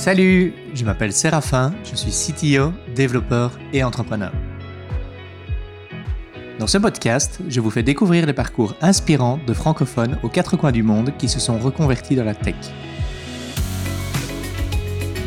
Salut, 0.00 0.54
je 0.72 0.86
m'appelle 0.86 1.12
Séraphin, 1.12 1.74
je 1.84 1.94
suis 1.94 2.10
CTO, 2.10 2.72
développeur 2.94 3.58
et 3.74 3.84
entrepreneur. 3.84 4.32
Dans 6.58 6.66
ce 6.66 6.78
podcast, 6.78 7.38
je 7.50 7.60
vous 7.60 7.68
fais 7.68 7.82
découvrir 7.82 8.24
les 8.24 8.32
parcours 8.32 8.74
inspirants 8.80 9.38
de 9.46 9.52
francophones 9.52 10.16
aux 10.22 10.30
quatre 10.30 10.56
coins 10.56 10.72
du 10.72 10.82
monde 10.82 11.12
qui 11.18 11.28
se 11.28 11.38
sont 11.38 11.58
reconvertis 11.58 12.16
dans 12.16 12.24
la 12.24 12.34
tech. 12.34 12.54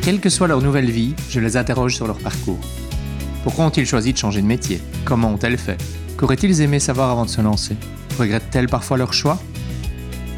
Quelle 0.01 0.19
que 0.19 0.29
soit 0.29 0.47
leur 0.47 0.63
nouvelle 0.63 0.89
vie, 0.89 1.13
je 1.29 1.39
les 1.39 1.55
interroge 1.55 1.95
sur 1.95 2.07
leur 2.07 2.17
parcours. 2.17 2.59
Pourquoi 3.43 3.65
ont-ils 3.65 3.85
choisi 3.85 4.11
de 4.11 4.17
changer 4.17 4.41
de 4.41 4.47
métier? 4.47 4.81
Comment 5.05 5.29
ont-elles 5.29 5.59
fait? 5.59 5.77
Qu'auraient-ils 6.17 6.61
aimé 6.61 6.79
savoir 6.79 7.11
avant 7.11 7.25
de 7.25 7.29
se 7.29 7.41
lancer? 7.41 7.75
Regrettent-elles 8.17 8.69
parfois 8.69 8.97
leur 8.97 9.13
choix? 9.13 9.37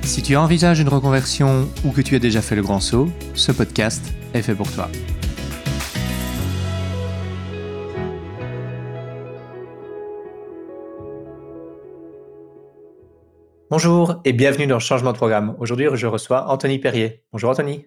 Si 0.02 0.22
tu 0.22 0.36
envisages 0.36 0.82
une 0.82 0.90
reconversion 0.90 1.70
ou 1.86 1.92
que 1.92 2.02
tu 2.02 2.18
as 2.18 2.20
déjà 2.20 2.42
fait 2.42 2.58
le 2.58 2.62
grand 2.64 2.82
saut, 2.82 3.10
ce 3.34 3.54
podcast 3.54 4.04
est 4.36 4.42
fait 4.42 4.56
pour 4.56 4.72
toi. 4.72 4.90
Bonjour 13.70 14.22
et 14.26 14.34
bienvenue 14.34 14.68
dans 14.68 14.80
Changement 14.80 15.12
de 15.12 15.18
programme. 15.18 15.56
Aujourd'hui, 15.60 15.88
je 15.94 16.08
reçois 16.08 16.50
Anthony 16.50 16.80
Perrier. 16.80 17.24
Bonjour 17.32 17.50
Anthony. 17.50 17.86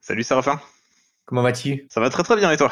Salut 0.00 0.22
Séraphin. 0.22 0.60
Comment 1.24 1.42
vas-tu? 1.42 1.86
Ça 1.88 2.00
va 2.00 2.10
très 2.10 2.22
très 2.22 2.36
bien 2.36 2.50
et 2.50 2.56
toi? 2.56 2.70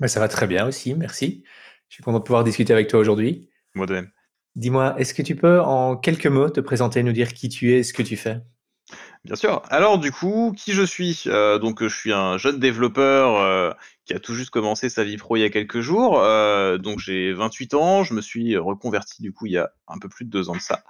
Ben, 0.00 0.08
Ça 0.08 0.20
va 0.20 0.28
très 0.28 0.46
bien 0.46 0.66
aussi, 0.66 0.94
merci. 0.94 1.44
Je 1.88 1.94
suis 1.94 2.02
content 2.02 2.18
de 2.18 2.24
pouvoir 2.24 2.44
discuter 2.44 2.72
avec 2.72 2.88
toi 2.88 3.00
aujourd'hui. 3.00 3.48
Moi 3.74 3.86
de 3.86 3.94
même. 3.94 4.10
Dis-moi, 4.56 4.94
est-ce 4.98 5.14
que 5.14 5.22
tu 5.22 5.36
peux 5.36 5.60
en 5.60 5.96
quelques 5.96 6.26
mots 6.26 6.50
te 6.50 6.60
présenter, 6.60 7.02
nous 7.02 7.12
dire 7.12 7.32
qui 7.32 7.48
tu 7.48 7.72
es 7.72 7.78
et 7.78 7.82
ce 7.84 7.92
que 7.92 8.02
tu 8.02 8.16
fais? 8.16 8.40
Bien 9.24 9.36
sûr. 9.36 9.62
Alors 9.68 9.98
du 9.98 10.12
coup, 10.12 10.54
qui 10.56 10.72
je 10.72 10.82
suis? 10.82 11.24
Euh, 11.26 11.58
Donc 11.58 11.82
je 11.82 11.94
suis 11.94 12.12
un 12.12 12.38
jeune 12.38 12.58
développeur 12.58 13.36
euh, 13.40 13.72
qui 14.04 14.14
a 14.14 14.20
tout 14.20 14.34
juste 14.34 14.50
commencé 14.50 14.88
sa 14.88 15.04
vie 15.04 15.16
pro 15.16 15.36
il 15.36 15.40
y 15.40 15.44
a 15.44 15.50
quelques 15.50 15.80
jours. 15.80 16.20
Euh, 16.20 16.78
donc 16.78 16.98
j'ai 16.98 17.32
28 17.32 17.74
ans, 17.74 18.04
je 18.04 18.14
me 18.14 18.20
suis 18.20 18.56
reconverti 18.56 19.22
du 19.22 19.32
coup 19.32 19.46
il 19.46 19.52
y 19.52 19.58
a 19.58 19.70
un 19.86 19.98
peu 19.98 20.08
plus 20.08 20.24
de 20.24 20.30
deux 20.30 20.48
ans 20.48 20.54
de 20.54 20.60
ça. 20.60 20.82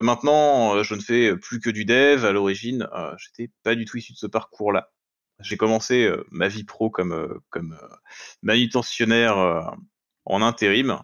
Maintenant, 0.00 0.82
je 0.82 0.94
ne 0.94 1.00
fais 1.00 1.36
plus 1.36 1.60
que 1.60 1.70
du 1.70 1.84
dev. 1.84 2.24
À 2.24 2.32
l'origine, 2.32 2.88
j'étais 3.18 3.52
pas 3.62 3.74
du 3.74 3.84
tout 3.84 3.98
issu 3.98 4.12
de 4.14 4.18
ce 4.18 4.26
parcours-là. 4.26 4.90
J'ai 5.40 5.58
commencé 5.58 6.10
ma 6.30 6.48
vie 6.48 6.64
pro 6.64 6.88
comme, 6.88 7.38
comme 7.50 7.78
manutentionnaire 8.42 9.72
en 10.24 10.40
intérim. 10.40 11.02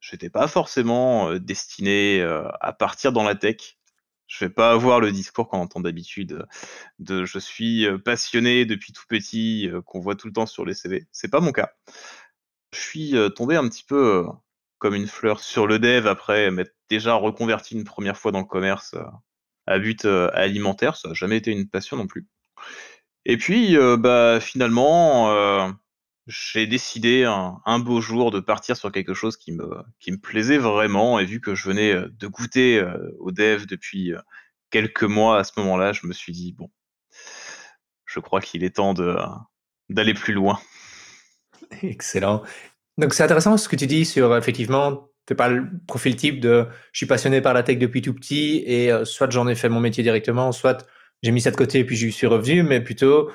Je 0.00 0.14
n'étais 0.14 0.28
pas 0.28 0.48
forcément 0.48 1.34
destiné 1.36 2.20
à 2.60 2.74
partir 2.74 3.12
dans 3.12 3.24
la 3.24 3.34
tech. 3.34 3.78
Je 4.26 4.44
vais 4.44 4.50
pas 4.50 4.72
avoir 4.72 5.00
le 5.00 5.12
discours 5.12 5.48
qu'on 5.48 5.58
entend 5.58 5.80
d'habitude 5.80 6.46
de 6.98 7.24
je 7.24 7.38
suis 7.38 7.86
passionné 8.04 8.64
depuis 8.64 8.92
tout 8.92 9.04
petit, 9.08 9.70
qu'on 9.84 10.00
voit 10.00 10.16
tout 10.16 10.26
le 10.26 10.32
temps 10.32 10.46
sur 10.46 10.64
les 10.64 10.74
CV. 10.74 11.06
C'est 11.12 11.30
pas 11.30 11.40
mon 11.40 11.52
cas. 11.52 11.72
Je 12.72 12.80
suis 12.80 13.14
tombé 13.36 13.56
un 13.56 13.68
petit 13.68 13.84
peu 13.84 14.26
comme 14.78 14.94
une 14.94 15.06
fleur 15.06 15.40
sur 15.40 15.66
le 15.66 15.78
dev 15.78 16.06
après 16.06 16.50
m'être 16.50 16.74
déjà 16.90 17.14
reconverti 17.14 17.74
une 17.74 17.84
première 17.84 18.16
fois 18.16 18.32
dans 18.32 18.40
le 18.40 18.46
commerce 18.46 18.94
à 19.66 19.78
but 19.78 20.04
alimentaire. 20.04 20.96
Ça 20.96 21.08
n'a 21.08 21.14
jamais 21.14 21.36
été 21.36 21.52
une 21.52 21.68
passion 21.68 21.96
non 21.96 22.06
plus. 22.06 22.26
Et 23.24 23.36
puis, 23.36 23.76
bah, 23.98 24.40
finalement, 24.40 25.72
j'ai 26.26 26.66
décidé 26.66 27.24
un, 27.24 27.78
beau 27.78 28.00
jour 28.00 28.30
de 28.30 28.40
partir 28.40 28.76
sur 28.76 28.90
quelque 28.90 29.14
chose 29.14 29.36
qui 29.36 29.52
me, 29.52 29.68
qui 30.00 30.10
me 30.10 30.18
plaisait 30.18 30.58
vraiment. 30.58 31.18
Et 31.20 31.24
vu 31.24 31.40
que 31.40 31.54
je 31.54 31.68
venais 31.68 31.94
de 31.94 32.26
goûter 32.26 32.84
au 33.20 33.30
dev 33.30 33.66
depuis 33.66 34.12
quelques 34.70 35.04
mois 35.04 35.38
à 35.38 35.44
ce 35.44 35.52
moment-là, 35.58 35.92
je 35.92 36.06
me 36.06 36.12
suis 36.12 36.32
dit, 36.32 36.52
bon, 36.52 36.70
je 38.04 38.18
crois 38.18 38.40
qu'il 38.40 38.64
est 38.64 38.76
temps 38.76 38.94
d'aller 39.88 40.14
plus 40.14 40.34
loin. 40.34 40.58
Excellent. 41.82 42.42
Donc 42.98 43.14
c'est 43.14 43.22
intéressant 43.22 43.56
ce 43.56 43.68
que 43.68 43.76
tu 43.76 43.86
dis 43.86 44.04
sur, 44.04 44.36
effectivement, 44.36 45.08
tu 45.26 45.34
pas 45.34 45.48
le 45.48 45.68
profil 45.86 46.16
type 46.16 46.40
de 46.40 46.66
je 46.92 46.98
suis 46.98 47.06
passionné 47.06 47.40
par 47.40 47.52
la 47.52 47.62
tech 47.62 47.78
depuis 47.78 48.02
tout 48.02 48.14
petit 48.14 48.62
et 48.66 48.90
soit 49.04 49.30
j'en 49.30 49.46
ai 49.48 49.54
fait 49.54 49.68
mon 49.68 49.80
métier 49.80 50.02
directement, 50.02 50.52
soit 50.52 50.86
j'ai 51.22 51.30
mis 51.30 51.40
ça 51.40 51.50
de 51.50 51.56
côté 51.56 51.80
et 51.80 51.84
puis 51.84 51.96
j'y 51.96 52.12
suis 52.12 52.26
revenu, 52.26 52.62
mais 52.62 52.80
plutôt 52.80 53.30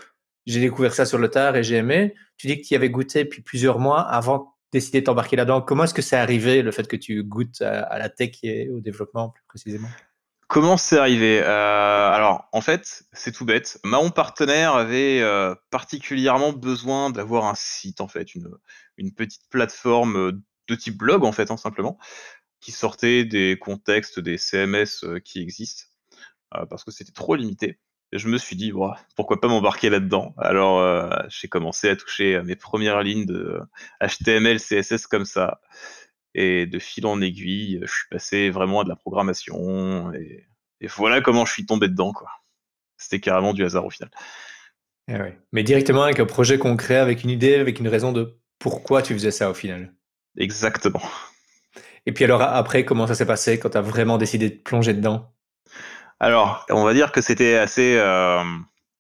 j'ai 0.52 0.60
découvert 0.60 0.94
ça 0.94 1.06
sur 1.06 1.18
le 1.18 1.30
tard 1.30 1.56
et 1.56 1.64
j'ai 1.64 1.76
aimé. 1.76 2.14
Tu 2.38 2.48
dis 2.48 2.62
que 2.62 2.68
tu 2.68 2.74
y 2.74 2.78
avais 2.78 2.90
goûté 2.90 3.24
depuis 3.24 3.42
plusieurs 3.42 3.80
mois 3.80 4.02
avant 4.02 4.38
de 4.38 4.44
décider 4.74 5.02
de 5.02 5.06
t'embarquer 5.06 5.36
là-dedans. 5.36 5.62
Comment 5.62 5.86
est-ce 5.86 5.94
que 5.94 6.02
c'est 6.02 6.18
arrivé, 6.18 6.62
le 6.62 6.72
fait 6.72 6.88
que 6.88 6.96
tu 6.96 7.24
goûtes 7.24 7.62
à, 7.62 7.98
la 7.98 8.10
tech 8.10 8.38
et 8.44 8.70
au 8.70 8.80
développement 8.80 9.30
plus 9.30 9.44
précisément? 9.48 9.90
Comment 10.48 10.76
c'est 10.76 10.98
arrivé? 10.98 11.42
Euh, 11.42 12.12
Alors, 12.12 12.50
en 12.52 12.62
fait, 12.62 13.04
c'est 13.14 13.32
tout 13.32 13.46
bête. 13.46 13.80
Mon 13.86 14.10
partenaire 14.12 14.76
avait 14.76 15.22
euh, 15.22 15.56
particulièrement 15.70 16.52
besoin 16.52 17.10
d'avoir 17.10 17.46
un 17.46 17.56
site, 17.56 18.02
en 18.02 18.10
fait, 18.10 18.36
une, 18.36 19.14
petite 19.16 19.44
plateforme 19.50 20.42
de 20.68 20.76
type 20.76 20.98
blog, 20.98 21.24
en 21.24 21.32
fait, 21.32 21.52
hein, 21.52 21.58
simplement, 21.58 21.98
qui 22.60 22.72
sortait 22.72 23.24
des 23.24 23.58
contextes 23.60 24.20
des 24.20 24.38
CMS 24.38 25.04
euh, 25.04 25.20
qui 25.20 25.42
existent. 25.42 25.86
Euh, 26.56 26.66
parce 26.66 26.84
que 26.84 26.92
c'était 26.92 27.12
trop 27.12 27.36
limité. 27.36 27.80
Et 28.14 28.18
je 28.18 28.28
me 28.28 28.38
suis 28.38 28.56
dit, 28.56 28.74
pourquoi 29.16 29.40
pas 29.40 29.48
m'embarquer 29.48 29.90
là-dedans? 29.90 30.34
Alors, 30.38 30.80
euh, 30.80 31.10
j'ai 31.30 31.48
commencé 31.48 31.90
à 31.90 31.96
toucher 31.96 32.36
à 32.36 32.44
mes 32.44 32.58
premières 32.58 33.02
lignes 33.04 33.26
de 33.26 33.62
HTML, 34.02 34.60
CSS 34.60 35.08
comme 35.08 35.26
ça. 35.26 35.62
Et 36.34 36.66
de 36.66 36.80
fil 36.80 37.06
en 37.06 37.22
aiguille, 37.22 37.80
je 37.82 37.92
suis 37.92 38.08
passé 38.10 38.50
vraiment 38.50 38.82
à 38.82 38.84
de 38.84 38.90
la 38.90 38.96
programmation. 38.96 40.12
Et, 40.14 40.46
voilà 40.96 41.22
comment 41.22 41.46
je 41.46 41.54
suis 41.54 41.66
tombé 41.66 41.88
dedans. 41.88 42.12
quoi. 42.12 42.30
C'était 42.98 43.20
carrément 43.20 43.54
du 43.54 43.64
hasard 43.64 43.86
au 43.86 43.90
final. 43.90 44.10
Eh 45.08 45.18
Mais 45.52 45.64
directement 45.64 46.04
avec 46.04 46.20
un 46.20 46.26
projet 46.26 46.58
concret, 46.58 46.98
avec 46.98 47.24
une 47.24 47.30
idée, 47.30 47.56
avec 47.56 47.80
une 47.80 47.88
raison 47.88 48.12
de 48.12 48.40
pourquoi 48.60 49.02
tu 49.02 49.14
faisais 49.14 49.32
ça 49.32 49.50
au 49.50 49.54
final. 49.54 49.94
Exactement. 50.38 51.02
Et 52.06 52.14
puis 52.14 52.24
alors 52.24 52.42
après, 52.42 52.86
comment 52.86 53.08
ça 53.08 53.16
s'est 53.16 53.26
passé 53.26 53.60
quand 53.60 53.72
tu 53.72 53.78
as 53.78 53.82
vraiment 53.82 54.18
décidé 54.18 54.50
de 54.50 54.56
plonger 54.56 54.94
dedans? 54.94 55.34
Alors, 56.22 56.68
on 56.70 56.84
va 56.84 56.94
dire 56.94 57.12
que 57.12 57.20
c'était 57.20 57.56
assez 57.56 57.96
euh, 57.98 58.44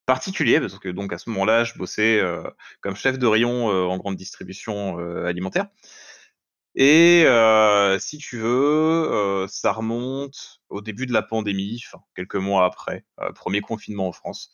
particulier 0.07 0.59
parce 0.59 0.79
que 0.79 0.89
donc 0.89 1.13
à 1.13 1.19
ce 1.19 1.29
moment-là, 1.29 1.63
je 1.63 1.75
bossais 1.75 2.19
euh, 2.19 2.41
comme 2.81 2.95
chef 2.95 3.19
de 3.19 3.27
rayon 3.27 3.69
euh, 3.69 3.83
en 3.85 3.99
grande 3.99 4.15
distribution 4.15 4.97
alimentaire. 5.23 5.67
Et 6.73 7.23
si 7.99 8.17
tu 8.17 8.39
veux, 8.39 9.45
ça 9.47 9.71
remonte 9.71 10.61
au 10.69 10.81
début 10.81 11.05
de 11.05 11.13
la 11.13 11.21
pandémie, 11.21 11.83
quelques 12.15 12.37
mois 12.37 12.65
après, 12.65 13.05
premier 13.35 13.61
confinement 13.61 14.07
en 14.07 14.13
France. 14.13 14.51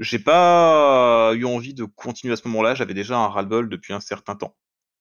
J'ai 0.00 0.18
pas 0.18 1.32
eu 1.34 1.46
envie 1.46 1.72
de 1.72 1.84
continuer 1.84 2.34
à 2.34 2.36
ce 2.36 2.46
moment-là, 2.48 2.74
j'avais 2.74 2.94
déjà 2.94 3.16
un 3.16 3.28
ras-le-bol 3.28 3.70
depuis 3.70 3.94
un 3.94 4.00
certain 4.00 4.34
temps. 4.34 4.54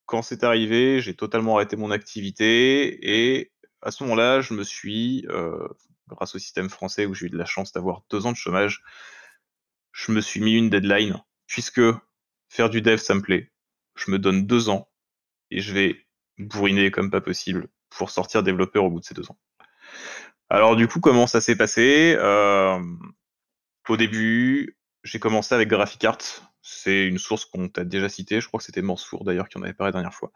Quand 0.05 0.21
c'est 0.21 0.45
arrivé, 0.45 1.01
j'ai 1.01 1.13
totalement 1.13 1.57
arrêté 1.57 1.75
mon 1.75 1.91
activité 1.91 3.35
et 3.37 3.51
à 3.81 3.91
ce 3.91 4.03
moment-là, 4.03 4.39
je 4.39 4.53
me 4.53 4.63
suis 4.63 5.25
grâce 6.09 6.35
au 6.35 6.39
système 6.39 6.69
français 6.69 7.05
où 7.05 7.13
j'ai 7.13 7.27
eu 7.27 7.29
de 7.29 7.37
la 7.37 7.45
chance 7.45 7.71
d'avoir 7.71 8.03
deux 8.09 8.25
ans 8.25 8.31
de 8.31 8.37
chômage, 8.37 8.83
je 9.91 10.11
me 10.11 10.21
suis 10.21 10.41
mis 10.41 10.53
une 10.55 10.69
deadline, 10.69 11.21
puisque 11.47 11.81
faire 12.49 12.69
du 12.69 12.81
dev, 12.81 12.97
ça 12.97 13.15
me 13.15 13.21
plaît. 13.21 13.51
Je 13.95 14.11
me 14.11 14.19
donne 14.19 14.45
deux 14.47 14.69
ans 14.69 14.89
et 15.51 15.61
je 15.61 15.73
vais 15.73 16.05
bourriner 16.37 16.91
comme 16.91 17.11
pas 17.11 17.21
possible 17.21 17.67
pour 17.89 18.09
sortir 18.11 18.43
développeur 18.43 18.83
au 18.85 18.89
bout 18.89 18.99
de 18.99 19.05
ces 19.05 19.13
deux 19.13 19.29
ans. 19.29 19.37
Alors 20.49 20.75
du 20.75 20.87
coup, 20.87 20.99
comment 20.99 21.27
ça 21.27 21.41
s'est 21.41 21.55
passé? 21.55 22.15
Euh, 22.17 22.79
Au 23.87 23.97
début, 23.97 24.77
j'ai 25.03 25.19
commencé 25.19 25.53
avec 25.55 25.69
GraphiCart. 25.69 26.19
C'est 26.61 27.05
une 27.05 27.17
source 27.17 27.45
qu'on 27.45 27.67
t'a 27.69 27.83
déjà 27.83 28.09
citée. 28.09 28.41
Je 28.41 28.47
crois 28.47 28.59
que 28.59 28.63
c'était 28.63 28.81
Mansour 28.81 29.23
d'ailleurs 29.25 29.49
qui 29.49 29.57
en 29.57 29.63
avait 29.63 29.73
parlé 29.73 29.89
la 29.89 29.93
dernière 29.93 30.13
fois. 30.13 30.31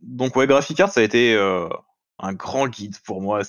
Donc 0.00 0.36
ouais, 0.36 0.46
GraphiCart, 0.46 0.90
ça 0.90 1.00
a 1.00 1.02
été 1.02 1.34
euh, 1.34 1.68
un 2.18 2.32
grand 2.32 2.68
guide 2.68 2.96
pour 3.04 3.20
moi. 3.20 3.42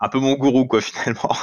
Un 0.00 0.08
peu 0.08 0.18
mon 0.18 0.34
gourou, 0.34 0.66
quoi, 0.66 0.80
finalement. 0.82 1.36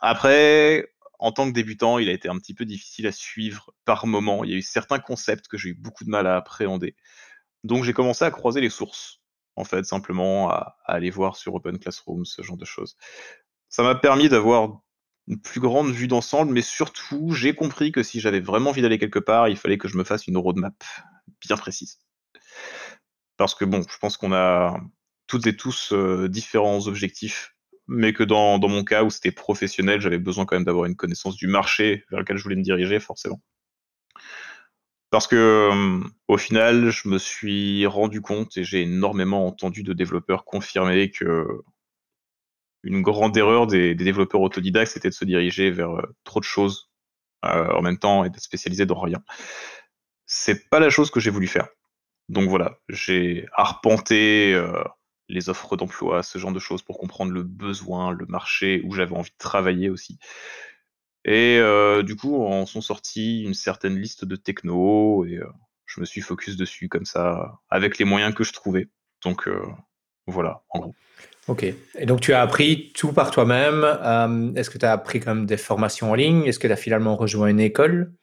Après, 0.00 0.88
en 1.18 1.32
tant 1.32 1.48
que 1.48 1.52
débutant, 1.52 1.98
il 1.98 2.08
a 2.08 2.12
été 2.12 2.28
un 2.28 2.38
petit 2.38 2.54
peu 2.54 2.64
difficile 2.64 3.06
à 3.06 3.12
suivre 3.12 3.72
par 3.84 4.06
moment. 4.06 4.44
Il 4.44 4.50
y 4.50 4.54
a 4.54 4.56
eu 4.56 4.62
certains 4.62 4.98
concepts 4.98 5.48
que 5.48 5.56
j'ai 5.56 5.70
eu 5.70 5.74
beaucoup 5.74 6.04
de 6.04 6.10
mal 6.10 6.26
à 6.26 6.36
appréhender. 6.36 6.94
Donc 7.64 7.84
j'ai 7.84 7.92
commencé 7.92 8.24
à 8.24 8.30
croiser 8.30 8.60
les 8.60 8.70
sources, 8.70 9.20
en 9.56 9.64
fait, 9.64 9.84
simplement 9.84 10.50
à, 10.50 10.76
aller 10.84 11.10
voir 11.10 11.36
sur 11.36 11.54
Open 11.54 11.78
Classroom, 11.78 12.24
ce 12.24 12.42
genre 12.42 12.56
de 12.56 12.64
choses. 12.64 12.96
Ça 13.68 13.82
m'a 13.82 13.94
permis 13.94 14.28
d'avoir 14.28 14.80
une 15.26 15.40
plus 15.40 15.60
grande 15.60 15.90
vue 15.90 16.08
d'ensemble, 16.08 16.52
mais 16.52 16.62
surtout, 16.62 17.32
j'ai 17.32 17.54
compris 17.54 17.92
que 17.92 18.02
si 18.02 18.20
j'avais 18.20 18.40
vraiment 18.40 18.70
envie 18.70 18.82
d'aller 18.82 18.98
quelque 18.98 19.18
part, 19.18 19.48
il 19.48 19.56
fallait 19.56 19.76
que 19.76 19.88
je 19.88 19.98
me 19.98 20.04
fasse 20.04 20.26
une 20.26 20.38
roadmap 20.38 20.82
bien 21.46 21.56
précise. 21.56 21.98
Parce 23.36 23.54
que 23.54 23.64
bon, 23.64 23.82
je 23.88 23.98
pense 23.98 24.16
qu'on 24.16 24.32
a 24.32 24.80
toutes 25.28 25.46
et 25.46 25.56
tous 25.56 25.92
euh, 25.92 26.28
différents 26.28 26.88
objectifs, 26.88 27.54
mais 27.86 28.12
que 28.12 28.24
dans, 28.24 28.58
mon 28.58 28.82
cas 28.82 29.04
où 29.04 29.10
c'était 29.10 29.30
professionnel, 29.30 30.00
j'avais 30.00 30.18
besoin 30.18 30.44
quand 30.46 30.56
même 30.56 30.64
d'avoir 30.64 30.86
une 30.86 30.96
connaissance 30.96 31.36
du 31.36 31.46
marché 31.46 32.04
vers 32.10 32.20
lequel 32.20 32.36
je 32.38 32.42
voulais 32.42 32.56
me 32.56 32.62
diriger, 32.62 32.98
forcément. 32.98 33.40
Parce 35.10 35.26
que 35.26 35.36
euh, 35.36 36.00
au 36.26 36.36
final, 36.36 36.90
je 36.90 37.08
me 37.08 37.18
suis 37.18 37.86
rendu 37.86 38.20
compte 38.20 38.56
et 38.56 38.64
j'ai 38.64 38.82
énormément 38.82 39.46
entendu 39.46 39.82
de 39.82 39.92
développeurs 39.92 40.44
confirmer 40.44 41.10
que 41.10 41.46
une 42.82 43.02
grande 43.02 43.36
erreur 43.36 43.66
des, 43.66 43.94
développeurs 43.94 44.40
autodidactes, 44.40 44.92
c'était 44.92 45.08
de 45.08 45.14
se 45.14 45.24
diriger 45.24 45.70
vers 45.70 45.98
euh, 45.98 46.16
trop 46.24 46.40
de 46.40 46.44
choses 46.44 46.90
en 47.42 47.82
même 47.82 47.98
temps 47.98 48.24
et 48.24 48.30
d'être 48.30 48.42
spécialisé 48.42 48.84
dans 48.84 49.00
rien. 49.00 49.22
C'est 50.26 50.68
pas 50.70 50.80
la 50.80 50.90
chose 50.90 51.12
que 51.12 51.20
j'ai 51.20 51.30
voulu 51.30 51.46
faire. 51.46 51.68
Donc 52.28 52.48
voilà, 52.48 52.80
j'ai 52.88 53.46
arpenté 53.52 54.60
les 55.28 55.48
offres 55.48 55.76
d'emploi, 55.76 56.22
ce 56.22 56.38
genre 56.38 56.52
de 56.52 56.58
choses 56.58 56.82
pour 56.82 56.98
comprendre 56.98 57.32
le 57.32 57.42
besoin, 57.42 58.12
le 58.12 58.26
marché 58.26 58.82
où 58.84 58.94
j'avais 58.94 59.14
envie 59.14 59.30
de 59.30 59.36
travailler 59.38 59.90
aussi. 59.90 60.18
Et 61.24 61.60
du 62.02 62.16
coup, 62.16 62.42
en 62.44 62.64
sont 62.64 62.80
sortis 62.80 63.42
une 63.42 63.54
certaine 63.54 63.98
liste 63.98 64.24
de 64.24 64.36
techno 64.36 65.24
et 65.26 65.40
je 65.86 66.00
me 66.00 66.06
suis 66.06 66.20
focus 66.20 66.56
dessus 66.56 66.88
comme 66.88 67.04
ça, 67.04 67.60
avec 67.68 67.98
les 67.98 68.04
moyens 68.04 68.34
que 68.34 68.44
je 68.44 68.52
trouvais. 68.52 68.88
Donc 69.22 69.48
voilà, 70.26 70.62
en 70.70 70.80
gros. 70.80 70.94
Ok. 71.48 71.64
Et 71.64 72.06
donc 72.06 72.20
tu 72.20 72.32
as 72.32 72.40
appris 72.40 72.92
tout 72.94 73.12
par 73.12 73.30
toi-même. 73.30 73.84
Est-ce 74.56 74.70
que 74.70 74.78
tu 74.78 74.86
as 74.86 74.92
appris 74.92 75.20
comme 75.20 75.44
des 75.44 75.56
formations 75.56 76.10
en 76.12 76.14
ligne? 76.14 76.44
Est-ce 76.44 76.58
que 76.58 76.66
tu 76.66 76.72
as 76.72 76.76
finalement 76.76 77.16
rejoint 77.16 77.48
une 77.48 77.60
école? 77.60 78.14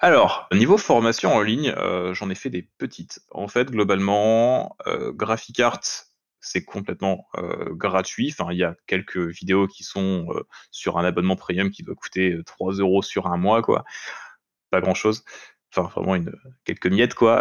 Alors, 0.00 0.48
niveau 0.52 0.76
formation 0.76 1.34
en 1.34 1.40
ligne, 1.40 1.74
j'en 2.12 2.28
ai 2.28 2.34
fait 2.34 2.50
des 2.50 2.68
petites. 2.78 3.20
En 3.30 3.48
fait, 3.48 3.70
globalement, 3.70 4.76
Graphic 5.14 5.60
Art, 5.60 5.80
c'est 6.40 6.64
complètement 6.64 7.26
gratuit. 7.70 8.34
Enfin, 8.36 8.52
il 8.52 8.58
y 8.58 8.64
a 8.64 8.74
quelques 8.86 9.16
vidéos 9.16 9.66
qui 9.66 9.84
sont 9.84 10.26
sur 10.70 10.98
un 10.98 11.04
abonnement 11.04 11.36
premium 11.36 11.70
qui 11.70 11.82
doit 11.82 11.94
coûter 11.94 12.36
3 12.44 12.74
euros 12.74 13.02
sur 13.02 13.28
un 13.28 13.36
mois, 13.36 13.62
quoi. 13.62 13.84
Pas 14.70 14.80
grand-chose. 14.80 15.24
Enfin, 15.74 15.88
vraiment 15.94 16.16
une, 16.16 16.32
quelques 16.64 16.86
miettes, 16.88 17.14
quoi. 17.14 17.40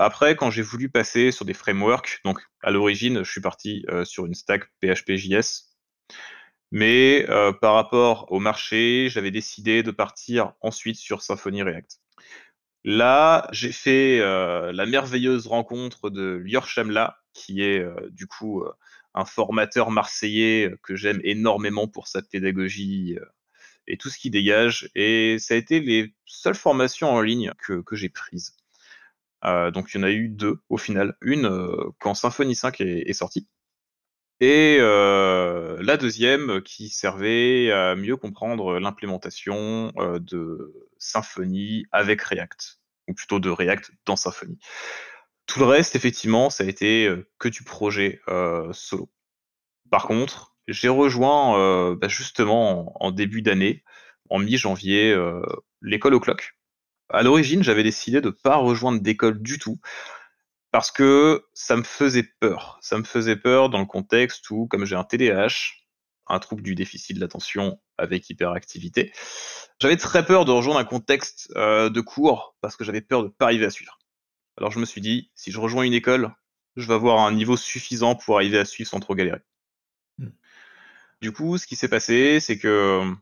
après, 0.00 0.36
quand 0.36 0.50
j'ai 0.50 0.62
voulu 0.62 0.88
passer 0.88 1.32
sur 1.32 1.44
des 1.44 1.54
frameworks, 1.54 2.20
donc 2.24 2.40
à 2.62 2.70
l'origine, 2.70 3.24
je 3.24 3.30
suis 3.30 3.40
parti 3.40 3.84
sur 4.04 4.26
une 4.26 4.34
stack 4.34 4.64
PHP.js. 4.80 5.70
Mais 6.74 7.24
par 7.60 7.74
rapport 7.74 8.26
au 8.32 8.40
marché, 8.40 9.08
j'avais 9.08 9.30
décidé 9.30 9.84
de 9.84 9.92
partir 9.92 10.54
ensuite 10.60 10.96
sur 10.96 11.22
Symfony 11.22 11.62
React. 11.62 12.00
Là, 12.82 13.46
j'ai 13.52 13.70
fait 13.70 14.18
la 14.18 14.84
merveilleuse 14.84 15.46
rencontre 15.46 16.10
de 16.10 16.42
Lior 16.44 16.66
Shamla, 16.66 17.16
qui 17.32 17.62
est 17.62 17.86
du 18.10 18.26
coup 18.26 18.64
un 19.14 19.24
formateur 19.24 19.92
marseillais 19.92 20.74
que 20.82 20.96
j'aime 20.96 21.20
énormément 21.22 21.86
pour 21.86 22.08
sa 22.08 22.22
pédagogie 22.22 23.18
et 23.86 23.96
tout 23.96 24.10
ce 24.10 24.18
qui 24.18 24.30
dégage. 24.30 24.90
Et 24.96 25.36
ça 25.38 25.54
a 25.54 25.56
été 25.56 25.78
les 25.78 26.12
seules 26.26 26.56
formations 26.56 27.08
en 27.08 27.20
ligne 27.20 27.52
que, 27.58 27.84
j'ai 27.92 28.08
prises. 28.08 28.56
donc 29.44 29.94
il 29.94 29.98
y 29.98 30.00
en 30.00 30.02
a 30.02 30.10
eu 30.10 30.28
deux 30.28 30.58
au 30.68 30.76
final. 30.76 31.16
Une 31.20 31.48
quand 32.00 32.14
Symfony 32.14 32.56
5 32.56 32.80
est, 32.80 33.08
est 33.08 33.12
sorti. 33.12 33.46
Et 34.40 34.78
la 34.78 35.96
deuxième 35.96 36.60
qui 36.62 36.88
servait 36.88 37.70
à 37.70 37.94
mieux 37.94 38.16
comprendre 38.16 38.78
l'implémentation 38.78 39.92
de 40.20 40.88
Symfony 40.98 41.86
avec 41.92 42.20
React, 42.22 42.80
ou 43.08 43.14
plutôt 43.14 43.38
de 43.38 43.50
React 43.50 43.92
dans 44.06 44.16
Symfony. 44.16 44.58
Tout 45.46 45.60
le 45.60 45.66
reste, 45.66 45.94
effectivement, 45.94 46.50
ça 46.50 46.64
a 46.64 46.66
été 46.66 47.10
que 47.38 47.48
du 47.48 47.62
projet 47.62 48.20
solo. 48.72 49.10
Par 49.90 50.06
contre, 50.06 50.56
j'ai 50.66 50.88
rejoint 50.88 51.94
bah, 51.94 52.08
justement 52.08 52.92
en, 53.02 53.12
début 53.12 53.42
d'année, 53.42 53.84
en 54.30 54.38
mi-janvier, 54.38 55.16
l'école 55.80 56.14
au 56.14 56.20
clock. 56.20 56.56
À 57.10 57.22
l'origine, 57.22 57.62
j'avais 57.62 57.82
décidé 57.82 58.20
de 58.20 58.28
ne 58.28 58.32
pas 58.32 58.56
rejoindre 58.56 59.00
d'école 59.00 59.40
du 59.40 59.58
tout, 59.58 59.78
parce 60.74 60.90
que 60.90 61.46
ça 61.52 61.76
me 61.76 61.84
faisait 61.84 62.24
peur. 62.40 62.80
Ça 62.80 62.98
me 62.98 63.04
faisait 63.04 63.36
peur 63.36 63.70
dans 63.70 63.78
le 63.78 63.86
contexte 63.86 64.50
où, 64.50 64.66
comme 64.66 64.84
j'ai 64.84 64.96
un 64.96 65.04
TDAH, 65.04 65.54
un 66.26 66.40
trouble 66.40 66.62
du 66.62 66.74
déficit 66.74 67.14
de 67.14 67.20
l'attention 67.20 67.80
avec 67.96 68.28
hyperactivité, 68.28 69.12
j'avais 69.80 69.96
très 69.96 70.26
peur 70.26 70.44
de 70.44 70.50
rejoindre 70.50 70.80
un 70.80 70.84
contexte 70.84 71.48
de 71.54 72.00
cours 72.00 72.56
parce 72.60 72.74
que 72.74 72.82
j'avais 72.82 73.02
peur 73.02 73.22
de 73.22 73.28
ne 73.28 73.32
pas 73.32 73.44
arriver 73.44 73.66
à 73.66 73.70
suivre. 73.70 74.00
Alors 74.56 74.72
je 74.72 74.80
me 74.80 74.84
suis 74.84 75.00
dit, 75.00 75.30
si 75.36 75.52
je 75.52 75.60
rejoins 75.60 75.84
une 75.84 75.92
école, 75.94 76.34
je 76.74 76.88
vais 76.88 76.94
avoir 76.94 77.20
un 77.20 77.30
niveau 77.30 77.56
suffisant 77.56 78.16
pour 78.16 78.34
arriver 78.34 78.58
à 78.58 78.64
suivre 78.64 78.90
sans 78.90 78.98
trop 78.98 79.14
galérer. 79.14 79.42
Mmh. 80.18 80.30
Du 81.20 81.30
coup, 81.30 81.56
ce 81.56 81.68
qui 81.68 81.76
s'est 81.76 81.86
passé, 81.86 82.40
c'est 82.40 82.58
que 82.58 83.14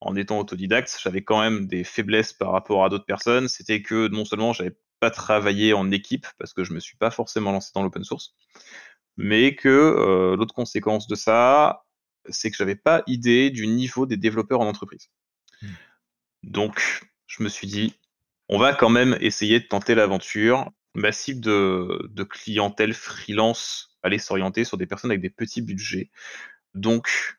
en 0.00 0.16
étant 0.16 0.38
autodidacte, 0.38 0.98
j'avais 1.02 1.22
quand 1.22 1.42
même 1.42 1.66
des 1.66 1.84
faiblesses 1.84 2.32
par 2.32 2.52
rapport 2.52 2.82
à 2.82 2.88
d'autres 2.88 3.04
personnes. 3.04 3.48
C'était 3.48 3.82
que 3.82 4.08
non 4.08 4.24
seulement 4.24 4.54
j'avais 4.54 4.74
pas 5.04 5.10
travaillé 5.10 5.74
en 5.74 5.90
équipe 5.90 6.26
parce 6.38 6.54
que 6.54 6.64
je 6.64 6.72
me 6.72 6.80
suis 6.80 6.96
pas 6.96 7.10
forcément 7.10 7.52
lancé 7.52 7.72
dans 7.74 7.82
l'open 7.82 8.04
source, 8.04 8.34
mais 9.18 9.54
que 9.54 9.68
euh, 9.68 10.34
l'autre 10.34 10.54
conséquence 10.54 11.06
de 11.08 11.14
ça, 11.14 11.84
c'est 12.30 12.50
que 12.50 12.56
j'avais 12.56 12.74
pas 12.74 13.02
idée 13.06 13.50
du 13.50 13.66
niveau 13.66 14.06
des 14.06 14.16
développeurs 14.16 14.62
en 14.62 14.66
entreprise. 14.66 15.10
Mmh. 15.60 15.66
Donc, 16.44 17.02
je 17.26 17.42
me 17.42 17.50
suis 17.50 17.66
dit, 17.66 17.98
on 18.48 18.58
va 18.58 18.72
quand 18.72 18.88
même 18.88 19.18
essayer 19.20 19.60
de 19.60 19.66
tenter 19.66 19.94
l'aventure. 19.94 20.70
Ma 20.94 21.12
cible 21.12 21.42
de, 21.42 22.08
de 22.10 22.22
clientèle 22.24 22.94
freelance 22.94 23.98
allait 24.02 24.16
s'orienter 24.18 24.64
sur 24.64 24.78
des 24.78 24.86
personnes 24.86 25.10
avec 25.10 25.20
des 25.20 25.28
petits 25.28 25.60
budgets. 25.60 26.10
Donc, 26.72 27.36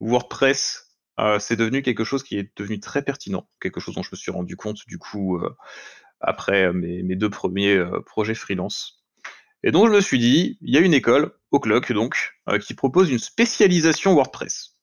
WordPress, 0.00 0.96
euh, 1.20 1.38
c'est 1.38 1.56
devenu 1.56 1.82
quelque 1.82 2.04
chose 2.04 2.22
qui 2.22 2.38
est 2.38 2.56
devenu 2.56 2.80
très 2.80 3.02
pertinent, 3.02 3.46
quelque 3.60 3.78
chose 3.78 3.94
dont 3.94 4.02
je 4.02 4.10
me 4.12 4.16
suis 4.16 4.30
rendu 4.30 4.56
compte 4.56 4.86
du 4.86 4.96
coup 4.96 5.36
euh, 5.36 5.54
après 6.20 6.72
mes, 6.72 7.02
mes, 7.02 7.16
deux 7.16 7.30
premiers 7.30 7.74
euh, 7.76 8.00
projets 8.00 8.34
freelance. 8.34 9.04
Et 9.62 9.70
donc 9.70 9.88
je 9.88 9.92
me 9.92 10.00
suis 10.00 10.18
dit, 10.18 10.58
il 10.60 10.74
y 10.74 10.78
a 10.78 10.80
une 10.80 10.94
école, 10.94 11.34
au 11.50 11.58
donc, 11.58 12.34
qui 12.60 12.74
propose 12.74 13.10
une 13.10 13.18
spécialisation 13.18 14.14
WordPress. 14.14 14.76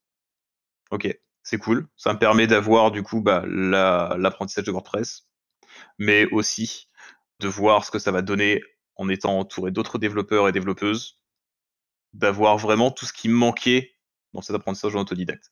Ok, 0.92 1.08
c'est 1.44 1.58
cool, 1.58 1.88
ça 1.96 2.14
me 2.14 2.20
permet 2.20 2.48
d'avoir 2.48 2.92
du 2.92 3.04
coup 3.04 3.22
bah, 3.22 3.44
l'apprentissage 3.48 4.66
de 4.66 4.72
WordPress, 4.72 5.28
mais 6.00 6.26
aussi 6.32 6.90
de 7.40 7.48
voir 7.48 7.86
ce 7.86 7.92
que 7.92 8.00
ça 8.00 8.12
va 8.12 8.22
donner 8.22 8.62
en 8.96 9.10
étant 9.10 9.40
entouré 9.40 9.72
d'autres 9.72 9.98
développeurs 9.98 10.48
et 10.48 10.52
développeuses, 10.52 11.20
d'avoir 12.14 12.58
vraiment 12.58 12.92
tout 12.92 13.06
ce 13.06 13.14
qui 13.14 13.30
manquait 13.30 13.96
dans 14.34 14.42
cet 14.42 14.56
apprentissage 14.56 14.96
en 14.96 15.02
autodidacte. 15.02 15.52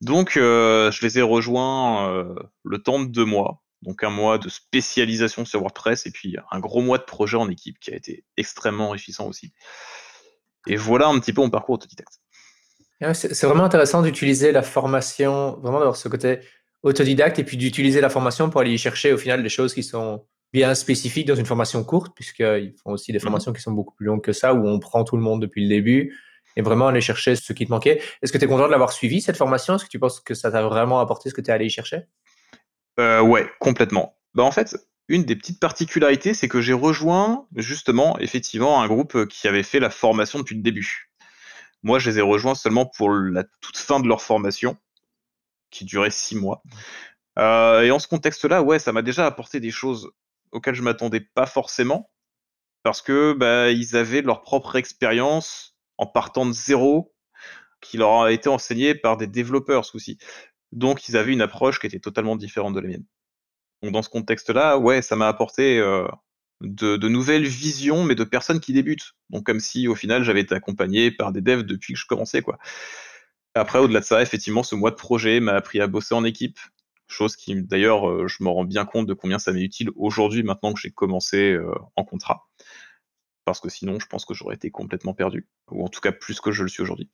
Donc, 0.00 0.36
euh, 0.36 0.90
je 0.90 1.06
les 1.06 1.18
ai 1.18 1.22
rejoints 1.22 2.10
euh, 2.10 2.34
le 2.64 2.82
temps 2.82 3.00
de 3.00 3.06
deux 3.06 3.24
mois, 3.24 3.61
donc 3.82 4.02
un 4.04 4.10
mois 4.10 4.38
de 4.38 4.48
spécialisation 4.48 5.44
sur 5.44 5.60
WordPress 5.60 6.06
et 6.06 6.10
puis 6.10 6.36
un 6.50 6.60
gros 6.60 6.80
mois 6.80 6.98
de 6.98 7.04
projet 7.04 7.36
en 7.36 7.48
équipe 7.48 7.78
qui 7.80 7.92
a 7.92 7.96
été 7.96 8.24
extrêmement 8.36 8.88
enrichissant 8.88 9.28
aussi. 9.28 9.52
Et 10.66 10.76
voilà 10.76 11.08
un 11.08 11.18
petit 11.18 11.32
peu 11.32 11.40
mon 11.40 11.50
parcours 11.50 11.74
autodidacte. 11.74 12.20
C'est 13.14 13.46
vraiment 13.46 13.64
intéressant 13.64 14.00
d'utiliser 14.00 14.52
la 14.52 14.62
formation, 14.62 15.58
vraiment 15.60 15.78
d'avoir 15.78 15.96
ce 15.96 16.08
côté 16.08 16.38
autodidacte 16.84 17.38
et 17.40 17.44
puis 17.44 17.56
d'utiliser 17.56 18.00
la 18.00 18.08
formation 18.08 18.48
pour 18.48 18.60
aller 18.60 18.78
chercher 18.78 19.12
au 19.12 19.18
final 19.18 19.42
des 19.42 19.48
choses 19.48 19.74
qui 19.74 19.82
sont 19.82 20.24
bien 20.52 20.74
spécifiques 20.74 21.26
dans 21.26 21.34
une 21.34 21.46
formation 21.46 21.82
courte, 21.82 22.14
puisqu'ils 22.14 22.74
font 22.82 22.92
aussi 22.92 23.10
des 23.10 23.18
mhm. 23.18 23.22
formations 23.22 23.52
qui 23.52 23.62
sont 23.62 23.72
beaucoup 23.72 23.94
plus 23.94 24.06
longues 24.06 24.22
que 24.22 24.32
ça, 24.32 24.54
où 24.54 24.66
on 24.68 24.78
prend 24.78 25.02
tout 25.02 25.16
le 25.16 25.22
monde 25.22 25.40
depuis 25.40 25.62
le 25.62 25.68
début 25.68 26.16
et 26.54 26.62
vraiment 26.62 26.88
aller 26.88 27.00
chercher 27.00 27.34
ce 27.34 27.52
qui 27.52 27.66
te 27.66 27.70
manquait. 27.70 28.00
Est-ce 28.20 28.30
que 28.30 28.38
tu 28.38 28.44
es 28.44 28.48
content 28.48 28.66
de 28.66 28.70
l'avoir 28.70 28.92
suivi, 28.92 29.20
cette 29.22 29.38
formation? 29.38 29.76
Est-ce 29.76 29.84
que 29.84 29.90
tu 29.90 29.98
penses 29.98 30.20
que 30.20 30.34
ça 30.34 30.50
t'a 30.52 30.62
vraiment 30.62 31.00
apporté 31.00 31.30
ce 31.30 31.34
que 31.34 31.40
tu 31.40 31.50
es 31.50 31.54
allé 31.54 31.66
y 31.66 31.70
chercher? 31.70 32.02
Euh, 32.98 33.20
Ouais, 33.20 33.50
complètement. 33.60 34.16
Bah, 34.34 34.42
en 34.42 34.50
fait, 34.50 34.76
une 35.08 35.24
des 35.24 35.36
petites 35.36 35.60
particularités, 35.60 36.34
c'est 36.34 36.48
que 36.48 36.60
j'ai 36.60 36.72
rejoint 36.72 37.46
justement, 37.56 38.18
effectivement, 38.18 38.82
un 38.82 38.86
groupe 38.86 39.26
qui 39.26 39.48
avait 39.48 39.62
fait 39.62 39.80
la 39.80 39.90
formation 39.90 40.38
depuis 40.38 40.56
le 40.56 40.62
début. 40.62 41.10
Moi, 41.82 41.98
je 41.98 42.10
les 42.10 42.18
ai 42.18 42.22
rejoints 42.22 42.54
seulement 42.54 42.86
pour 42.86 43.10
la 43.10 43.44
toute 43.60 43.76
fin 43.76 44.00
de 44.00 44.06
leur 44.06 44.22
formation, 44.22 44.76
qui 45.70 45.84
durait 45.84 46.10
six 46.10 46.36
mois. 46.36 46.62
Euh, 47.38 47.82
et 47.82 47.90
en 47.90 47.98
ce 47.98 48.06
contexte-là, 48.06 48.62
ouais, 48.62 48.78
ça 48.78 48.92
m'a 48.92 49.02
déjà 49.02 49.26
apporté 49.26 49.58
des 49.58 49.70
choses 49.70 50.10
auxquelles 50.52 50.74
je 50.74 50.82
m'attendais 50.82 51.20
pas 51.20 51.46
forcément, 51.46 52.10
parce 52.82 53.02
que 53.02 53.32
bah, 53.32 53.70
ils 53.70 53.96
avaient 53.96 54.22
leur 54.22 54.42
propre 54.42 54.76
expérience 54.76 55.76
en 55.98 56.06
partant 56.06 56.46
de 56.46 56.52
zéro, 56.52 57.14
qui 57.80 57.96
leur 57.96 58.22
a 58.22 58.32
été 58.32 58.48
enseigné 58.48 58.94
par 58.94 59.16
des 59.16 59.26
développeurs 59.26 59.84
aussi. 59.94 60.18
Donc 60.72 61.08
ils 61.08 61.16
avaient 61.16 61.32
une 61.32 61.42
approche 61.42 61.78
qui 61.78 61.86
était 61.86 62.00
totalement 62.00 62.36
différente 62.36 62.74
de 62.74 62.80
la 62.80 62.88
mienne. 62.88 63.04
Donc 63.82 63.92
dans 63.92 64.02
ce 64.02 64.08
contexte-là, 64.08 64.78
ouais, 64.78 65.02
ça 65.02 65.16
m'a 65.16 65.28
apporté 65.28 65.78
euh, 65.78 66.06
de, 66.60 67.08
nouvelles 67.08 67.46
visions, 67.46 68.04
mais 68.04 68.14
de 68.14 68.24
personnes 68.24 68.60
qui 68.60 68.72
débutent. 68.72 69.12
Donc 69.30 69.44
comme 69.44 69.60
si 69.60 69.88
au 69.88 69.94
final 69.94 70.24
j'avais 70.24 70.40
été 70.40 70.54
accompagné 70.54 71.10
par 71.10 71.32
des 71.32 71.40
devs 71.40 71.64
depuis 71.64 71.94
que 71.94 71.98
je 71.98 72.06
commençais, 72.06 72.42
quoi. 72.42 72.58
Après, 73.54 73.78
au-delà 73.78 74.00
de 74.00 74.04
ça, 74.04 74.22
effectivement, 74.22 74.62
ce 74.62 74.74
mois 74.74 74.90
de 74.90 74.96
projet 74.96 75.38
m'a 75.40 75.52
appris 75.52 75.78
à 75.80 75.86
bosser 75.86 76.14
en 76.14 76.24
équipe, 76.24 76.58
chose 77.06 77.36
qui 77.36 77.54
d'ailleurs, 77.62 78.08
euh, 78.08 78.26
je 78.26 78.42
me 78.42 78.48
rends 78.48 78.64
bien 78.64 78.86
compte 78.86 79.06
de 79.06 79.12
combien 79.12 79.38
ça 79.38 79.52
m'est 79.52 79.62
utile 79.62 79.90
aujourd'hui 79.94 80.42
maintenant 80.42 80.72
que 80.72 80.80
j'ai 80.80 80.90
commencé 80.90 81.52
euh, 81.52 81.74
en 81.96 82.04
contrat 82.04 82.48
parce 83.44 83.60
que 83.60 83.68
sinon, 83.68 83.98
je 83.98 84.06
pense 84.06 84.24
que 84.24 84.34
j'aurais 84.34 84.54
été 84.54 84.70
complètement 84.70 85.14
perdu, 85.14 85.48
ou 85.70 85.84
en 85.84 85.88
tout 85.88 86.00
cas 86.00 86.12
plus 86.12 86.40
que 86.40 86.52
je 86.52 86.62
le 86.62 86.68
suis 86.68 86.82
aujourd'hui. 86.82 87.10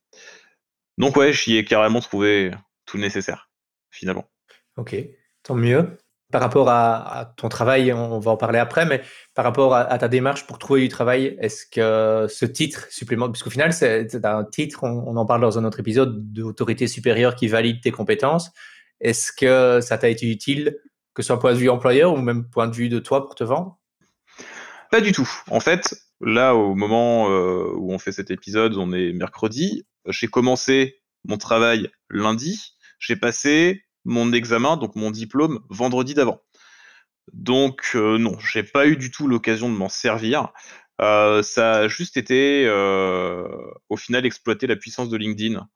Donc 0.99 1.17
ouais, 1.17 1.33
j'y 1.33 1.57
ai 1.57 1.65
carrément 1.65 2.01
trouvé 2.01 2.51
tout 2.85 2.97
le 2.97 3.03
nécessaire, 3.03 3.48
finalement. 3.91 4.29
Ok, 4.77 4.97
tant 5.43 5.55
mieux. 5.55 5.99
Par 6.31 6.43
rapport 6.43 6.69
à, 6.69 7.33
ton 7.39 7.49
travail, 7.49 7.91
on 7.91 8.19
va 8.19 8.33
en 8.33 8.37
parler 8.37 8.59
après, 8.59 8.85
mais 8.85 9.01
par 9.35 9.47
rapport 9.47 9.75
à, 9.75 9.97
ta 9.97 10.09
démarche 10.09 10.47
pour 10.47 10.59
trouver 10.59 10.83
du 10.83 10.89
travail, 10.89 11.39
est-ce 11.41 11.65
que 11.65 12.31
ce 12.31 12.45
titre 12.45 12.87
supplémentaire, 12.91 13.33
puisqu'au 13.33 13.51
final, 13.51 13.73
c'est 13.73 14.25
un 14.27 14.45
titre, 14.45 14.85
on, 14.85 15.17
en 15.17 15.25
parle 15.25 15.41
dans 15.41 15.59
un 15.59 15.65
autre 15.65 15.81
épisode, 15.81 16.31
d'autorité 16.33 16.87
supérieure 16.87 17.35
qui 17.35 17.49
valide 17.49 17.81
tes 17.81 17.93
compétences, 17.93 18.51
Est-ce 19.01 19.33
que 19.33 19.81
ça 19.81 19.97
t'a 19.97 20.11
été 20.11 20.31
utile, 20.31 20.77
que 21.15 21.23
ce 21.23 21.29
soit 21.29 21.41
point 21.41 21.55
de 21.55 21.59
vue 21.59 21.71
employeur 21.71 22.13
ou 22.13 22.19
même 22.19 22.45
point 22.51 22.69
de 22.69 22.75
vue 22.75 22.91
de 22.91 22.99
toi 22.99 23.25
pour 23.25 23.35
te 23.35 23.45
vendre? 23.45 23.79
Pas 24.91 25.01
du 25.01 25.13
tout. 25.13 25.31
En 25.51 25.61
fait, 25.61 25.95
là, 26.21 26.55
au 26.55 26.75
moment 26.75 27.31
euh, 27.31 27.73
où 27.75 27.93
on 27.93 27.99
fait 27.99 28.13
cet 28.13 28.31
épisode, 28.31 28.77
on 28.77 28.93
est 28.93 29.13
mercredi. 29.13 29.87
J'ai 30.07 30.29
commencé 30.29 31.01
mon 31.25 31.39
travail 31.39 31.91
lundi. 32.11 32.75
J'ai 32.99 33.17
passé 33.17 33.85
mon 34.05 34.33
examen, 34.33 34.77
donc 34.77 34.97
mon 34.97 35.11
diplôme, 35.11 35.61
vendredi 35.69 36.15
d'avant. 36.15 36.41
Donc 37.33 37.93
euh, 37.95 38.19
non, 38.19 38.39
j'ai 38.39 38.63
pas 38.63 38.87
eu 38.87 38.97
du 38.97 39.11
tout 39.11 39.29
l'occasion 39.29 39.71
de 39.71 39.77
m'en 39.77 39.89
servir. 39.89 40.53
Euh, 41.01 41.43
ça 41.43 41.75
a 41.75 41.89
juste 41.89 42.17
été, 42.17 42.65
euh, 42.67 43.47
au 43.89 43.97
final, 43.97 44.27
exploiter 44.27 44.67
la 44.67 44.77
puissance 44.77 45.09
de 45.09 45.17
LinkedIn 45.17 45.69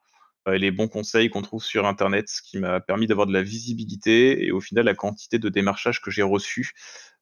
et 0.52 0.58
les 0.58 0.72
bons 0.72 0.88
conseils 0.88 1.30
qu'on 1.30 1.42
trouve 1.42 1.62
sur 1.62 1.86
Internet, 1.86 2.28
ce 2.28 2.42
qui 2.42 2.58
m'a 2.58 2.80
permis 2.80 3.06
d'avoir 3.06 3.28
de 3.28 3.32
la 3.32 3.42
visibilité 3.42 4.44
et 4.44 4.50
au 4.50 4.60
final, 4.60 4.86
la 4.86 4.94
quantité 4.94 5.38
de 5.38 5.48
démarchages 5.48 6.00
que 6.00 6.10
j'ai 6.10 6.22
reçus 6.22 6.72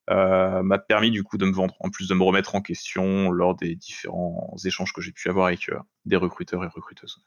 m'a 0.08 0.78
permis 0.78 1.10
du 1.10 1.22
coup 1.22 1.36
de 1.38 1.44
me 1.44 1.52
vendre, 1.52 1.76
en 1.80 1.90
plus 1.90 2.08
de 2.08 2.14
me 2.14 2.22
remettre 2.24 2.54
en 2.54 2.62
question 2.62 3.30
lors 3.30 3.54
des 3.54 3.76
différents 3.76 4.56
échanges 4.64 4.92
que 4.92 5.02
j'ai 5.02 5.12
pu 5.12 5.28
avoir 5.28 5.46
avec 5.46 5.70
des 6.06 6.16
recruteurs 6.16 6.64
et 6.64 6.68
recruteuses. 6.68 7.22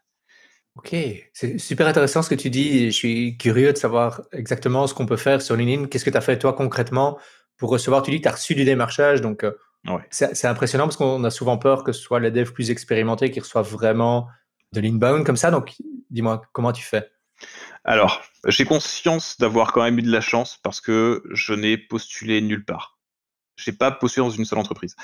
Ok, 0.76 0.96
c'est 1.34 1.60
super 1.60 1.88
intéressant 1.88 2.24
ce 2.24 2.30
que 2.30 2.36
tu 2.36 2.50
dis. 2.50 2.88
Je 2.88 2.96
suis 2.96 3.38
curieux 3.38 3.72
de 3.72 3.78
savoir 3.78 4.22
exactement 4.32 4.88
ce 4.88 4.94
qu'on 4.94 5.06
peut 5.06 5.18
faire 5.18 5.42
sur 5.42 5.56
LinkedIn. 5.56 5.88
Qu'est-ce 5.88 6.04
que 6.04 6.10
tu 6.10 6.18
as 6.18 6.22
fait 6.22 6.40
toi 6.40 6.54
concrètement 6.54 7.20
pour 7.58 7.70
recevoir? 7.70 8.02
Tu 8.02 8.10
dis 8.10 8.18
que 8.18 8.24
tu 8.24 8.30
as 8.30 8.34
reçu 8.34 8.56
du 8.56 8.66
démarchage, 8.66 9.22
donc 9.22 9.44
euh, 9.44 9.52
c'est 10.10 10.48
impressionnant 10.48 10.86
parce 10.86 10.98
qu'on 10.98 11.24
a 11.24 11.30
souvent 11.30 11.58
peur 11.58 11.84
que 11.84 11.92
ce 11.92 12.02
soit 12.02 12.20
les 12.20 12.32
devs 12.32 12.54
plus 12.54 12.72
expérimentés 12.72 13.30
qui 13.30 13.40
reçoivent 13.40 13.70
vraiment 13.70 14.28
de 14.72 14.82
l'inbound 14.82 15.26
comme 15.26 15.38
ça. 15.38 15.52
Donc 15.52 15.76
dis-moi, 16.10 16.42
comment 16.54 16.72
tu 16.72 16.84
fais? 16.84 17.08
Alors, 17.84 18.24
j'ai 18.48 18.66
conscience 18.66 19.38
d'avoir 19.38 19.74
quand 19.74 19.84
même 19.84 20.00
eu 20.00 20.04
de 20.04 20.12
la 20.12 20.22
chance 20.22 20.60
parce 20.64 20.82
que 20.82 21.22
je 21.32 21.54
n'ai 21.54 21.78
postulé 21.78 22.42
nulle 22.42 22.66
part. 22.66 22.98
Je 23.58 23.70
n'ai 23.70 23.78
pas 23.78 23.92
postulé 23.92 24.26
dans 24.26 24.32
une 24.32 24.46
seule 24.46 24.60
entreprise. 24.60 24.96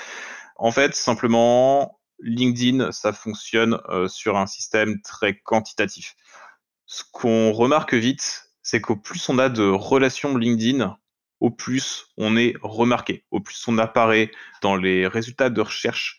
En 0.56 0.72
fait, 0.72 0.94
simplement, 0.96 1.99
LinkedIn, 2.22 2.92
ça 2.92 3.12
fonctionne 3.12 3.80
euh, 3.88 4.08
sur 4.08 4.36
un 4.36 4.46
système 4.46 5.00
très 5.02 5.38
quantitatif. 5.38 6.14
Ce 6.86 7.02
qu'on 7.12 7.52
remarque 7.52 7.94
vite, 7.94 8.50
c'est 8.62 8.80
qu'au 8.80 8.96
plus 8.96 9.28
on 9.28 9.38
a 9.38 9.48
de 9.48 9.62
relations 9.62 10.36
LinkedIn, 10.36 10.96
au 11.40 11.50
plus 11.50 12.06
on 12.16 12.36
est 12.36 12.54
remarqué, 12.62 13.24
au 13.30 13.40
plus 13.40 13.66
on 13.68 13.78
apparaît 13.78 14.30
dans 14.62 14.76
les 14.76 15.06
résultats 15.06 15.50
de 15.50 15.60
recherche. 15.60 16.18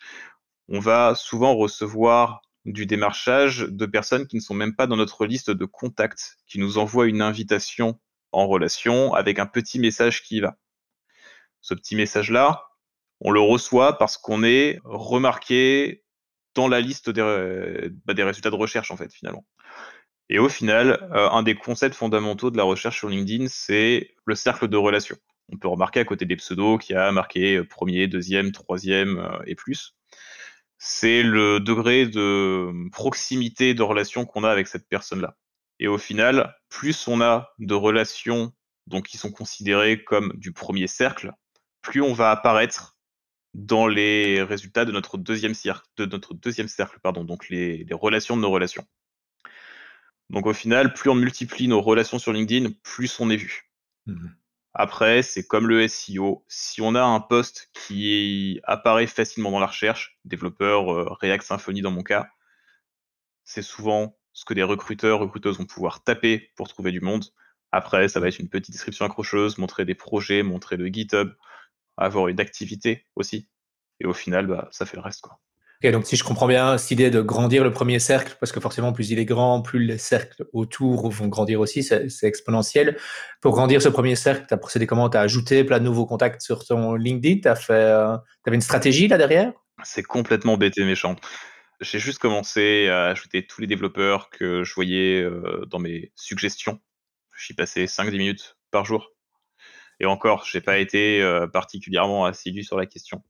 On 0.67 0.79
va 0.79 1.15
souvent 1.15 1.55
recevoir 1.55 2.41
du 2.65 2.85
démarchage 2.85 3.59
de 3.67 3.85
personnes 3.85 4.27
qui 4.27 4.35
ne 4.35 4.41
sont 4.41 4.53
même 4.53 4.75
pas 4.75 4.87
dans 4.87 4.95
notre 4.95 5.25
liste 5.25 5.51
de 5.51 5.65
contacts, 5.65 6.37
qui 6.47 6.59
nous 6.59 6.77
envoient 6.77 7.07
une 7.07 7.21
invitation 7.21 7.99
en 8.31 8.47
relation 8.47 9.13
avec 9.13 9.39
un 9.39 9.45
petit 9.45 9.79
message 9.79 10.23
qui 10.23 10.37
y 10.37 10.39
va. 10.41 10.55
Ce 11.59 11.73
petit 11.73 11.95
message-là, 11.95 12.70
on 13.21 13.31
le 13.31 13.39
reçoit 13.39 13.97
parce 13.97 14.17
qu'on 14.17 14.43
est 14.43 14.79
remarqué 14.83 16.03
dans 16.55 16.67
la 16.67 16.81
liste 16.81 17.09
des, 17.09 17.21
bah, 18.05 18.13
des, 18.13 18.23
résultats 18.23 18.49
de 18.49 18.55
recherche, 18.55 18.91
en 18.91 18.97
fait, 18.97 19.13
finalement. 19.13 19.45
Et 20.31 20.39
au 20.39 20.47
final, 20.47 21.09
euh, 21.13 21.29
un 21.29 21.43
des 21.43 21.55
concepts 21.55 21.93
fondamentaux 21.93 22.51
de 22.51 22.57
la 22.57 22.63
recherche 22.63 22.99
sur 22.99 23.09
LinkedIn, 23.09 23.47
c'est 23.49 24.15
le 24.25 24.33
cercle 24.33 24.69
de 24.69 24.77
relations. 24.77 25.17
On 25.51 25.57
peut 25.57 25.67
remarquer 25.67 25.99
à 25.99 26.05
côté 26.05 26.23
des 26.23 26.37
pseudos 26.37 26.77
qu'il 26.77 26.95
y 26.95 26.97
a 26.97 27.11
marqué 27.11 27.57
euh, 27.57 27.67
premier, 27.67 28.07
deuxième, 28.07 28.53
troisième 28.53 29.17
euh, 29.17 29.39
et 29.45 29.55
plus. 29.55 29.93
C'est 30.77 31.21
le 31.21 31.59
degré 31.59 32.07
de 32.07 32.71
proximité 32.91 33.73
de 33.73 33.83
relation 33.83 34.25
qu'on 34.25 34.45
a 34.45 34.49
avec 34.49 34.67
cette 34.67 34.87
personne-là. 34.87 35.35
Et 35.79 35.89
au 35.89 35.97
final, 35.97 36.55
plus 36.69 37.09
on 37.09 37.19
a 37.19 37.53
de 37.59 37.73
relations 37.73 38.53
donc 38.87 39.07
qui 39.07 39.17
sont 39.17 39.31
considérées 39.31 40.01
comme 40.05 40.31
du 40.35 40.53
premier 40.53 40.87
cercle, 40.87 41.33
plus 41.81 42.01
on 42.01 42.13
va 42.13 42.31
apparaître 42.31 42.95
dans 43.53 43.87
les 43.87 44.41
résultats 44.43 44.85
de 44.85 44.91
notre 44.91 45.17
deuxième 45.17 45.53
cercle, 45.53 45.87
de 45.97 46.05
notre 46.05 46.33
deuxième 46.33 46.67
cercle 46.67 46.99
pardon, 47.01 47.23
donc 47.23 47.49
les, 47.49 47.85
relations 47.91 48.37
de 48.37 48.41
nos 48.41 48.51
relations. 48.51 48.85
Donc 50.29 50.45
au 50.45 50.53
final, 50.53 50.93
plus 50.93 51.09
on 51.09 51.15
multiplie 51.15 51.67
nos 51.67 51.81
relations 51.81 52.19
sur 52.19 52.31
LinkedIn, 52.31 52.71
plus 52.83 53.19
on 53.19 53.29
est 53.29 53.37
vu. 53.37 53.69
Mmh 54.05 54.29
Après, 54.73 55.21
c'est 55.21 55.45
comme 55.45 55.67
le 55.67 55.85
SEO. 55.87 56.45
Si 56.47 56.81
on 56.81 56.95
a 56.95 57.03
un 57.03 57.19
poste 57.19 57.69
qui 57.73 58.61
apparaît 58.63 59.07
facilement 59.07 59.51
dans 59.51 59.59
la 59.59 59.67
recherche, 59.67 60.17
développeur 60.23 60.93
euh, 60.93 61.13
React 61.19 61.43
Symfony 61.43 61.81
dans 61.81 61.91
mon 61.91 62.03
cas, 62.03 62.29
c'est 63.43 63.61
souvent 63.61 64.17
ce 64.31 64.45
que 64.45 64.53
des 64.53 64.63
recruteurs, 64.63 65.19
recruteuses 65.19 65.57
vont 65.57 65.65
pouvoir 65.65 66.03
taper 66.03 66.51
pour 66.55 66.69
trouver 66.69 66.91
du 66.91 67.01
monde. 67.01 67.25
Après, 67.73 68.07
ça 68.07 68.21
va 68.21 68.29
être 68.29 68.39
une 68.39 68.49
petite 68.49 68.71
description 68.71 69.05
accrocheuse, 69.05 69.57
montrer 69.57 69.83
des 69.83 69.95
projets, 69.95 70.43
montrer 70.43 70.77
le 70.77 70.87
GitHub, 70.87 71.33
avoir 72.05 72.27
une 72.27 72.39
activité 72.39 73.05
aussi. 73.15 73.47
Et 73.99 74.05
au 74.05 74.13
final, 74.13 74.47
bah, 74.47 74.67
ça 74.71 74.85
fait 74.85 74.97
le 74.97 75.03
reste. 75.03 75.21
Quoi. 75.21 75.39
donc 75.91 76.05
si 76.05 76.15
je 76.15 76.23
comprends 76.23 76.47
bien, 76.47 76.77
cette 76.77 76.91
idée 76.91 77.09
de 77.11 77.21
grandir 77.21 77.63
le 77.63 77.71
premier 77.71 77.99
cercle, 77.99 78.35
parce 78.39 78.51
que 78.51 78.59
forcément, 78.59 78.93
plus 78.93 79.11
il 79.11 79.19
est 79.19 79.25
grand, 79.25 79.61
plus 79.61 79.79
les 79.85 79.97
cercles 79.97 80.45
autour 80.53 81.09
vont 81.11 81.27
grandir 81.27 81.59
aussi, 81.59 81.83
c'est 81.83 82.23
exponentiel. 82.23 82.97
Pour 83.41 83.53
grandir 83.53 83.81
ce 83.81 83.89
premier 83.89 84.15
cercle, 84.15 84.45
tu 84.47 84.53
as 84.53 84.57
procédé 84.57 84.87
comment? 84.87 85.09
Tu 85.09 85.17
as 85.17 85.21
ajouté 85.21 85.63
plein 85.63 85.79
de 85.79 85.85
nouveaux 85.85 86.05
contacts 86.05 86.41
sur 86.41 86.65
ton 86.65 86.95
LinkedIn? 86.95 87.41
Tu 87.41 87.71
euh, 87.71 88.17
avais 88.45 88.55
une 88.55 88.61
stratégie 88.61 89.07
là 89.07 89.17
derrière? 89.17 89.53
C'est 89.83 90.03
complètement 90.03 90.57
bête 90.57 90.77
et 90.77 90.85
méchant. 90.85 91.15
J'ai 91.81 91.97
juste 91.97 92.19
commencé 92.19 92.89
à 92.89 93.05
ajouter 93.05 93.45
tous 93.47 93.59
les 93.59 93.67
développeurs 93.67 94.29
que 94.29 94.63
je 94.63 94.73
voyais 94.75 95.19
euh, 95.21 95.65
dans 95.65 95.79
mes 95.79 96.11
suggestions. 96.15 96.79
J'y 97.35 97.53
passais 97.53 97.85
5-10 97.85 98.11
minutes 98.11 98.57
par 98.69 98.85
jour. 98.85 99.11
Et 100.01 100.05
encore, 100.07 100.45
j'ai 100.45 100.61
pas 100.61 100.79
été 100.79 101.21
euh, 101.21 101.45
particulièrement 101.45 102.25
assidu 102.25 102.63
sur 102.63 102.75
la 102.75 102.87
question. 102.87 103.23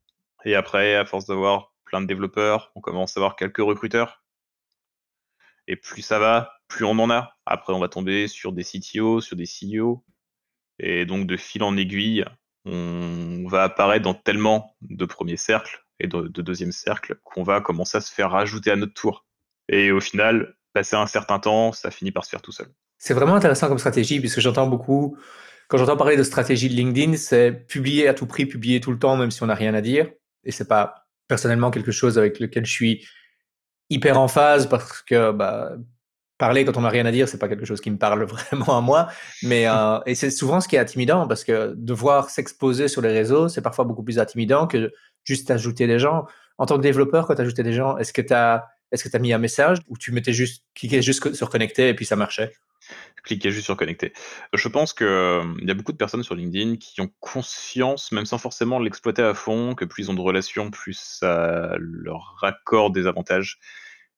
Et 0.45 0.55
après, 0.55 0.95
à 0.95 1.03
force 1.03 1.25
d'avoir 1.25 1.73
plein 1.83 1.99
de 1.99 2.05
développeurs, 2.05 2.71
on 2.75 2.79
commence 2.81 3.17
à 3.17 3.19
avoir 3.19 3.35
quelques 3.35 3.57
recruteurs. 3.57 4.23
Et 5.67 5.75
plus 5.75 6.01
ça 6.01 6.17
va, 6.17 6.53
plus 6.69 6.85
on 6.85 6.91
en 6.91 7.09
a. 7.09 7.35
Après, 7.45 7.73
on 7.73 7.79
va 7.79 7.89
tomber 7.89 8.29
sur 8.29 8.53
des 8.53 8.63
CTO, 8.63 9.19
sur 9.19 9.35
des 9.35 9.43
CEO. 9.43 10.05
Et 10.79 11.05
donc, 11.05 11.27
de 11.27 11.35
fil 11.35 11.61
en 11.61 11.75
aiguille, 11.75 12.23
on 12.63 13.43
va 13.49 13.63
apparaître 13.63 14.05
dans 14.05 14.13
tellement 14.13 14.77
de 14.79 15.03
premiers 15.03 15.35
cercles 15.35 15.85
et 15.99 16.07
de, 16.07 16.21
de 16.21 16.41
deuxième 16.41 16.71
cercle 16.71 17.19
qu'on 17.25 17.43
va 17.43 17.59
commencer 17.59 17.97
à 17.97 18.01
se 18.01 18.13
faire 18.13 18.31
rajouter 18.31 18.71
à 18.71 18.77
notre 18.77 18.93
tour. 18.93 19.25
Et 19.67 19.91
au 19.91 19.99
final, 19.99 20.55
passer 20.71 20.95
un 20.95 21.05
certain 21.05 21.39
temps, 21.39 21.73
ça 21.73 21.91
finit 21.91 22.13
par 22.13 22.23
se 22.23 22.29
faire 22.29 22.41
tout 22.41 22.53
seul. 22.53 22.71
C'est 22.97 23.13
vraiment 23.13 23.35
intéressant 23.35 23.67
comme 23.67 23.77
stratégie, 23.77 24.21
puisque 24.21 24.39
j'entends 24.39 24.67
beaucoup 24.67 25.17
quand 25.71 25.77
j'entends 25.77 25.95
parler 25.95 26.17
de 26.17 26.23
stratégie 26.23 26.67
de 26.67 26.73
LinkedIn, 26.73 27.15
c'est 27.15 27.53
publier 27.53 28.09
à 28.09 28.13
tout 28.13 28.25
prix, 28.25 28.45
publier 28.45 28.81
tout 28.81 28.91
le 28.91 28.99
temps, 28.99 29.15
même 29.15 29.31
si 29.31 29.41
on 29.41 29.45
n'a 29.45 29.55
rien 29.55 29.73
à 29.73 29.79
dire. 29.79 30.11
Et 30.43 30.51
c'est 30.51 30.67
pas 30.67 31.07
personnellement 31.29 31.71
quelque 31.71 31.93
chose 31.93 32.17
avec 32.17 32.41
lequel 32.41 32.65
je 32.65 32.71
suis 32.73 33.07
hyper 33.89 34.19
en 34.19 34.27
phase 34.27 34.67
parce 34.67 35.01
que 35.01 35.31
bah, 35.31 35.71
parler 36.37 36.65
quand 36.65 36.75
on 36.75 36.81
n'a 36.81 36.89
rien 36.89 37.05
à 37.05 37.11
dire, 37.13 37.29
c'est 37.29 37.37
pas 37.37 37.47
quelque 37.47 37.63
chose 37.63 37.79
qui 37.79 37.89
me 37.89 37.97
parle 37.97 38.21
vraiment 38.25 38.77
à 38.77 38.81
moi. 38.81 39.07
Mais 39.43 39.65
euh, 39.65 39.99
et 40.05 40.13
c'est 40.13 40.29
souvent 40.29 40.59
ce 40.59 40.67
qui 40.67 40.75
est 40.75 40.79
intimidant 40.79 41.25
parce 41.25 41.45
que 41.45 41.73
devoir 41.77 42.29
s'exposer 42.29 42.89
sur 42.89 43.01
les 43.01 43.13
réseaux, 43.13 43.47
c'est 43.47 43.61
parfois 43.61 43.85
beaucoup 43.85 44.03
plus 44.03 44.19
intimidant 44.19 44.67
que 44.67 44.91
juste 45.23 45.51
ajouter 45.51 45.87
des 45.87 45.99
gens. 45.99 46.25
En 46.57 46.65
tant 46.65 46.75
que 46.75 46.81
développeur, 46.81 47.27
quand 47.27 47.35
tu 47.35 47.43
ajoutais 47.43 47.63
des 47.63 47.71
gens, 47.71 47.95
est-ce 47.95 48.11
que 48.11 48.21
tu 48.21 48.33
as 48.33 48.67
est-ce 48.91 49.05
que 49.05 49.09
tu 49.09 49.15
as 49.15 49.19
mis 49.19 49.31
un 49.31 49.37
message 49.37 49.77
ou 49.87 49.97
tu 49.97 50.11
mettais 50.11 50.33
juste 50.33 50.65
cliquais 50.75 51.01
juste 51.01 51.33
sur 51.33 51.49
connecter 51.49 51.87
et 51.87 51.93
puis 51.93 52.05
ça 52.05 52.17
marchait? 52.17 52.51
Cliquez 53.23 53.51
juste 53.51 53.65
sur 53.65 53.77
connecter. 53.77 54.13
Je 54.53 54.67
pense 54.67 54.93
qu'il 54.93 55.07
il 55.07 55.67
y 55.67 55.71
a 55.71 55.73
beaucoup 55.73 55.91
de 55.91 55.97
personnes 55.97 56.23
sur 56.23 56.35
LinkedIn 56.35 56.77
qui 56.77 57.01
ont 57.01 57.11
conscience, 57.19 58.11
même 58.11 58.25
sans 58.25 58.37
forcément 58.37 58.79
l'exploiter 58.79 59.21
à 59.21 59.33
fond, 59.33 59.75
que 59.75 59.85
plus 59.85 60.05
ils 60.05 60.11
ont 60.11 60.15
de 60.15 60.21
relations, 60.21 60.71
plus 60.71 60.97
ça 60.99 61.75
leur 61.77 62.35
raccorde 62.39 62.93
des 62.93 63.05
avantages. 63.07 63.59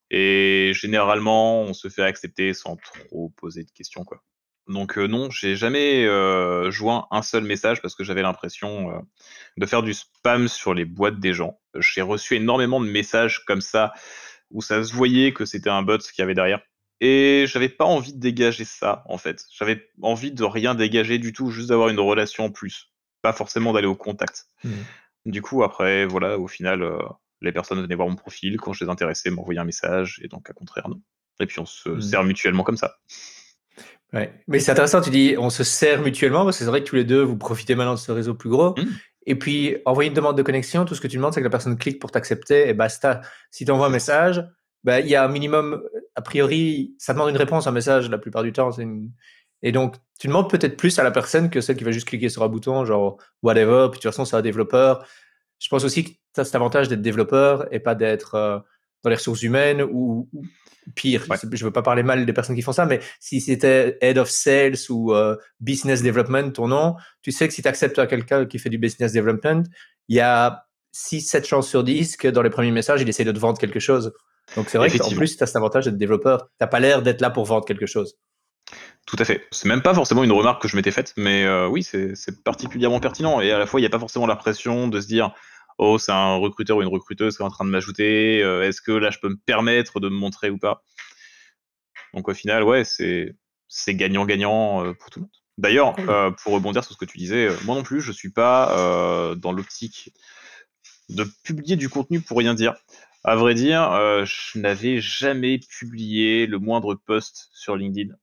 Et 0.10 0.72
généralement, 0.74 1.62
on 1.64 1.74
se 1.74 1.90
fait 1.90 2.04
accepter 2.04 2.54
sans 2.54 2.78
trop 2.78 3.30
poser 3.36 3.64
de 3.64 3.72
questions, 3.72 4.04
quoi. 4.04 4.24
Donc 4.70 4.96
non, 4.96 5.30
j'ai 5.30 5.58
jamais 5.58 6.06
joint 6.72 7.08
un 7.12 7.22
seul 7.22 7.44
message 7.44 7.82
parce 7.82 7.96
que 7.96 8.06
j'avais 8.06 8.22
l'impression 8.22 9.06
de 9.58 9.66
faire 9.66 9.84
du 9.84 9.94
spam 9.94 10.48
sur 10.48 10.74
les 10.74 10.86
boîtes 10.86 11.20
des 11.20 11.34
gens. 11.34 11.60
J'ai 11.80 12.02
reçu 12.02 12.36
énormément 12.36 12.80
de 12.80 12.88
messages 12.88 13.44
comme 13.44 13.60
ça 13.60 13.92
où 14.52 14.62
ça 14.62 14.82
se 14.82 14.94
voyait 14.94 15.34
que 15.34 15.44
c'était 15.44 15.70
un 15.70 15.82
bot 15.82 15.98
qui 15.98 16.22
avait 16.22 16.36
derrière. 16.36 16.62
Et 17.06 17.48
j'avais 17.48 17.68
pas 17.68 17.84
envie 17.84 18.14
de 18.14 18.20
dégager 18.22 18.64
ça, 18.64 19.04
en 19.10 19.18
fait. 19.18 19.44
J'avais 19.52 19.90
envie 20.02 20.32
de 20.32 20.46
rien 20.46 20.74
dégager 20.74 21.18
du 21.18 21.34
tout, 21.34 21.50
juste 21.50 21.68
d'avoir 21.68 21.90
une 21.90 22.00
relation 22.00 22.46
en 22.46 22.50
plus. 22.50 22.94
Pas 23.22 23.34
forcément 23.34 23.74
d'aller 23.74 23.88
au 23.88 23.96
contact. 23.96 24.46
Mmh. 24.64 24.70
Du 25.26 25.42
coup, 25.42 25.66
après, 25.66 26.06
voilà, 26.06 26.40
au 26.40 26.48
final, 26.48 26.82
euh, 26.82 26.98
les 27.42 27.52
personnes 27.52 27.82
venaient 27.82 27.96
voir 27.96 28.08
mon 28.08 28.16
profil. 28.16 28.56
Quand 28.56 28.72
je 28.72 28.86
les 28.86 28.90
intéressais, 28.90 29.32
m'envoyaient 29.32 29.60
un 29.60 29.66
message. 29.66 30.22
Et 30.24 30.30
donc, 30.30 30.50
à 30.50 30.54
contraire, 30.54 30.88
non. 30.88 31.02
Et 31.42 31.46
puis, 31.46 31.60
on 31.60 31.66
se 31.66 31.90
mmh. 31.90 32.02
sert 32.02 32.24
mutuellement 32.24 32.64
comme 32.64 32.78
ça. 32.78 32.96
Ouais. 34.14 34.34
Mais 34.48 34.60
c'est 34.60 34.72
intéressant, 34.72 35.02
tu 35.02 35.10
dis, 35.10 35.36
on 35.38 35.50
se 35.50 35.66
sert 35.66 36.02
mutuellement, 36.02 36.46
parce 36.46 36.58
que 36.58 36.64
c'est 36.64 36.70
vrai 36.70 36.84
que 36.84 36.88
tous 36.88 36.96
les 36.96 37.04
deux, 37.04 37.22
vous 37.22 37.36
profitez 37.36 37.76
maintenant 37.76 37.96
de 37.96 38.00
ce 38.00 38.14
réseau 38.14 38.34
plus 38.34 38.50
gros. 38.50 38.76
Mmh. 38.78 38.86
Et 39.26 39.36
puis, 39.36 39.76
envoyer 39.84 40.08
une 40.08 40.16
demande 40.16 40.38
de 40.38 40.44
connexion, 40.44 40.86
tout 40.86 40.96
ce 40.96 41.02
que 41.02 41.08
tu 41.08 41.18
demandes, 41.18 41.34
c'est 41.34 41.42
que 41.42 41.46
la 41.46 41.50
personne 41.50 41.78
clique 41.78 42.00
pour 42.00 42.12
t'accepter 42.12 42.70
et 42.70 42.74
basta. 42.74 43.20
Si 43.52 43.66
tu 43.66 43.72
envoies 43.72 43.88
un 43.88 43.90
message, 43.90 44.42
bah, 44.86 45.02
il 45.02 45.08
y 45.08 45.16
a 45.16 45.26
un 45.26 45.28
minimum, 45.28 45.82
a 46.16 46.22
priori, 46.22 46.96
ça 46.98 47.14
demande 47.14 47.30
une 47.30 47.38
réponse, 47.38 47.68
un 47.68 47.72
message, 47.72 48.10
la 48.10 48.18
plupart 48.18 48.44
du 48.44 48.54
temps, 48.54 48.72
c'est 48.72 48.84
une, 48.84 49.12
Et 49.62 49.72
donc, 49.72 49.96
tu 50.20 50.28
demandes 50.28 50.50
peut-être 50.50 50.78
plus 50.78 50.98
à 51.00 51.04
la 51.04 51.12
personne 51.12 51.50
que 51.50 51.62
celle 51.62 51.76
qui 51.76 51.84
va 51.84 51.92
juste 51.92 52.08
cliquer 52.08 52.30
sur 52.30 52.44
un 52.44 52.50
bouton, 52.50 52.86
genre 52.86 53.18
whatever, 53.42 53.90
puis 53.92 54.00
de 54.00 54.04
toute 54.04 54.12
façon, 54.12 54.26
c'est 54.26 54.36
un 54.36 54.42
développeur. 54.42 55.06
Je 55.60 55.68
pense 55.70 55.84
aussi 55.84 56.04
que 56.04 56.10
tu 56.10 56.42
as 56.42 56.46
cet 56.46 56.56
avantage 56.56 56.88
d'être 56.88 57.02
développeur 57.02 57.68
et 57.74 57.80
pas 57.80 57.96
d'être 57.96 58.36
euh, 58.36 58.60
dans 59.04 59.10
les 59.10 59.16
ressources 59.16 59.44
humaines 59.44 59.82
ou, 59.82 60.30
pire. 60.96 61.26
Je 61.52 61.64
veux 61.64 61.72
pas 61.72 61.82
parler 61.82 62.04
mal 62.04 62.26
des 62.26 62.34
personnes 62.34 62.56
qui 62.56 62.62
font 62.62 62.74
ça, 62.74 62.86
mais 62.86 63.00
si 63.20 63.40
c'était 63.40 63.98
Head 64.02 64.18
of 64.18 64.30
Sales 64.30 64.76
ou 64.90 65.14
euh, 65.14 65.38
Business 65.62 66.04
Development, 66.04 66.52
ton 66.52 66.68
nom, 66.68 66.96
tu 67.22 67.32
sais 67.32 67.48
que 67.48 67.54
si 67.54 67.62
tu 67.62 67.68
acceptes 67.68 68.06
quelqu'un 68.08 68.46
qui 68.46 68.60
fait 68.60 68.70
du 68.70 68.78
Business 68.78 69.14
Development, 69.14 69.64
il 70.10 70.18
y 70.18 70.20
a 70.20 70.66
6-7 70.94 71.46
chances 71.46 71.70
sur 71.70 71.84
10 71.84 72.18
que 72.18 72.28
dans 72.28 72.42
les 72.42 72.50
premiers 72.50 72.72
messages, 72.72 73.02
il 73.02 73.10
essaie 73.10 73.24
de 73.24 73.32
te 73.32 73.40
vendre 73.40 73.58
quelque 73.58 73.80
chose. 73.80 74.14
Donc 74.56 74.70
c'est 74.70 74.78
vrai 74.78 74.90
qu'en 74.90 75.10
plus, 75.10 75.38
tu 75.38 75.44
as 75.44 75.48
cet 75.48 75.56
avantage 75.56 75.86
d'être 75.86 75.98
développeur. 75.98 76.48
Tu 76.48 76.56
n'as 76.62 76.68
pas 76.68 76.80
l'air 76.80 77.02
d'être 77.02 77.22
là 77.22 77.30
pour 77.30 77.46
vendre 77.46 77.66
quelque 77.66 77.86
chose. 77.86 78.18
Tout 79.06 79.18
à 79.20 79.26
fait. 79.26 79.46
C'est 79.52 79.68
même 79.68 79.82
pas 79.82 79.94
forcément 79.94 80.24
une 80.24 80.32
remarque 80.32 80.62
que 80.62 80.68
je 80.68 80.76
m'étais 80.76 80.92
faite, 80.92 81.14
mais 81.18 81.44
euh, 81.44 81.68
oui, 81.68 81.84
c'est 81.84 82.44
particulièrement 82.44 83.00
pertinent. 83.00 83.42
Et 83.42 83.52
à 83.52 83.60
la 83.60 83.66
fois, 83.66 83.80
il 83.80 83.84
n'y 83.84 83.88
a 83.88 83.90
pas 83.90 84.00
forcément 84.00 84.28
la 84.28 84.36
pression 84.36 84.88
de 84.88 85.02
se 85.02 85.08
dire 85.08 85.34
Oh, 85.78 85.98
c'est 85.98 86.12
un 86.12 86.36
recruteur 86.36 86.78
ou 86.78 86.82
une 86.82 86.88
recruteuse 86.88 87.36
qui 87.36 87.44
est 87.44 87.46
en 87.46 87.50
train 87.50 87.66
de 87.66 87.70
m'ajouter. 87.70 88.42
Euh, 88.44 88.64
est-ce 88.64 88.82
que 88.82 88.92
là, 88.92 89.10
je 89.10 89.20
peux 89.20 89.30
me 89.30 89.38
permettre 89.46 90.00
de 90.00 90.08
me 90.08 90.16
montrer 90.16 90.50
ou 90.50 90.58
pas? 90.58 90.84
Donc 92.14 92.30
au 92.30 92.34
final, 92.34 92.64
ouais, 92.64 92.84
c'est 92.86 93.36
gagnant-gagnant 93.96 94.86
euh, 94.86 94.94
pour 94.94 95.10
tout 95.10 95.20
le 95.20 95.24
monde. 95.24 95.32
D'ailleurs, 95.58 95.94
pour 96.42 96.54
rebondir 96.54 96.84
sur 96.84 96.94
ce 96.94 96.98
que 96.98 97.06
tu 97.06 97.20
disais, 97.20 97.48
moi 97.66 97.76
non 97.76 97.84
plus, 97.84 98.02
je 98.02 98.12
suis 98.12 98.32
pas 98.32 99.36
dans 99.38 99.52
l'optique 99.52 100.12
de 101.10 101.26
publier 101.44 101.76
du 101.76 101.90
contenu 101.90 102.22
pour 102.22 102.40
rien 102.40 102.56
dire. 102.56 102.74
À 103.24 103.36
vrai 103.36 103.54
dire, 103.54 104.26
je 104.26 104.60
n'avais 104.60 105.00
jamais 105.00 105.60
publié 105.60 106.46
le 106.46 106.60
moindre 106.60 106.96
post 106.96 107.50
sur 107.54 107.78
LinkedIn 107.78 108.14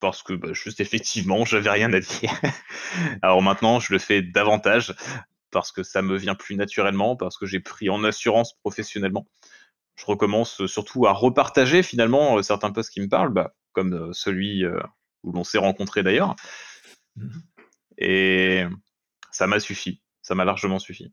parce 0.00 0.22
que 0.22 0.32
bah, 0.32 0.52
juste 0.52 0.80
effectivement, 0.80 1.44
j'avais 1.44 1.70
rien 1.70 1.92
à 1.92 2.00
dire. 2.00 2.32
Alors 3.22 3.42
maintenant, 3.42 3.78
je 3.78 3.92
le 3.92 3.98
fais 3.98 4.22
davantage 4.22 4.94
parce 5.50 5.72
que 5.72 5.82
ça 5.82 6.02
me 6.02 6.16
vient 6.16 6.34
plus 6.34 6.56
naturellement, 6.56 7.16
parce 7.16 7.36
que 7.36 7.46
j'ai 7.46 7.60
pris 7.60 7.90
en 7.90 8.02
assurance 8.04 8.54
professionnellement. 8.54 9.26
Je 9.96 10.06
recommence 10.06 10.66
surtout 10.66 11.06
à 11.06 11.12
repartager 11.12 11.82
finalement 11.82 12.38
euh, 12.38 12.42
certains 12.42 12.70
posts 12.72 12.90
qui 12.90 13.00
me 13.00 13.08
parlent, 13.08 13.32
bah, 13.32 13.54
comme 13.72 13.92
euh, 13.92 14.12
celui 14.12 14.64
euh, 14.64 14.80
où 15.22 15.32
l'on 15.32 15.44
s'est 15.44 15.58
rencontré 15.58 16.02
d'ailleurs. 16.02 16.34
Mmh 17.16 17.40
Et 17.98 18.64
ça 19.30 19.46
m'a 19.46 19.60
suffi, 19.60 20.00
ça 20.22 20.34
m'a 20.34 20.44
largement 20.44 20.78
suffi. 20.78 21.12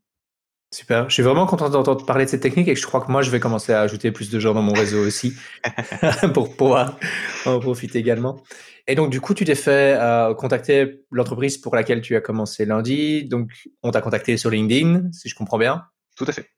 Super. 0.72 1.10
Je 1.10 1.14
suis 1.14 1.24
vraiment 1.24 1.46
content 1.46 1.70
d'entendre 1.70 2.06
parler 2.06 2.26
de 2.26 2.30
cette 2.30 2.42
technique 2.42 2.68
et 2.68 2.76
je 2.76 2.86
crois 2.86 3.00
que 3.00 3.10
moi, 3.10 3.22
je 3.22 3.32
vais 3.32 3.40
commencer 3.40 3.72
à 3.72 3.82
ajouter 3.82 4.12
plus 4.12 4.30
de 4.30 4.40
gens 4.40 4.54
dans 4.54 4.62
mon 4.62 4.74
réseau 4.74 5.00
aussi 5.06 5.34
pour 6.34 6.56
pouvoir 6.56 7.00
en 7.46 7.60
profiter 7.60 8.00
également. 8.00 8.42
Et 8.88 8.96
donc, 8.96 9.10
du 9.10 9.22
coup, 9.22 9.34
tu 9.34 9.46
t'es 9.46 9.56
fait 9.56 9.98
euh, 10.00 10.34
contacter 10.34 11.02
l'entreprise 11.12 11.58
pour 11.58 11.76
laquelle 11.76 12.02
tu 12.02 12.16
as 12.16 12.22
commencé 12.22 12.66
lundi. 12.66 13.26
Donc, 13.26 13.52
on 13.84 13.92
t'a 13.92 14.02
contacté 14.02 14.38
sur 14.38 14.50
LinkedIn, 14.50 15.12
si 15.12 15.30
je 15.30 15.36
comprends 15.36 15.58
bien. 15.58 15.84
Tout 16.16 16.26
à 16.28 16.32
fait. 16.32 16.50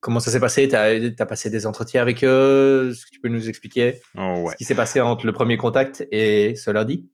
Comment 0.00 0.20
ça 0.20 0.30
s'est 0.30 0.40
passé? 0.40 0.68
Tu 0.68 0.76
as, 0.76 1.26
passé 1.26 1.50
des 1.50 1.66
entretiens 1.66 2.02
avec 2.02 2.22
eux? 2.24 2.90
Est-ce 2.92 3.06
que 3.06 3.10
tu 3.10 3.20
peux 3.20 3.28
nous 3.28 3.48
expliquer 3.48 4.00
oh, 4.16 4.48
ce 4.50 4.56
qui 4.56 4.64
s'est 4.64 4.74
passé 4.74 5.00
entre 5.00 5.26
le 5.26 5.32
premier 5.32 5.56
contact 5.56 6.06
et 6.12 6.54
ce 6.56 6.70
lundi? 6.70 7.08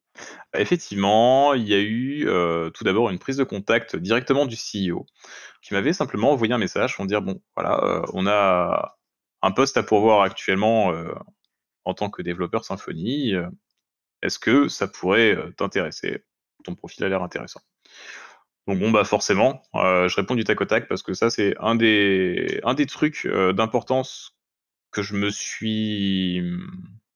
Effectivement, 0.54 1.54
il 1.54 1.68
y 1.68 1.74
a 1.74 1.80
eu 1.80 2.26
tout 2.74 2.84
d'abord 2.84 3.10
une 3.10 3.18
prise 3.18 3.36
de 3.36 3.44
contact 3.44 3.96
directement 3.96 4.46
du 4.46 4.56
CEO 4.56 5.06
qui 5.62 5.74
m'avait 5.74 5.92
simplement 5.92 6.32
envoyé 6.32 6.52
un 6.52 6.58
message 6.58 6.96
pour 6.96 7.06
dire 7.06 7.22
bon, 7.22 7.40
voilà, 7.56 8.04
on 8.12 8.26
a 8.26 8.96
un 9.42 9.50
poste 9.50 9.76
à 9.76 9.82
pourvoir 9.82 10.22
actuellement 10.22 10.92
en 11.84 11.94
tant 11.94 12.10
que 12.10 12.22
développeur 12.22 12.64
Symfony. 12.64 13.34
Est-ce 14.22 14.38
que 14.38 14.68
ça 14.68 14.88
pourrait 14.88 15.36
t'intéresser? 15.56 16.24
Ton 16.64 16.74
profil 16.74 17.04
a 17.04 17.08
l'air 17.08 17.22
intéressant. 17.22 17.60
Donc 18.66 18.78
bon 18.78 18.90
bah 18.90 19.04
forcément, 19.04 19.62
je 19.74 20.14
réponds 20.16 20.34
du 20.34 20.44
tac 20.44 20.60
au 20.60 20.64
tac 20.64 20.88
parce 20.88 21.02
que 21.02 21.12
ça 21.12 21.28
c'est 21.28 21.54
un 21.58 21.74
des 21.74 22.86
trucs 22.88 23.26
d'importance 23.26 24.38
que 24.90 25.02
je 25.02 25.14
me 25.14 25.28
suis 25.28 26.40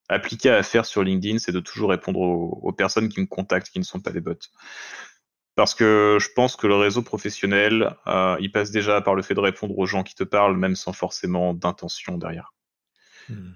appliqué 0.09 0.51
à 0.51 0.63
faire 0.63 0.87
sur 0.87 1.03
LinkedIn, 1.03 1.39
c'est 1.39 1.53
de 1.53 1.61
toujours 1.61 1.91
répondre 1.91 2.21
aux, 2.21 2.73
personnes 2.73 3.09
qui 3.09 3.21
me 3.21 3.27
contactent, 3.27 3.71
qui 3.71 3.79
ne 3.79 3.85
sont 3.85 4.01
pas 4.01 4.11
des 4.11 4.21
bots. 4.21 4.35
Parce 5.55 5.75
que 5.75 6.19
je 6.21 6.29
pense 6.35 6.57
que 6.57 6.67
le 6.67 6.77
réseau 6.77 7.03
professionnel, 7.03 7.97
euh, 8.07 8.37
il 8.41 8.53
passe 8.53 8.71
déjà 8.71 9.01
par 9.01 9.15
le 9.15 9.23
fait 9.23 9.35
de 9.35 9.41
répondre 9.41 9.77
aux 9.77 9.87
gens 9.87 10.05
qui 10.05 10.15
te 10.15 10.25
parlent, 10.25 10.57
même 10.57 10.77
sans 10.77 10.93
forcément 10.93 11.53
d'intention 11.53 12.17
derrière. 12.17 12.55
Hmm. 13.29 13.53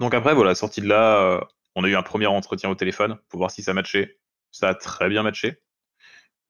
Donc 0.00 0.14
après, 0.14 0.34
voilà, 0.34 0.54
sortie 0.54 0.80
de 0.80 0.88
là, 0.88 1.18
euh, 1.18 1.40
on 1.74 1.84
a 1.84 1.88
eu 1.88 1.96
un 1.96 2.02
premier 2.02 2.26
entretien 2.26 2.70
au 2.70 2.74
téléphone 2.74 3.18
pour 3.28 3.38
voir 3.38 3.50
si 3.50 3.62
ça 3.62 3.74
matchait. 3.74 4.18
Ça 4.52 4.68
a 4.68 4.74
très 4.74 5.08
bien 5.08 5.22
matché. 5.22 5.60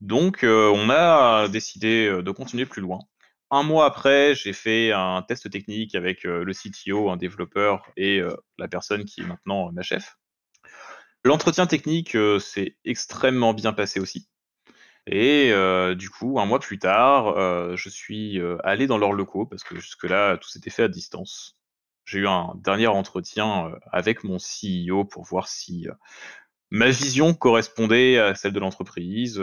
Donc 0.00 0.44
euh, 0.44 0.70
on 0.74 0.90
a 0.90 1.48
décidé 1.48 2.22
de 2.22 2.30
continuer 2.30 2.66
plus 2.66 2.82
loin. 2.82 2.98
Un 3.54 3.64
mois 3.64 3.84
après, 3.84 4.34
j'ai 4.34 4.54
fait 4.54 4.92
un 4.92 5.20
test 5.20 5.50
technique 5.50 5.94
avec 5.94 6.24
euh, 6.24 6.42
le 6.42 6.54
CTO, 6.54 7.10
un 7.10 7.18
développeur 7.18 7.82
et 7.98 8.18
euh, 8.18 8.34
la 8.56 8.66
personne 8.66 9.04
qui 9.04 9.20
est 9.20 9.24
maintenant 9.24 9.68
euh, 9.68 9.72
ma 9.72 9.82
chef. 9.82 10.16
L'entretien 11.22 11.66
technique 11.66 12.16
s'est 12.40 12.78
extrêmement 12.86 13.52
bien 13.52 13.74
passé 13.74 14.00
aussi. 14.00 14.26
Et 15.06 15.52
du 15.94 16.10
coup, 16.10 16.40
un 16.40 16.46
mois 16.46 16.58
plus 16.58 16.80
tard, 16.80 17.76
je 17.76 17.88
suis 17.88 18.40
allé 18.64 18.88
dans 18.88 18.98
leurs 18.98 19.12
locaux 19.12 19.46
parce 19.46 19.62
que 19.62 19.76
jusque-là, 19.76 20.36
tout 20.36 20.48
s'était 20.48 20.70
fait 20.70 20.82
à 20.82 20.88
distance. 20.88 21.56
J'ai 22.06 22.20
eu 22.20 22.26
un 22.26 22.54
dernier 22.56 22.88
entretien 22.88 23.70
avec 23.92 24.24
mon 24.24 24.38
CEO 24.38 25.04
pour 25.04 25.22
voir 25.22 25.46
si 25.46 25.86
ma 26.70 26.90
vision 26.90 27.34
correspondait 27.34 28.18
à 28.18 28.34
celle 28.34 28.52
de 28.52 28.58
l'entreprise, 28.58 29.40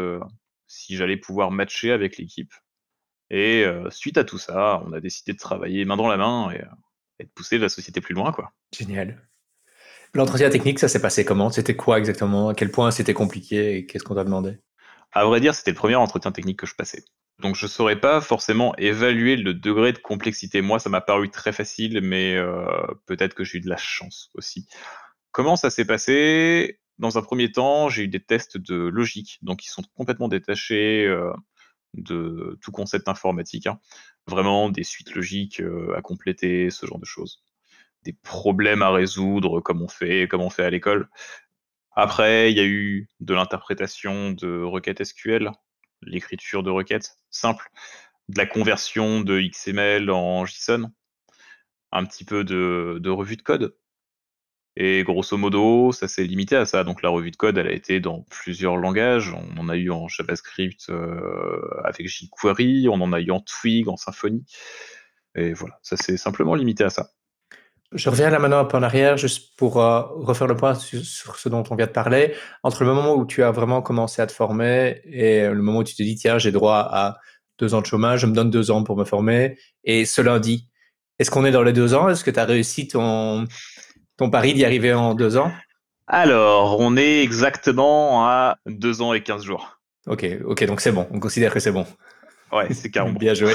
si 0.67 0.97
j'allais 0.97 1.15
pouvoir 1.15 1.49
matcher 1.49 1.93
avec 1.93 2.17
l'équipe. 2.17 2.53
Et 3.29 3.65
suite 3.89 4.17
à 4.17 4.23
tout 4.23 4.37
ça, 4.37 4.81
on 4.85 4.93
a 4.93 4.99
décidé 4.99 5.33
de 5.33 5.37
travailler 5.37 5.85
main 5.85 5.97
dans 5.97 6.07
la 6.07 6.17
main 6.17 6.51
et, 6.51 6.63
de 7.23 7.29
pousser 7.35 7.57
la 7.57 7.69
société 7.69 8.01
plus 8.01 8.15
loin. 8.15 8.31
quoi. 8.31 8.51
Génial. 8.75 9.21
L'entretien 10.13 10.49
technique, 10.49 10.79
ça 10.79 10.87
s'est 10.87 11.01
passé 11.01 11.23
comment? 11.23 11.51
C'était 11.51 11.75
quoi 11.75 11.99
exactement? 11.99 12.49
À 12.49 12.55
quel 12.55 12.71
point 12.71 12.89
c'était 12.91 13.13
compliqué 13.13 13.77
et 13.77 13.85
qu'est-ce 13.85 14.03
qu'on 14.03 14.15
t'a 14.15 14.23
demandé? 14.23 14.57
À 15.11 15.25
vrai 15.25 15.39
dire, 15.39 15.53
c'était 15.53 15.71
le 15.71 15.77
premier 15.77 15.95
entretien 15.95 16.31
technique 16.31 16.59
que 16.59 16.65
je 16.65 16.75
passais. 16.75 17.03
Donc 17.39 17.55
je 17.55 17.65
ne 17.65 17.69
saurais 17.69 17.99
pas 17.99 18.19
forcément 18.19 18.75
évaluer 18.77 19.35
le 19.35 19.53
degré 19.53 19.93
de 19.93 19.97
complexité. 19.99 20.61
Moi, 20.61 20.79
ça 20.79 20.89
m'a 20.89 21.01
paru 21.01 21.29
très 21.29 21.53
facile, 21.53 22.01
mais 22.01 22.37
peut-être 23.05 23.33
que 23.33 23.43
j'ai 23.43 23.59
eu 23.59 23.61
de 23.61 23.69
la 23.69 23.77
chance 23.77 24.29
aussi. 24.33 24.67
Comment 25.31 25.55
ça 25.55 25.69
s'est 25.69 25.85
passé? 25.85 26.79
Dans 26.97 27.17
un 27.17 27.21
premier 27.21 27.51
temps, 27.51 27.87
j'ai 27.87 28.03
eu 28.03 28.07
des 28.07 28.19
tests 28.19 28.57
de 28.57 28.75
logique, 28.75 29.37
donc 29.41 29.63
ils 29.65 29.69
sont 29.69 29.83
complètement 29.95 30.27
détachés 30.27 31.07
de 31.93 32.57
tout 32.61 32.71
concept 32.71 33.07
informatique. 33.07 33.67
Hein. 33.67 33.79
Vraiment 34.27 34.69
des 34.69 34.83
suites 34.83 35.13
logiques 35.13 35.59
euh, 35.59 35.95
à 35.97 36.01
compléter, 36.01 36.69
ce 36.69 36.85
genre 36.85 36.99
de 36.99 37.05
choses. 37.05 37.43
Des 38.03 38.13
problèmes 38.13 38.81
à 38.81 38.91
résoudre 38.91 39.61
comme 39.61 39.81
on 39.81 39.87
fait, 39.87 40.27
comme 40.27 40.41
on 40.41 40.49
fait 40.49 40.63
à 40.63 40.69
l'école. 40.69 41.09
Après, 41.91 42.51
il 42.51 42.57
y 42.57 42.61
a 42.61 42.65
eu 42.65 43.09
de 43.19 43.33
l'interprétation 43.33 44.31
de 44.31 44.61
requêtes 44.61 45.03
SQL, 45.03 45.51
l'écriture 46.01 46.63
de 46.63 46.69
requêtes 46.69 47.17
simples, 47.29 47.69
de 48.29 48.37
la 48.37 48.45
conversion 48.45 49.21
de 49.21 49.41
XML 49.41 50.09
en 50.11 50.45
JSON, 50.45 50.91
un 51.91 52.05
petit 52.05 52.23
peu 52.23 52.43
de 52.43 53.09
revue 53.09 53.35
de 53.35 53.41
code, 53.41 53.75
et 54.81 55.03
grosso 55.03 55.35
modo, 55.35 55.91
ça 55.91 56.07
s'est 56.07 56.23
limité 56.23 56.55
à 56.55 56.65
ça. 56.65 56.85
Donc 56.85 57.01
la 57.01 57.09
revue 57.09 57.31
de 57.31 57.35
code, 57.35 57.57
elle 57.57 57.67
a 57.67 57.73
été 57.73 57.99
dans 57.99 58.25
plusieurs 58.29 58.77
langages. 58.77 59.33
On 59.33 59.59
en 59.59 59.67
a 59.67 59.75
eu 59.75 59.91
en 59.91 60.07
JavaScript 60.07 60.89
euh, 60.89 61.59
avec 61.83 62.07
jQuery, 62.07 62.87
on 62.87 62.93
en 63.01 63.11
a 63.11 63.19
eu 63.19 63.29
en 63.29 63.41
Twig, 63.41 63.89
en 63.89 63.97
Symfony. 63.97 64.45
Et 65.35 65.51
voilà, 65.51 65.77
ça 65.83 65.97
s'est 65.97 66.15
simplement 66.15 66.55
limité 66.55 66.85
à 66.85 66.89
ça. 66.89 67.09
Je 67.91 68.09
reviens 68.09 68.29
là 68.29 68.39
maintenant 68.39 68.59
un 68.59 68.65
peu 68.65 68.77
en 68.77 68.83
arrière, 68.83 69.17
juste 69.17 69.57
pour 69.57 69.81
euh, 69.81 70.01
refaire 70.15 70.47
le 70.47 70.55
point 70.55 70.75
sur, 70.75 71.35
ce 71.35 71.49
dont 71.49 71.63
on 71.69 71.75
vient 71.75 71.87
de 71.87 71.91
parler. 71.91 72.33
Entre 72.63 72.85
le 72.85 72.93
moment 72.93 73.15
où 73.15 73.25
tu 73.25 73.43
as 73.43 73.51
vraiment 73.51 73.81
commencé 73.81 74.21
à 74.21 74.27
te 74.27 74.31
former 74.31 75.01
et 75.03 75.41
le 75.45 75.61
moment 75.61 75.79
où 75.79 75.83
tu 75.83 75.95
te 75.95 76.03
dis, 76.03 76.15
tiens, 76.15 76.37
j'ai 76.37 76.53
droit 76.53 76.87
à 76.89 77.17
deux 77.57 77.73
ans 77.73 77.81
de 77.81 77.85
chômage, 77.85 78.21
je 78.21 78.27
me 78.27 78.33
donne 78.33 78.49
deux 78.49 78.71
ans 78.71 78.85
pour 78.85 78.95
me 78.95 79.03
former, 79.03 79.57
et 79.83 80.05
ce 80.05 80.21
lundi, 80.21 80.69
est-ce 81.17 81.29
qu'on 81.29 81.43
est 81.43 81.51
dans 81.51 81.63
les 81.63 81.73
deux 81.73 81.93
ans? 81.93 82.07
Est-ce 82.07 82.23
que 82.23 82.31
tu 82.31 82.39
as 82.39 82.45
réussi 82.45 82.87
ton, 82.87 83.45
ton 84.19 84.29
pari 84.29 84.53
d'y 84.53 84.65
arriver 84.65 84.93
en 84.93 85.15
deux 85.15 85.37
ans? 85.37 85.49
Alors, 86.05 86.77
on 86.81 86.97
est 86.97 87.23
exactement 87.23 88.27
à 88.27 88.57
deux 88.65 89.01
ans 89.01 89.13
et 89.13 89.23
quinze 89.23 89.45
jours. 89.45 89.79
Ok, 90.07 90.25
ok, 90.43 90.65
donc 90.65 90.81
c'est 90.81 90.91
bon. 90.91 91.07
On 91.11 91.21
considère 91.21 91.53
que 91.53 91.61
c'est 91.61 91.71
bon. 91.71 91.87
Ouais, 92.51 92.73
c'est 92.73 92.91
carrément 92.91 93.17
Bien 93.17 93.33
joué. 93.33 93.53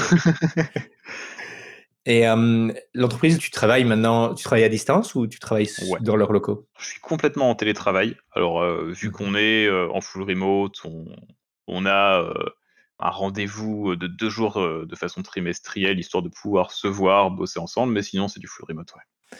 et 2.07 2.27
euh, 2.27 2.72
l'entreprise, 2.94 3.37
tu 3.38 3.50
travailles 3.50 3.85
maintenant, 3.85 4.35
tu 4.35 4.42
travailles 4.42 4.64
à 4.64 4.70
distance 4.70 5.14
ou 5.14 5.27
tu 5.27 5.38
travailles 5.38 5.68
dans 6.00 6.16
leurs 6.16 6.33
locaux? 6.33 6.66
Je 6.79 6.87
suis 6.87 7.00
complètement 7.00 7.50
en 7.50 7.55
télétravail. 7.55 8.16
Alors, 8.33 8.62
euh, 8.62 8.90
vu 8.90 9.11
qu'on 9.11 9.35
est 9.35 9.66
euh, 9.66 9.90
en 9.92 10.00
full 10.00 10.22
remote, 10.22 10.81
on, 11.66 11.85
a 11.85 12.27
un 13.00 13.11
rendez-vous 13.11 13.96
de 13.96 14.07
deux 14.07 14.31
jours 14.31 14.59
de 14.59 14.96
façon 14.96 15.20
trimestrielle, 15.20 15.98
histoire 15.98 16.22
de 16.22 16.31
pouvoir 16.31 16.70
se 16.70 16.87
voir, 16.87 17.31
bosser 17.31 17.59
ensemble, 17.59 17.92
mais 17.92 18.03
sinon, 18.03 18.29
c'est 18.29 18.40
du 18.40 18.46
full 18.46 18.64
remote, 18.66 18.94
ouais. 18.94 19.38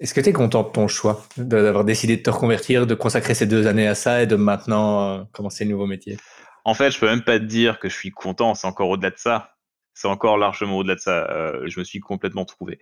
Est-ce 0.00 0.14
que 0.14 0.20
tu 0.20 0.28
es 0.28 0.32
content 0.32 0.62
de 0.62 0.68
ton 0.68 0.86
choix, 0.86 1.24
d'avoir 1.36 1.84
décidé 1.84 2.16
de 2.16 2.22
te 2.22 2.30
reconvertir, 2.30 2.86
de 2.86 2.94
consacrer 2.94 3.34
ces 3.34 3.46
deux 3.46 3.66
années 3.66 3.88
à 3.88 3.96
ça 3.96 4.22
et 4.22 4.26
de 4.26 4.36
maintenant 4.36 5.02
euh, 5.02 5.24
commencer 5.32 5.64
le 5.64 5.72
nouveau 5.72 5.86
métier? 5.86 6.16
En 6.64 6.74
fait, 6.74 6.90
je 6.90 7.00
peux 7.00 7.06
même 7.06 7.24
pas 7.24 7.38
te 7.38 7.44
dire 7.44 7.80
que 7.80 7.88
je 7.88 7.94
suis 7.94 8.10
content, 8.10 8.54
c'est 8.54 8.66
encore 8.66 8.90
au-delà 8.90 9.10
de 9.10 9.18
ça. 9.18 9.56
C'est 9.94 10.06
encore 10.06 10.38
largement 10.38 10.76
au-delà 10.76 10.94
de 10.94 11.00
ça. 11.00 11.28
Euh, 11.30 11.62
je 11.66 11.80
me 11.80 11.84
suis 11.84 11.98
complètement 11.98 12.44
trouvé. 12.44 12.78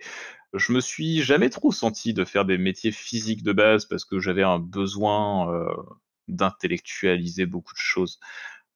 Je 0.53 0.71
me 0.71 0.79
suis 0.79 1.23
jamais 1.23 1.49
trop 1.49 1.71
senti 1.71 2.13
de 2.13 2.23
faire 2.23 2.45
des 2.45 2.59
métiers 2.59 2.91
physiques 2.91 3.41
de 3.41 3.53
base 3.53 3.85
parce 3.85 4.05
que 4.05 4.19
j'avais 4.19 4.43
un 4.43 4.59
besoin 4.59 5.51
euh, 5.51 5.73
d'intellectualiser 6.27 7.47
beaucoup 7.47 7.73
de 7.73 7.79
choses. 7.79 8.19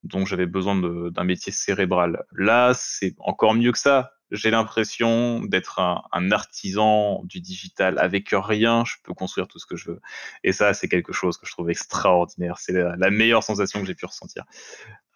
Donc 0.04 0.28
j'avais 0.28 0.48
besoin 0.48 0.76
d'un 0.76 1.24
métier 1.24 1.52
cérébral. 1.52 2.24
Là, 2.34 2.74
c'est 2.74 3.16
encore 3.20 3.54
mieux 3.54 3.72
que 3.72 3.80
ça 3.80 4.14
j'ai 4.32 4.50
l'impression 4.50 5.42
d'être 5.42 5.80
un, 5.80 6.32
artisan 6.32 7.22
du 7.26 7.42
digital. 7.42 8.00
Avec 8.00 8.30
rien, 8.32 8.84
je 8.86 8.96
peux 9.04 9.14
construire 9.14 9.48
tout 9.48 9.60
ce 9.60 9.66
que 9.66 9.76
je 9.76 9.92
veux. 9.92 10.02
Et 10.44 10.54
ça, 10.54 10.74
c'est 10.74 10.88
quelque 10.88 11.12
chose 11.12 11.38
que 11.38 11.46
je 11.46 11.52
trouve 11.52 11.70
extraordinaire. 11.70 12.58
C'est 12.58 12.72
la, 12.74 13.10
meilleure 13.10 13.44
sensation 13.44 13.82
que 13.82 13.86
j'ai 13.86 13.96
pu 13.96 14.06
ressentir. 14.06 14.46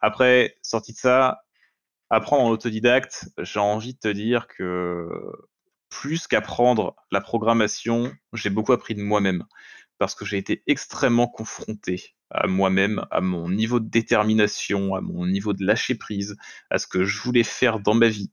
Après, 0.02 0.58
sorti 0.62 0.91
de 0.91 0.98
ça, 0.98 1.43
apprendre 2.10 2.43
en 2.43 2.50
autodidacte, 2.50 3.30
j'ai 3.39 3.60
envie 3.60 3.93
de 3.93 4.00
te 4.00 4.10
dire 4.10 4.48
que 4.48 5.08
plus 5.89 6.28
qu'apprendre 6.28 6.95
la 7.12 7.21
programmation, 7.21 8.12
j'ai 8.34 8.50
beaucoup 8.50 8.74
appris 8.74 8.95
de 8.95 9.02
moi-même. 9.02 9.45
Parce 9.97 10.15
que 10.15 10.25
j'ai 10.25 10.38
été 10.38 10.63
extrêmement 10.67 11.27
confronté 11.27 12.15
à 12.29 12.47
moi-même, 12.47 13.05
à 13.12 13.21
mon 13.21 13.49
niveau 13.49 13.79
de 13.79 13.88
détermination, 13.88 14.95
à 14.95 15.01
mon 15.01 15.25
niveau 15.25 15.53
de 15.53 15.65
lâcher 15.65 15.95
prise, 15.95 16.36
à 16.69 16.77
ce 16.77 16.88
que 16.88 17.03
je 17.05 17.21
voulais 17.21 17.43
faire 17.43 17.79
dans 17.79 17.93
ma 17.93 18.08
vie. 18.08 18.31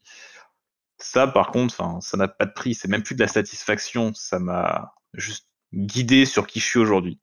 Ça, 0.98 1.26
par 1.26 1.50
contre, 1.50 2.02
ça 2.02 2.16
n'a 2.16 2.28
pas 2.28 2.46
de 2.46 2.52
prix. 2.52 2.74
C'est 2.74 2.88
même 2.88 3.02
plus 3.02 3.14
de 3.14 3.20
la 3.20 3.28
satisfaction. 3.28 4.12
Ça 4.14 4.38
m'a 4.38 4.94
juste 5.14 5.48
guidé 5.72 6.24
sur 6.24 6.46
qui 6.46 6.60
je 6.60 6.64
suis 6.64 6.78
aujourd'hui. 6.78 7.20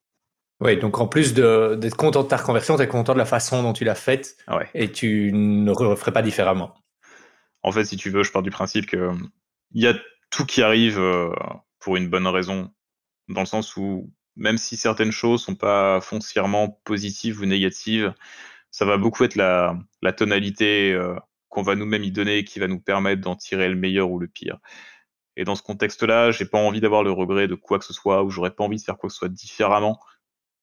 Oui, 0.62 0.78
donc 0.78 1.00
en 1.00 1.08
plus 1.08 1.34
d'être 1.34 1.96
content 1.96 2.24
de 2.24 2.28
ta 2.28 2.38
reconversion, 2.38 2.76
tu 2.76 2.82
es 2.82 2.88
content 2.88 3.14
de 3.14 3.18
la 3.18 3.26
façon 3.26 3.64
dont 3.64 3.72
tu 3.72 3.86
l'as 3.86 3.96
faite 3.96 4.36
ouais. 4.50 4.70
et 4.74 4.92
tu 4.92 5.32
ne 5.34 5.72
referais 5.72 6.12
pas 6.12 6.22
différemment. 6.22 6.74
En 7.64 7.72
fait, 7.72 7.86
si 7.86 7.96
tu 7.96 8.10
veux, 8.10 8.24
je 8.24 8.32
pars 8.32 8.42
du 8.42 8.52
principe 8.52 8.86
que 8.86 9.12
il 9.72 9.84
y 9.84 9.88
a 9.88 9.94
tout 10.30 10.46
qui 10.46 10.62
arrive 10.62 11.00
euh, 11.00 11.32
pour 11.80 11.96
une 11.96 12.10
bonne 12.10 12.28
raison, 12.28 12.72
dans 13.30 13.42
le 13.42 13.46
sens 13.46 13.78
où 13.78 14.12
même 14.36 14.58
si 14.58 14.78
certaines 14.78 15.12
choses 15.12 15.44
sont 15.44 15.56
pas 15.56 16.02
foncièrement 16.02 16.70
positives 16.84 17.42
ou 17.42 17.46
négatives, 17.46 18.14
ça 18.72 18.86
va 18.86 18.98
beaucoup 18.98 19.24
être 19.24 19.36
la, 19.36 19.78
tonalité 20.16 20.94
euh, 20.94 21.16
qu'on 21.50 21.62
va 21.62 21.76
nous-mêmes 21.76 22.04
y 22.04 22.12
donner 22.12 22.44
qui 22.44 22.60
va 22.60 22.68
nous 22.68 22.80
permettre 22.80 23.22
d'en 23.22 23.36
tirer 23.36 23.70
le 23.70 23.76
meilleur 23.76 24.10
ou 24.12 24.20
le 24.20 24.28
pire. 24.28 24.60
Et 25.36 25.44
dans 25.46 25.56
ce 25.56 25.64
contexte-là, 25.64 26.32
j'ai 26.32 26.46
pas 26.46 26.60
envie 26.60 26.82
d'avoir 26.82 27.04
le 27.04 27.12
regret 27.12 27.48
de 27.48 27.56
quoi 27.56 27.80
que 27.80 27.86
ce 27.86 27.94
soit, 27.94 28.24
ou 28.24 28.30
j'aurais 28.30 28.52
pas 28.52 28.64
envie 28.64 28.78
de 28.78 28.82
faire 28.82 28.98
quoi 28.98 29.08
que 29.10 29.14
ce 29.14 29.20
soit 29.20 29.30
différemment, 29.30 30.00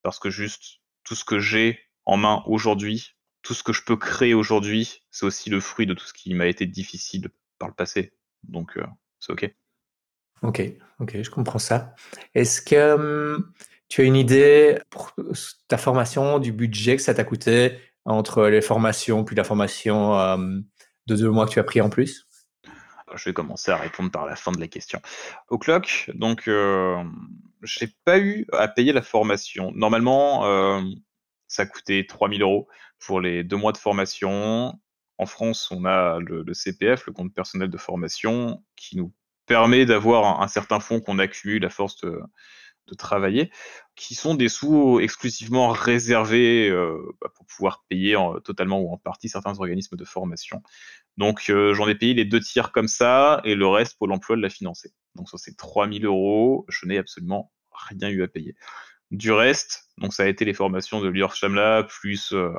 parce 0.02 0.18
que 0.18 0.30
juste 0.30 0.80
tout 1.04 1.14
ce 1.14 1.24
que 1.24 1.38
j'ai 1.38 1.80
en 2.04 2.16
main 2.16 2.42
aujourd'hui, 2.46 3.16
tout 3.42 3.54
ce 3.54 3.62
que 3.62 3.72
je 3.72 3.82
peux 3.82 3.96
créer 3.96 4.34
aujourd'hui, 4.34 5.02
c'est 5.10 5.26
aussi 5.26 5.50
le 5.50 5.60
fruit 5.60 5.86
de 5.86 5.94
tout 5.94 6.06
ce 6.06 6.12
qui 6.12 6.34
m'a 6.34 6.46
été 6.46 6.66
difficile 6.66 7.30
par 7.58 7.68
le 7.68 7.74
passé. 7.74 8.12
Donc, 8.42 8.76
euh, 8.76 8.86
c'est 9.18 9.32
OK. 9.32 9.54
Ok, 10.42 10.62
ok, 11.00 11.22
je 11.22 11.30
comprends 11.30 11.58
ça. 11.58 11.94
Est-ce 12.34 12.60
que 12.60 12.94
hum, 12.94 13.52
tu 13.88 14.00
as 14.02 14.04
une 14.04 14.16
idée 14.16 14.78
pour 14.90 15.12
ta 15.68 15.78
formation, 15.78 16.38
du 16.38 16.52
budget 16.52 16.96
que 16.96 17.02
ça 17.02 17.14
t'a 17.14 17.24
coûté 17.24 17.78
entre 18.04 18.46
les 18.46 18.60
formations, 18.60 19.24
puis 19.24 19.36
la 19.36 19.44
formation 19.44 20.12
hum, 20.12 20.64
de 21.06 21.16
deux 21.16 21.30
mois 21.30 21.46
que 21.46 21.52
tu 21.52 21.58
as 21.58 21.64
pris 21.64 21.80
en 21.80 21.90
plus? 21.90 22.26
Je 23.14 23.24
vais 23.24 23.32
commencer 23.32 23.70
à 23.70 23.76
répondre 23.76 24.10
par 24.10 24.26
la 24.26 24.36
fin 24.36 24.52
de 24.52 24.60
la 24.60 24.66
question. 24.66 25.00
Au 25.48 25.58
clock, 25.58 26.10
donc, 26.14 26.48
euh, 26.48 27.02
j'ai 27.62 27.88
pas 28.04 28.18
eu 28.18 28.46
à 28.52 28.68
payer 28.68 28.92
la 28.92 29.02
formation. 29.02 29.72
Normalement, 29.74 30.44
euh, 30.44 30.82
ça 31.46 31.66
coûtait 31.66 32.04
3000 32.08 32.42
euros 32.42 32.68
pour 32.98 33.20
les 33.20 33.44
deux 33.44 33.56
mois 33.56 33.72
de 33.72 33.78
formation. 33.78 34.74
En 35.18 35.26
France, 35.26 35.70
on 35.70 35.84
a 35.84 36.18
le, 36.18 36.52
CPF, 36.52 37.06
le 37.06 37.12
compte 37.12 37.32
personnel 37.32 37.70
de 37.70 37.78
formation, 37.78 38.62
qui 38.74 38.96
nous 38.96 39.12
permet 39.46 39.86
d'avoir 39.86 40.42
un, 40.42 40.48
certain 40.48 40.80
fonds 40.80 41.00
qu'on 41.00 41.18
accumule 41.18 41.64
à 41.64 41.70
force 41.70 42.00
de, 42.00 42.20
de 42.86 42.94
travailler, 42.94 43.50
qui 43.94 44.14
sont 44.14 44.34
des 44.34 44.48
sous 44.48 45.00
exclusivement 45.00 45.68
réservés 45.70 46.68
euh, 46.68 46.98
bah, 47.20 47.30
pour 47.34 47.46
pouvoir 47.46 47.84
payer 47.88 48.16
en, 48.16 48.40
totalement 48.40 48.80
ou 48.80 48.92
en 48.92 48.98
partie 48.98 49.28
certains 49.28 49.58
organismes 49.58 49.96
de 49.96 50.04
formation. 50.04 50.62
Donc 51.16 51.48
euh, 51.48 51.74
j'en 51.74 51.88
ai 51.88 51.94
payé 51.94 52.14
les 52.14 52.24
deux 52.24 52.40
tiers 52.40 52.72
comme 52.72 52.88
ça, 52.88 53.40
et 53.44 53.54
le 53.54 53.66
reste, 53.66 53.98
Pôle 53.98 54.12
emploi 54.12 54.36
l'a 54.36 54.50
financé. 54.50 54.92
Donc 55.14 55.28
sur 55.28 55.38
ces 55.38 55.54
3000 55.56 56.04
euros, 56.04 56.66
je 56.68 56.86
n'ai 56.86 56.98
absolument 56.98 57.52
rien 57.72 58.08
eu 58.08 58.22
à 58.22 58.28
payer. 58.28 58.54
Du 59.12 59.30
reste, 59.32 59.88
donc 59.98 60.12
ça 60.12 60.24
a 60.24 60.26
été 60.26 60.44
les 60.44 60.54
formations 60.54 61.00
de 61.00 61.08
Lior 61.08 61.34
Shamla, 61.34 61.84
plus 61.84 62.32
euh, 62.32 62.50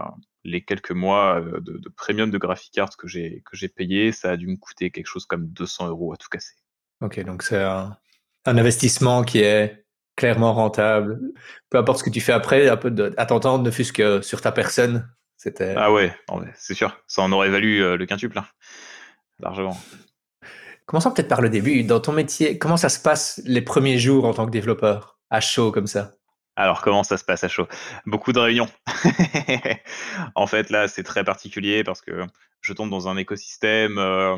les 0.46 0.64
quelques 0.64 0.92
mois 0.92 1.42
de, 1.42 1.60
de, 1.60 1.90
premium 1.90 2.32
de 2.32 2.38
Graphic 2.38 2.80
j'ai 3.04 3.42
que 3.46 3.58
j'ai 3.58 3.68
payé, 3.68 4.14
ça 4.14 4.32
a 4.32 4.38
dû 4.38 4.48
me 4.48 4.56
coûter 4.56 4.90
quelque 4.90 5.08
chose 5.08 5.26
comme 5.26 5.48
200 5.50 5.90
euros 5.90 6.14
à 6.14 6.18
tout 6.18 6.30
casser. 6.30 6.56
Ok, 7.02 7.24
donc 7.24 7.44
c'est 7.44 7.62
un, 7.62 7.98
un 8.46 8.58
investissement 8.58 9.24
qui 9.24 9.40
est 9.40 9.86
clairement 10.16 10.54
rentable. 10.54 11.20
Peu 11.70 11.78
importe 11.78 12.00
ce 12.00 12.04
que 12.04 12.10
tu 12.10 12.22
fais 12.22 12.34
après, 12.34 12.68
un 12.68 12.78
peu 12.78 12.92
de, 12.92 13.14
à 13.18 13.26
t'entendre, 13.26 13.64
ne 13.64 13.72
fût-ce 13.72 13.94
que 13.94 14.22
sur 14.22 14.42
ta 14.42 14.52
personne. 14.52 15.08
C'était... 15.38 15.76
Ah 15.78 15.94
ouais, 15.94 16.12
c'est 16.56 16.74
sûr. 16.74 17.00
Ça 17.08 17.22
en 17.22 17.32
aurait 17.32 17.50
valu 17.50 17.84
euh, 17.84 17.96
le 17.96 18.06
quintuple, 18.08 18.40
hein. 18.40 18.48
largement. 19.40 19.78
Commençons 20.88 21.12
peut-être 21.12 21.28
par 21.28 21.42
le 21.42 21.50
début. 21.50 21.84
Dans 21.84 22.00
ton 22.00 22.14
métier, 22.14 22.58
comment 22.58 22.78
ça 22.78 22.90
se 22.90 23.00
passe 23.00 23.42
les 23.46 23.62
premiers 23.62 24.00
jours 24.00 24.26
en 24.26 24.34
tant 24.34 24.46
que 24.46 24.52
développeur, 24.52 25.20
à 25.30 25.40
chaud 25.40 25.72
comme 25.72 25.86
ça? 25.86 26.14
Alors, 26.56 26.82
comment 26.82 27.04
ça 27.04 27.18
se 27.18 27.24
passe 27.24 27.44
à 27.44 27.48
chaud? 27.50 27.68
Beaucoup 28.08 28.34
de 28.34 28.40
réunions. 28.40 28.70
en 30.36 30.48
fait, 30.48 30.72
là, 30.72 30.88
c'est 30.88 31.04
très 31.04 31.24
particulier 31.24 31.84
parce 31.84 32.02
que 32.02 32.26
je 32.62 32.74
tombe 32.74 32.90
dans 32.90 33.08
un 33.08 33.18
écosystème 33.18 34.00
euh, 34.00 34.38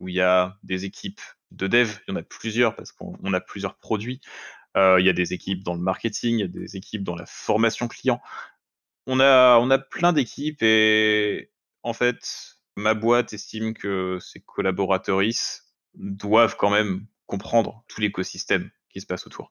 où 0.00 0.08
il 0.08 0.16
y 0.16 0.20
a 0.20 0.56
des 0.64 0.84
équipes 0.84 1.20
de 1.52 1.66
dev, 1.66 1.98
il 2.06 2.12
y 2.12 2.14
en 2.14 2.16
a 2.16 2.22
plusieurs 2.22 2.76
parce 2.76 2.92
qu'on 2.92 3.32
a 3.32 3.40
plusieurs 3.40 3.76
produits. 3.76 4.20
Euh, 4.76 5.00
il 5.00 5.06
y 5.06 5.08
a 5.08 5.12
des 5.12 5.32
équipes 5.32 5.64
dans 5.64 5.74
le 5.74 5.80
marketing, 5.80 6.36
il 6.36 6.40
y 6.40 6.44
a 6.44 6.48
des 6.48 6.76
équipes 6.76 7.02
dans 7.02 7.16
la 7.16 7.26
formation 7.26 7.88
client. 7.88 8.20
On 9.06 9.18
a, 9.20 9.58
on 9.58 9.70
a 9.70 9.78
plein 9.78 10.12
d'équipes 10.12 10.62
et 10.62 11.50
en 11.82 11.92
fait, 11.92 12.58
ma 12.76 12.94
boîte 12.94 13.32
estime 13.32 13.74
que 13.74 14.18
ses 14.20 14.40
collaborateurs 14.40 15.22
doivent 15.94 16.56
quand 16.56 16.70
même 16.70 17.06
comprendre 17.26 17.84
tout 17.88 18.00
l'écosystème 18.00 18.70
qui 18.90 19.00
se 19.00 19.06
passe 19.06 19.26
autour. 19.26 19.50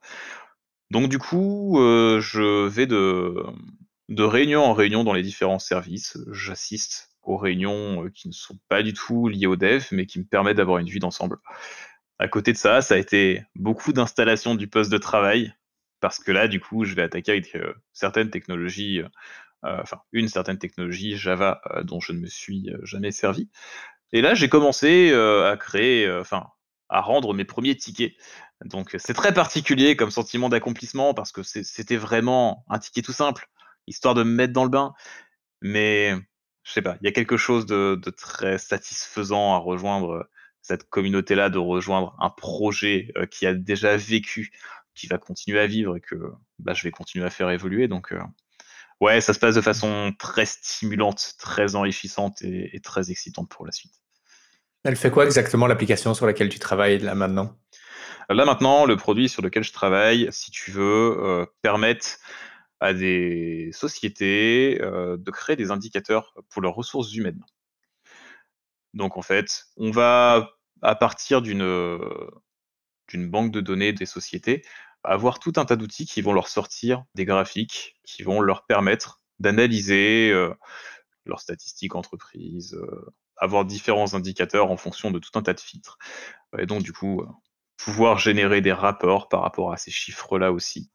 Donc 0.92 1.10
du 1.10 1.20
coup, 1.20 1.80
euh, 1.80 2.20
je 2.22 2.68
vais 2.68 2.88
de, 2.88 3.44
de 4.10 4.24
réunion 4.24 4.64
en 4.64 4.74
réunion 4.74 5.04
dans 5.04 5.14
les 5.14 5.24
différents 5.24 5.60
services. 5.60 6.18
J'assiste 6.32 7.10
aux 7.24 7.38
réunions 7.38 8.06
euh, 8.06 8.10
qui 8.10 8.28
ne 8.28 8.34
sont 8.34 8.58
pas 8.70 8.82
du 8.82 8.94
tout 8.94 9.28
liées 9.28 9.46
au 9.46 9.56
dev, 9.56 9.86
mais 9.92 10.06
qui 10.06 10.20
me 10.20 10.26
permettent 10.26 10.58
d'avoir 10.58 10.80
une 10.80 10.90
vue 10.90 11.00
d'ensemble. 11.00 11.38
À 12.20 12.28
côté 12.28 12.52
de 12.52 12.58
ça, 12.58 12.82
ça 12.82 12.96
a 12.96 12.98
été 12.98 13.44
beaucoup 13.56 13.94
d'installation 13.94 14.54
du 14.54 14.68
poste 14.68 14.92
de 14.92 14.98
travail, 14.98 15.54
parce 16.02 16.20
que 16.20 16.34
là, 16.34 16.50
du 16.50 16.60
coup, 16.60 16.84
je 16.84 16.94
vais 16.94 17.02
attaquer 17.02 17.32
avec 17.32 17.56
euh, 17.56 17.74
certaines 17.94 18.30
technologies, 18.30 19.00
euh, 19.00 19.82
enfin, 19.82 20.02
une 20.12 20.28
certaine 20.28 20.58
technologie 20.58 21.18
Java 21.18 21.62
euh, 21.72 21.84
dont 21.84 22.02
je 22.02 22.12
ne 22.12 22.20
me 22.20 22.28
suis 22.28 22.72
jamais 22.84 23.12
servi. 23.12 23.50
Et 24.12 24.22
là, 24.22 24.34
j'ai 24.34 24.50
commencé 24.50 25.14
à 25.14 25.56
créer, 25.58 26.12
enfin, 26.12 26.48
à 26.90 27.00
rendre 27.00 27.34
mes 27.34 27.46
premiers 27.46 27.78
tickets. 27.78 28.14
Donc, 28.66 28.96
c'est 29.00 29.14
très 29.14 29.34
particulier 29.34 29.96
comme 29.96 30.12
sentiment 30.12 30.50
d'accomplissement, 30.50 31.14
parce 31.14 31.32
que 31.32 31.44
c'était 31.44 31.98
vraiment 31.98 32.66
un 32.70 32.80
ticket 32.80 33.04
tout 33.04 33.14
simple, 33.14 33.48
histoire 33.88 34.16
de 34.16 34.24
me 34.24 34.32
mettre 34.32 34.54
dans 34.54 34.64
le 34.64 34.70
bain. 34.70 34.94
Mais, 35.62 36.16
je 36.64 36.72
sais 36.74 36.82
pas, 36.82 36.98
il 37.02 37.06
y 37.06 37.08
a 37.08 37.12
quelque 37.12 37.38
chose 37.38 37.66
de 37.66 38.02
très 38.18 38.58
satisfaisant 38.58 39.54
à 39.54 39.58
rejoindre 39.60 40.28
cette 40.70 40.88
communauté-là, 40.88 41.50
de 41.50 41.58
rejoindre 41.58 42.16
un 42.20 42.30
projet 42.30 43.12
euh, 43.18 43.26
qui 43.26 43.48
a 43.48 43.56
déjà 43.56 43.98
vécu, 43.98 44.52
qui 44.94 45.08
va 45.08 45.18
continuer 45.18 45.60
à 45.60 45.66
vivre 45.66 45.98
et 45.98 46.00
que 46.00 46.16
bah, 46.60 46.74
je 46.74 46.84
vais 46.84 46.92
continuer 46.92 47.26
à 47.26 47.32
faire 47.32 47.50
évoluer. 47.50 47.88
Donc, 47.88 48.14
euh, 48.14 48.22
ouais, 49.02 49.20
ça 49.20 49.34
se 49.34 49.40
passe 49.40 49.56
de 49.56 49.62
façon 49.62 50.14
très 50.20 50.46
stimulante, 50.46 51.34
très 51.40 51.76
enrichissante 51.76 52.44
et, 52.44 52.80
très 52.84 53.10
excitante 53.10 53.50
pour 53.50 53.66
la 53.66 53.72
suite. 53.72 53.94
Elle 54.84 54.96
fait 54.96 55.10
quoi 55.10 55.26
exactement 55.26 55.66
l'application 55.66 56.14
sur 56.14 56.28
laquelle 56.28 56.50
tu 56.50 56.60
travailles 56.60 57.00
là 57.00 57.16
maintenant? 57.16 57.58
Là 58.30 58.46
maintenant, 58.46 58.86
le 58.86 58.96
produit 58.96 59.28
sur 59.28 59.42
lequel 59.42 59.64
je 59.64 59.74
travaille, 59.74 60.28
si 60.32 60.52
tu 60.52 60.70
veux, 60.70 61.18
euh, 61.18 61.46
permettre 61.64 62.20
à 62.80 62.94
des 62.94 63.72
sociétés 63.74 64.80
de 64.80 65.32
créer 65.32 65.58
des 65.58 65.70
indicateurs 65.70 66.34
pour 66.50 66.62
leurs 66.62 66.76
ressources 66.76 67.14
humaines. 67.14 67.44
Donc 68.94 69.18
en 69.18 69.22
fait, 69.22 69.66
on 69.76 69.92
va 69.92 70.59
à 70.82 70.96
partir 70.96 71.42
d'une 71.42 71.98
d'une 73.08 73.30
banque 73.30 73.52
de 73.52 73.62
données 73.62 73.92
des 73.92 74.06
sociétés, 74.06 74.64
avoir 75.04 75.40
tout 75.40 75.54
un 75.56 75.66
tas 75.66 75.76
d'outils 75.76 76.06
qui 76.06 76.22
vont 76.22 76.34
leur 76.34 76.48
sortir 76.48 77.04
des 77.16 77.26
graphiques, 77.26 77.96
qui 78.04 78.22
vont 78.22 78.40
leur 78.40 78.68
permettre 78.68 79.20
d'analyser 79.40 80.32
leurs 81.26 81.40
statistiques 81.40 81.96
entreprises, 81.96 82.80
avoir 83.38 83.66
différents 83.66 84.14
indicateurs 84.14 84.70
en 84.70 84.78
fonction 84.78 85.10
de 85.10 85.18
tout 85.18 85.32
un 85.34 85.42
tas 85.42 85.56
de 85.56 85.60
filtres. 85.60 85.98
Et 86.60 86.68
donc 86.68 86.84
du 86.84 86.94
coup, 86.94 87.24
pouvoir 87.78 88.20
générer 88.20 88.62
des 88.62 88.74
rapports 88.74 89.30
par 89.30 89.42
rapport 89.42 89.72
à 89.72 89.78
ces 89.78 89.92
chiffres-là 89.92 90.52
aussi. 90.52 90.92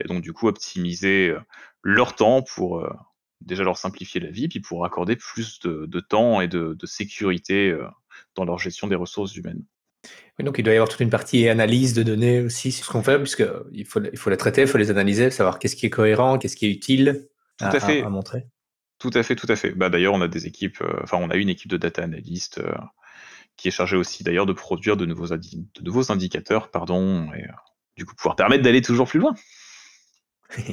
Et 0.00 0.04
donc, 0.04 0.22
du 0.22 0.32
coup, 0.32 0.48
optimiser 0.48 1.34
leur 1.82 2.14
temps 2.14 2.42
pour 2.42 2.86
déjà 3.40 3.64
leur 3.64 3.76
simplifier 3.76 4.20
la 4.20 4.30
vie, 4.30 4.48
puis 4.48 4.60
pour 4.60 4.84
accorder 4.84 5.16
plus 5.16 5.60
de, 5.60 6.00
temps 6.00 6.40
et 6.40 6.48
de, 6.48 6.76
sécurité 6.84 7.74
dans 8.34 8.44
leur 8.44 8.58
gestion 8.58 8.86
des 8.86 8.96
ressources 8.96 9.34
humaines. 9.36 9.62
Oui, 10.38 10.44
donc 10.44 10.58
il 10.58 10.62
doit 10.62 10.74
y 10.74 10.76
avoir 10.76 10.88
toute 10.88 11.00
une 11.00 11.10
partie 11.10 11.48
analyse 11.48 11.94
de 11.94 12.02
données 12.02 12.40
aussi, 12.40 12.70
c'est 12.70 12.84
ce 12.84 12.90
qu'on 12.90 13.02
fait, 13.02 13.18
puisqu'il 13.18 13.84
faut, 13.84 14.00
il 14.02 14.18
faut 14.18 14.30
les 14.30 14.36
traiter, 14.36 14.62
il 14.62 14.68
faut 14.68 14.78
les 14.78 14.90
analyser, 14.90 15.30
savoir 15.30 15.58
qu'est-ce 15.58 15.74
qui 15.76 15.86
est 15.86 15.90
cohérent, 15.90 16.38
qu'est-ce 16.38 16.56
qui 16.56 16.66
est 16.66 16.70
utile 16.70 17.28
tout 17.58 17.64
à, 17.64 17.80
fait. 17.80 18.02
À, 18.02 18.10
montrer. 18.10 18.46
Tout 18.98 19.10
à 19.14 19.22
fait, 19.22 19.34
tout 19.34 19.46
à 19.48 19.56
fait. 19.56 19.70
Bah, 19.70 19.88
d'ailleurs, 19.88 20.12
on 20.12 20.20
a 20.20 20.28
des 20.28 20.46
équipes, 20.46 20.82
enfin, 21.02 21.16
on 21.20 21.30
a 21.30 21.36
une 21.36 21.48
équipe 21.48 21.70
de 21.70 21.78
data 21.78 22.02
analyst 22.02 22.60
qui 23.56 23.68
est 23.68 23.70
chargée 23.70 23.96
aussi 23.96 24.22
d'ailleurs 24.22 24.46
de 24.46 24.52
produire 24.52 24.96
de 24.96 25.06
nouveaux, 25.06 25.28
de 25.28 25.82
nouveaux 25.82 26.12
indicateurs, 26.12 26.70
pardon, 26.70 27.32
et 27.32 27.46
du 27.96 28.04
coup 28.04 28.14
pouvoir 28.14 28.36
permettre 28.36 28.62
d'aller 28.62 28.82
toujours 28.82 29.08
plus 29.08 29.20
loin. 29.20 29.34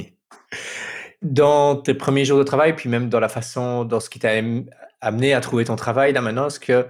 dans 1.22 1.78
tes 1.78 1.94
premiers 1.94 2.26
jours 2.26 2.38
de 2.38 2.44
travail, 2.44 2.76
puis 2.76 2.90
même 2.90 3.10
dans 3.10 3.20
la 3.20 3.30
façon, 3.30 3.86
dans 3.86 4.00
ce 4.00 4.10
qui 4.10 4.20
t'a 4.20 4.32
amené 5.02 5.34
à 5.34 5.42
trouver 5.42 5.66
ton 5.66 5.76
travail, 5.76 6.14
là 6.14 6.22
maintenant, 6.22 6.48
est-ce 6.48 6.60
que, 6.60 6.86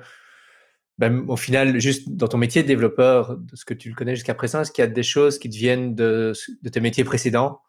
ben, 0.99 1.25
au 1.27 1.36
final, 1.36 1.79
juste 1.79 2.10
dans 2.10 2.27
ton 2.27 2.38
métier 2.38 2.62
de 2.62 2.67
développeur, 2.67 3.38
de 3.38 3.56
ce 3.56 3.65
que 3.65 3.73
tu 3.73 3.89
le 3.89 3.95
connais 3.95 4.15
jusqu'à 4.15 4.36
présent, 4.36 4.62
est-ce 4.62 4.71
qu'il 4.71 4.84
y 4.84 4.88
a 4.88 4.91
des 4.91 5.03
choses 5.03 5.39
qui 5.39 5.49
te 5.49 5.56
viennent 5.56 5.95
de, 5.95 6.34
tes 6.71 6.79
métiers 6.79 7.03
précédents 7.03 7.62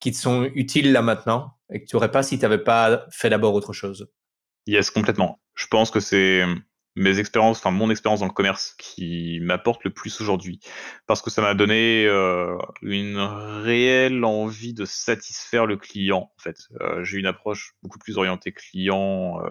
qui 0.00 0.12
te 0.12 0.16
sont 0.16 0.50
utiles 0.54 0.92
là 0.92 1.02
maintenant 1.02 1.52
et 1.70 1.82
que 1.82 1.86
tu 1.86 1.96
n'aurais 1.96 2.10
pas 2.10 2.22
si 2.22 2.38
tu 2.38 2.42
n'avais 2.42 2.62
pas 2.62 3.06
fait 3.10 3.30
d'abord 3.30 3.54
autre 3.54 3.72
chose? 3.72 4.08
Yes, 4.66 4.90
complètement. 4.90 5.40
Je 5.54 5.66
pense 5.66 5.90
que 5.90 6.00
c'est 6.00 6.44
mes 6.96 7.18
expériences, 7.18 7.58
enfin 7.58 7.70
mon 7.70 7.90
expérience 7.90 8.20
dans 8.20 8.26
le 8.26 8.32
commerce 8.32 8.74
qui 8.78 9.40
m'apporte 9.42 9.84
le 9.84 9.92
plus 9.92 10.20
aujourd'hui, 10.20 10.60
parce 11.06 11.22
que 11.22 11.30
ça 11.30 11.42
m'a 11.42 11.54
donné 11.54 12.06
euh, 12.06 12.56
une 12.82 13.18
réelle 13.18 14.24
envie 14.24 14.74
de 14.74 14.84
satisfaire 14.84 15.66
le 15.66 15.76
client. 15.76 16.30
En 16.38 16.42
fait, 16.42 16.68
euh, 16.80 17.02
j'ai 17.04 17.18
une 17.18 17.26
approche 17.26 17.74
beaucoup 17.82 17.98
plus 17.98 18.16
orientée 18.16 18.52
client 18.52 19.40
euh, 19.44 19.50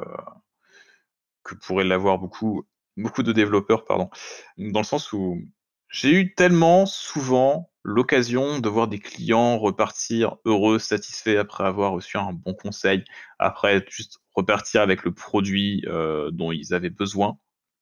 que 1.44 1.56
pourraient 1.56 1.84
l'avoir 1.84 2.18
beaucoup, 2.18 2.66
beaucoup 2.98 3.24
de 3.24 3.32
développeurs, 3.32 3.86
pardon, 3.86 4.10
dans 4.58 4.80
le 4.80 4.86
sens 4.86 5.14
où 5.14 5.42
j'ai 5.90 6.12
eu 6.12 6.34
tellement 6.34 6.86
souvent 6.86 7.72
l'occasion 7.84 8.60
de 8.60 8.70
voir 8.70 8.88
des 8.88 9.00
clients 9.00 9.58
repartir 9.58 10.38
heureux, 10.46 10.80
satisfaits 10.80 11.38
après 11.38 11.66
avoir 11.66 11.92
reçu 11.92 12.18
un 12.18 12.34
bon 12.34 12.54
conseil, 12.54 13.04
après 13.40 13.86
juste 13.90 14.20
repartir 14.34 14.82
avec 14.82 15.04
le 15.04 15.14
produit 15.14 15.84
euh, 15.88 16.32
dont 16.32 16.52
ils 16.52 16.74
avaient 16.74 16.90
besoin, 16.90 17.38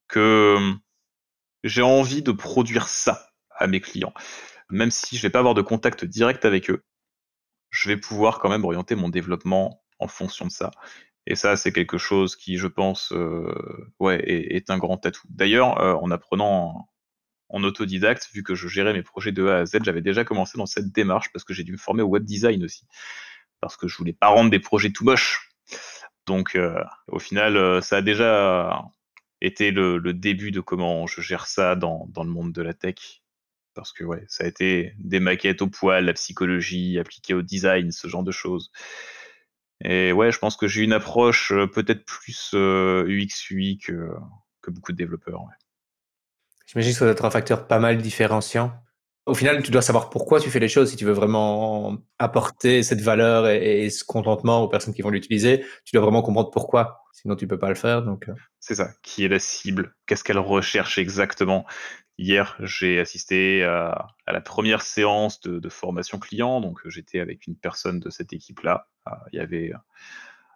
que 0.08 0.56
hum, 0.56 0.80
j'ai 1.64 1.82
envie 1.82 2.22
de 2.22 2.32
produire 2.32 2.88
ça 2.88 3.28
à 3.50 3.66
mes 3.66 3.80
clients. 3.80 4.12
Même 4.70 4.90
si 4.90 5.16
je 5.16 5.22
vais 5.22 5.30
pas 5.30 5.38
avoir 5.38 5.54
de 5.54 5.62
contact 5.62 6.04
direct 6.04 6.44
avec 6.44 6.70
eux, 6.70 6.84
je 7.70 7.88
vais 7.88 7.96
pouvoir 7.96 8.38
quand 8.38 8.50
même 8.50 8.64
orienter 8.64 8.94
mon 8.94 9.08
développement 9.08 9.82
en 9.98 10.08
fonction 10.08 10.46
de 10.46 10.50
ça. 10.50 10.70
Et 11.26 11.36
ça, 11.36 11.56
c'est 11.56 11.72
quelque 11.72 11.98
chose 11.98 12.36
qui, 12.36 12.56
je 12.56 12.66
pense, 12.66 13.12
euh, 13.12 13.54
est, 14.00 14.70
un 14.70 14.78
grand 14.78 15.04
atout. 15.06 15.26
D'ailleurs, 15.30 15.80
euh, 15.80 15.94
en 15.94 16.10
apprenant 16.10 16.88
en 17.48 17.62
autodidacte, 17.64 18.28
vu 18.32 18.42
que 18.42 18.54
je 18.54 18.66
gérais 18.66 18.92
mes 18.92 19.02
projets 19.02 19.30
de 19.30 19.46
A 19.46 19.58
à 19.58 19.66
Z, 19.66 19.78
j'avais 19.84 20.00
déjà 20.00 20.24
commencé 20.24 20.58
dans 20.58 20.66
cette 20.66 20.90
démarche 20.90 21.30
parce 21.32 21.44
que 21.44 21.52
j'ai 21.54 21.64
dû 21.64 21.72
me 21.72 21.76
former 21.76 22.02
au 22.02 22.08
web 22.08 22.24
design 22.24 22.64
aussi. 22.64 22.86
Parce 23.60 23.76
que 23.76 23.86
je 23.86 23.96
voulais 23.96 24.14
pas 24.14 24.28
rendre 24.28 24.50
des 24.50 24.58
projets 24.58 24.90
tout 24.90 25.04
moches. 25.04 25.50
Donc, 26.26 26.56
euh, 26.56 26.82
au 27.08 27.18
final, 27.18 27.82
ça 27.82 27.98
a 27.98 28.02
déjà 28.02 28.82
été 29.42 29.70
le, 29.70 30.00
début 30.12 30.50
de 30.50 30.60
comment 30.60 31.06
je 31.06 31.20
gère 31.20 31.46
ça 31.46 31.76
dans, 31.76 32.08
le 32.16 32.30
monde 32.30 32.52
de 32.52 32.62
la 32.62 32.74
tech. 32.74 33.22
Parce 33.74 33.92
que, 33.92 34.04
ouais, 34.04 34.24
ça 34.28 34.44
a 34.44 34.46
été 34.46 34.94
des 34.98 35.20
maquettes 35.20 35.62
au 35.62 35.68
poil, 35.68 36.04
la 36.04 36.12
psychologie 36.12 36.98
appliquée 36.98 37.34
au 37.34 37.42
design, 37.42 37.90
ce 37.90 38.08
genre 38.08 38.22
de 38.22 38.32
choses. 38.32 38.70
Et 39.84 40.12
ouais, 40.12 40.30
je 40.30 40.38
pense 40.38 40.56
que 40.56 40.66
j'ai 40.66 40.82
une 40.82 40.92
approche 40.92 41.52
euh, 41.52 41.66
peut-être 41.66 42.04
plus 42.04 42.54
UX-UI 42.54 43.78
que, 43.78 44.10
que, 44.60 44.70
beaucoup 44.70 44.92
de 44.92 44.96
développeurs. 44.96 45.40
J'imagine 46.66 46.92
que 46.92 46.98
ça 46.98 47.04
doit 47.04 47.12
être 47.12 47.24
un 47.24 47.30
facteur 47.30 47.66
pas 47.66 47.78
mal 47.78 47.98
différenciant. 47.98 48.72
Au 49.24 49.34
final, 49.34 49.62
tu 49.62 49.70
dois 49.70 49.82
savoir 49.82 50.10
pourquoi 50.10 50.40
tu 50.40 50.50
fais 50.50 50.58
les 50.58 50.68
choses. 50.68 50.90
Si 50.90 50.96
tu 50.96 51.04
veux 51.04 51.12
vraiment 51.12 51.96
apporter 52.18 52.82
cette 52.82 53.00
valeur 53.00 53.48
et, 53.48 53.88
ce 53.88 54.04
contentement 54.04 54.62
aux 54.62 54.68
personnes 54.68 54.94
qui 54.94 55.02
vont 55.02 55.10
l'utiliser, 55.10 55.64
tu 55.84 55.94
dois 55.94 56.02
vraiment 56.02 56.22
comprendre 56.22 56.50
pourquoi. 56.50 57.02
Sinon, 57.12 57.36
tu 57.36 57.46
peux 57.46 57.58
pas 57.58 57.68
le 57.68 57.76
faire. 57.76 58.02
Donc, 58.02 58.28
euh. 58.28 58.34
c'est 58.58 58.74
ça. 58.74 58.90
Qui 59.02 59.24
est 59.24 59.28
la 59.28 59.38
cible? 59.38 59.94
Qu'est-ce 60.06 60.24
qu'elle 60.24 60.38
recherche 60.38 60.98
exactement? 60.98 61.66
Hier, 62.22 62.56
j'ai 62.60 63.00
assisté 63.00 63.64
à, 63.64 64.06
la 64.28 64.40
première 64.40 64.82
séance 64.82 65.40
de, 65.40 65.68
formation 65.68 66.20
client. 66.20 66.60
Donc, 66.60 66.78
j'étais 66.88 67.18
avec 67.18 67.48
une 67.48 67.56
personne 67.56 67.98
de 67.98 68.10
cette 68.10 68.32
équipe-là. 68.32 68.86
Ah, 69.06 69.24
il 69.32 69.38
y 69.38 69.40
avait 69.40 69.72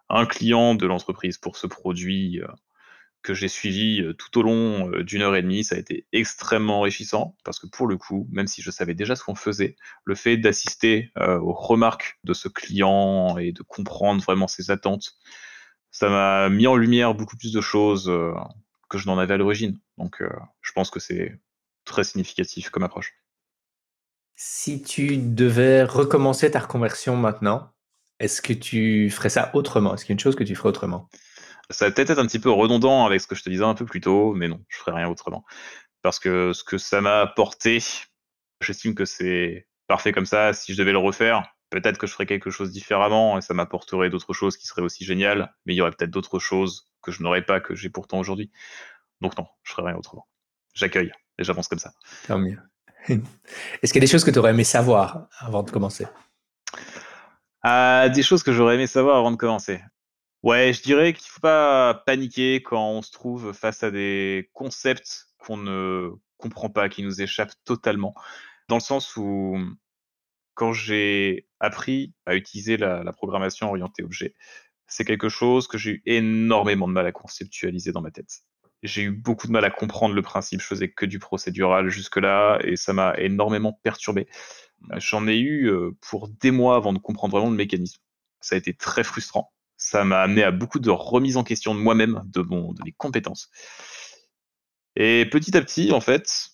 un 0.07 0.25
client 0.25 0.75
de 0.75 0.87
l'entreprise 0.87 1.37
pour 1.37 1.57
ce 1.57 1.67
produit 1.67 2.41
euh, 2.41 2.47
que 3.21 3.33
j'ai 3.33 3.49
suivi 3.49 4.01
euh, 4.01 4.13
tout 4.13 4.39
au 4.39 4.43
long 4.43 4.89
euh, 4.93 5.03
d'une 5.03 5.21
heure 5.21 5.35
et 5.35 5.41
demie. 5.41 5.65
Ça 5.65 5.75
a 5.75 5.77
été 5.77 6.07
extrêmement 6.13 6.79
enrichissant 6.79 7.35
parce 7.43 7.59
que 7.59 7.67
pour 7.67 7.87
le 7.87 7.97
coup, 7.97 8.29
même 8.31 8.47
si 8.47 8.61
je 8.61 8.71
savais 8.71 8.93
déjà 8.93 9.17
ce 9.17 9.25
qu'on 9.25 9.35
faisait, 9.35 9.75
le 10.05 10.15
fait 10.15 10.37
d'assister 10.37 11.11
euh, 11.17 11.37
aux 11.37 11.51
remarques 11.51 12.17
de 12.23 12.33
ce 12.33 12.47
client 12.47 13.37
et 13.39 13.51
de 13.51 13.61
comprendre 13.61 14.23
vraiment 14.23 14.47
ses 14.47 14.71
attentes, 14.71 15.17
ça 15.91 16.07
m'a 16.07 16.47
mis 16.47 16.65
en 16.65 16.77
lumière 16.77 17.13
beaucoup 17.13 17.35
plus 17.35 17.51
de 17.51 17.59
choses 17.59 18.09
que 18.89 18.97
je 18.97 19.07
n'en 19.07 19.17
avais 19.17 19.33
à 19.33 19.37
l'origine. 19.37 19.77
Donc 19.97 20.21
je 20.61 20.71
pense 20.71 20.91
que 20.91 20.99
c'est 20.99 21.37
très 21.87 22.03
significatif 22.03 22.69
comme 22.69 22.83
approche. 22.83 23.13
Si 24.35 24.83
tu 24.83 25.17
devais 25.17 25.83
recommencer 25.83 26.51
ta 26.51 26.59
reconversion 26.59 27.15
maintenant, 27.15 27.71
est-ce 28.19 28.41
que 28.41 28.53
tu 28.53 29.09
ferais 29.09 29.29
ça 29.29 29.49
autrement? 29.55 29.93
Est-ce 29.93 30.05
qu'il 30.05 30.11
y 30.11 30.13
a 30.13 30.17
une 30.17 30.19
chose 30.19 30.35
que 30.35 30.43
tu 30.43 30.55
ferais 30.55 30.69
autrement? 30.69 31.09
Ça 31.69 31.85
va 31.85 31.91
peut-être 31.91 32.11
être 32.11 32.19
un 32.19 32.27
petit 32.27 32.39
peu 32.39 32.51
redondant 32.51 33.05
avec 33.05 33.19
ce 33.19 33.27
que 33.27 33.35
je 33.35 33.43
te 33.43 33.49
disais 33.49 33.63
un 33.63 33.73
peu 33.73 33.85
plus 33.85 34.01
tôt, 34.01 34.33
mais 34.33 34.47
non, 34.47 34.63
je 34.69 34.77
ferai 34.77 34.91
rien 34.91 35.09
autrement. 35.09 35.43
Parce 36.01 36.19
que 36.19 36.53
ce 36.53 36.63
que 36.63 36.77
ça 36.77 37.01
m'a 37.01 37.21
apporté, 37.21 37.79
j'estime 38.61 38.95
que 38.95 39.05
c'est 39.05 39.67
parfait 39.87 40.11
comme 40.11 40.25
ça. 40.25 40.53
Si 40.53 40.73
je 40.73 40.77
devais 40.77 40.91
le 40.91 40.97
refaire, 40.97 41.43
peut-être 41.69 41.97
que 41.97 42.07
je 42.07 42.13
ferais 42.13 42.25
quelque 42.25 42.49
chose 42.49 42.71
différemment 42.71 43.37
et 43.37 43.41
ça 43.41 43.53
m'apporterait 43.53 44.09
d'autres 44.09 44.33
choses 44.33 44.57
qui 44.57 44.67
seraient 44.67 44.81
aussi 44.81 45.03
géniales, 45.03 45.53
mais 45.65 45.73
il 45.73 45.77
y 45.77 45.81
aurait 45.81 45.91
peut-être 45.91 46.11
d'autres 46.11 46.39
choses 46.39 46.89
que 47.01 47.11
je 47.11 47.23
n'aurais 47.23 47.43
pas, 47.43 47.59
que 47.59 47.75
j'ai 47.75 47.89
pourtant 47.89 48.19
aujourd'hui. 48.19 48.51
Donc 49.21 49.37
non, 49.37 49.47
je 49.63 49.73
ferai 49.73 49.87
rien 49.87 49.97
autrement. 49.97 50.27
J'accueille 50.73 51.11
j'avance 51.43 51.67
comme 51.67 51.79
ça. 51.79 51.93
Tant 52.27 52.37
mieux. 52.37 52.57
Est-ce 53.07 53.93
qu'il 53.93 54.01
y 54.01 54.03
a 54.03 54.07
des 54.07 54.11
choses 54.11 54.23
que 54.23 54.31
tu 54.31 54.39
aurais 54.39 54.51
aimé 54.51 54.63
savoir 54.63 55.27
avant 55.39 55.63
de 55.63 55.71
commencer? 55.71 56.07
Ah, 57.61 58.09
Des 58.09 58.23
choses 58.23 58.43
que 58.43 58.51
j'aurais 58.51 58.75
aimé 58.75 58.87
savoir 58.87 59.17
avant 59.17 59.31
de 59.31 59.37
commencer. 59.37 59.81
Ouais, 60.43 60.71
je 60.73 60.81
dirais 60.81 61.13
qu'il 61.13 61.27
faut 61.27 61.41
pas 61.41 62.03
paniquer 62.05 62.61
quand 62.61 62.91
on 62.91 63.01
se 63.01 63.11
trouve 63.11 63.53
face 63.53 63.83
à 63.83 63.91
des 63.91 64.49
concepts 64.53 65.27
qu'on 65.39 65.57
ne 65.57 66.11
comprend 66.37 66.69
pas, 66.69 66.89
qui 66.89 67.03
nous 67.03 67.21
échappent 67.21 67.55
totalement. 67.65 68.13
Dans 68.69 68.75
le 68.75 68.81
sens 68.81 69.15
où, 69.17 69.57
quand 70.53 70.73
j'ai 70.73 71.47
appris 71.59 72.13
à 72.25 72.35
utiliser 72.35 72.77
la, 72.77 73.11
programmation 73.13 73.67
orientée 73.67 74.03
objet, 74.03 74.35
c'est 74.87 75.05
quelque 75.05 75.29
chose 75.29 75.67
que 75.67 75.77
j'ai 75.77 75.91
eu 75.91 76.03
énormément 76.05 76.87
de 76.87 76.93
mal 76.93 77.05
à 77.05 77.11
conceptualiser 77.11 77.91
dans 77.91 78.01
ma 78.01 78.11
tête. 78.11 78.43
J'ai 78.83 79.03
eu 79.03 79.11
beaucoup 79.11 79.47
de 79.47 79.51
mal 79.51 79.65
à 79.65 79.71
comprendre 79.71 80.13
le 80.13 80.21
principe. 80.21 80.61
Je 80.61 80.67
faisais 80.67 80.89
que 80.89 81.05
du 81.05 81.19
procédural 81.19 81.89
jusque-là 81.89 82.59
et 82.63 82.75
ça 82.75 82.93
m'a 82.93 83.15
énormément 83.17 83.73
perturbé. 83.83 84.27
J'en 84.97 85.27
ai 85.27 85.37
eu 85.37 85.69
euh, 85.69 85.91
pour 86.01 86.29
des 86.29 86.51
mois 86.51 86.75
avant 86.75 86.93
de 86.93 86.99
comprendre 86.99 87.31
vraiment 87.35 87.49
le 87.49 87.57
mécanisme. 87.57 87.99
Ça 88.41 88.55
a 88.55 88.57
été 88.57 88.73
très 88.73 89.03
frustrant 89.03 89.51
ça 89.77 90.03
m'a 90.03 90.21
amené 90.21 90.43
à 90.43 90.51
beaucoup 90.51 90.79
de 90.79 90.89
remises 90.89 91.37
en 91.37 91.43
question 91.43 91.73
de 91.73 91.79
moi-même, 91.79 92.23
de, 92.25 92.41
mon, 92.41 92.73
de 92.73 92.83
mes 92.83 92.91
compétences. 92.91 93.49
Et 94.95 95.27
petit 95.31 95.55
à 95.55 95.61
petit, 95.61 95.91
en 95.91 96.01
fait, 96.01 96.49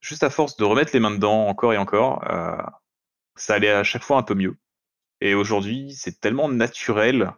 juste 0.00 0.22
à 0.22 0.30
force 0.30 0.56
de 0.56 0.64
remettre 0.64 0.92
les 0.94 1.00
mains 1.00 1.10
dedans 1.10 1.46
encore 1.46 1.74
et 1.74 1.78
encore, 1.78 2.24
euh, 2.30 2.56
ça 3.36 3.54
allait 3.54 3.70
à 3.70 3.84
chaque 3.84 4.02
fois 4.02 4.16
un 4.16 4.22
peu 4.22 4.34
mieux. 4.34 4.56
Et 5.20 5.34
aujourd'hui, 5.34 5.92
c'est 5.92 6.18
tellement 6.18 6.48
naturel 6.48 7.32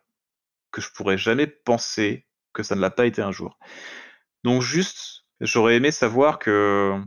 que 0.70 0.80
je 0.80 0.90
pourrais 0.92 1.18
jamais 1.18 1.48
penser 1.48 2.26
que 2.52 2.62
ça 2.62 2.76
ne 2.76 2.80
l'a 2.80 2.90
pas 2.90 3.06
été 3.06 3.20
un 3.20 3.32
jour. 3.32 3.58
Donc 4.44 4.62
juste, 4.62 5.24
j'aurais 5.40 5.76
aimé 5.76 5.90
savoir 5.90 6.38
que 6.38 7.00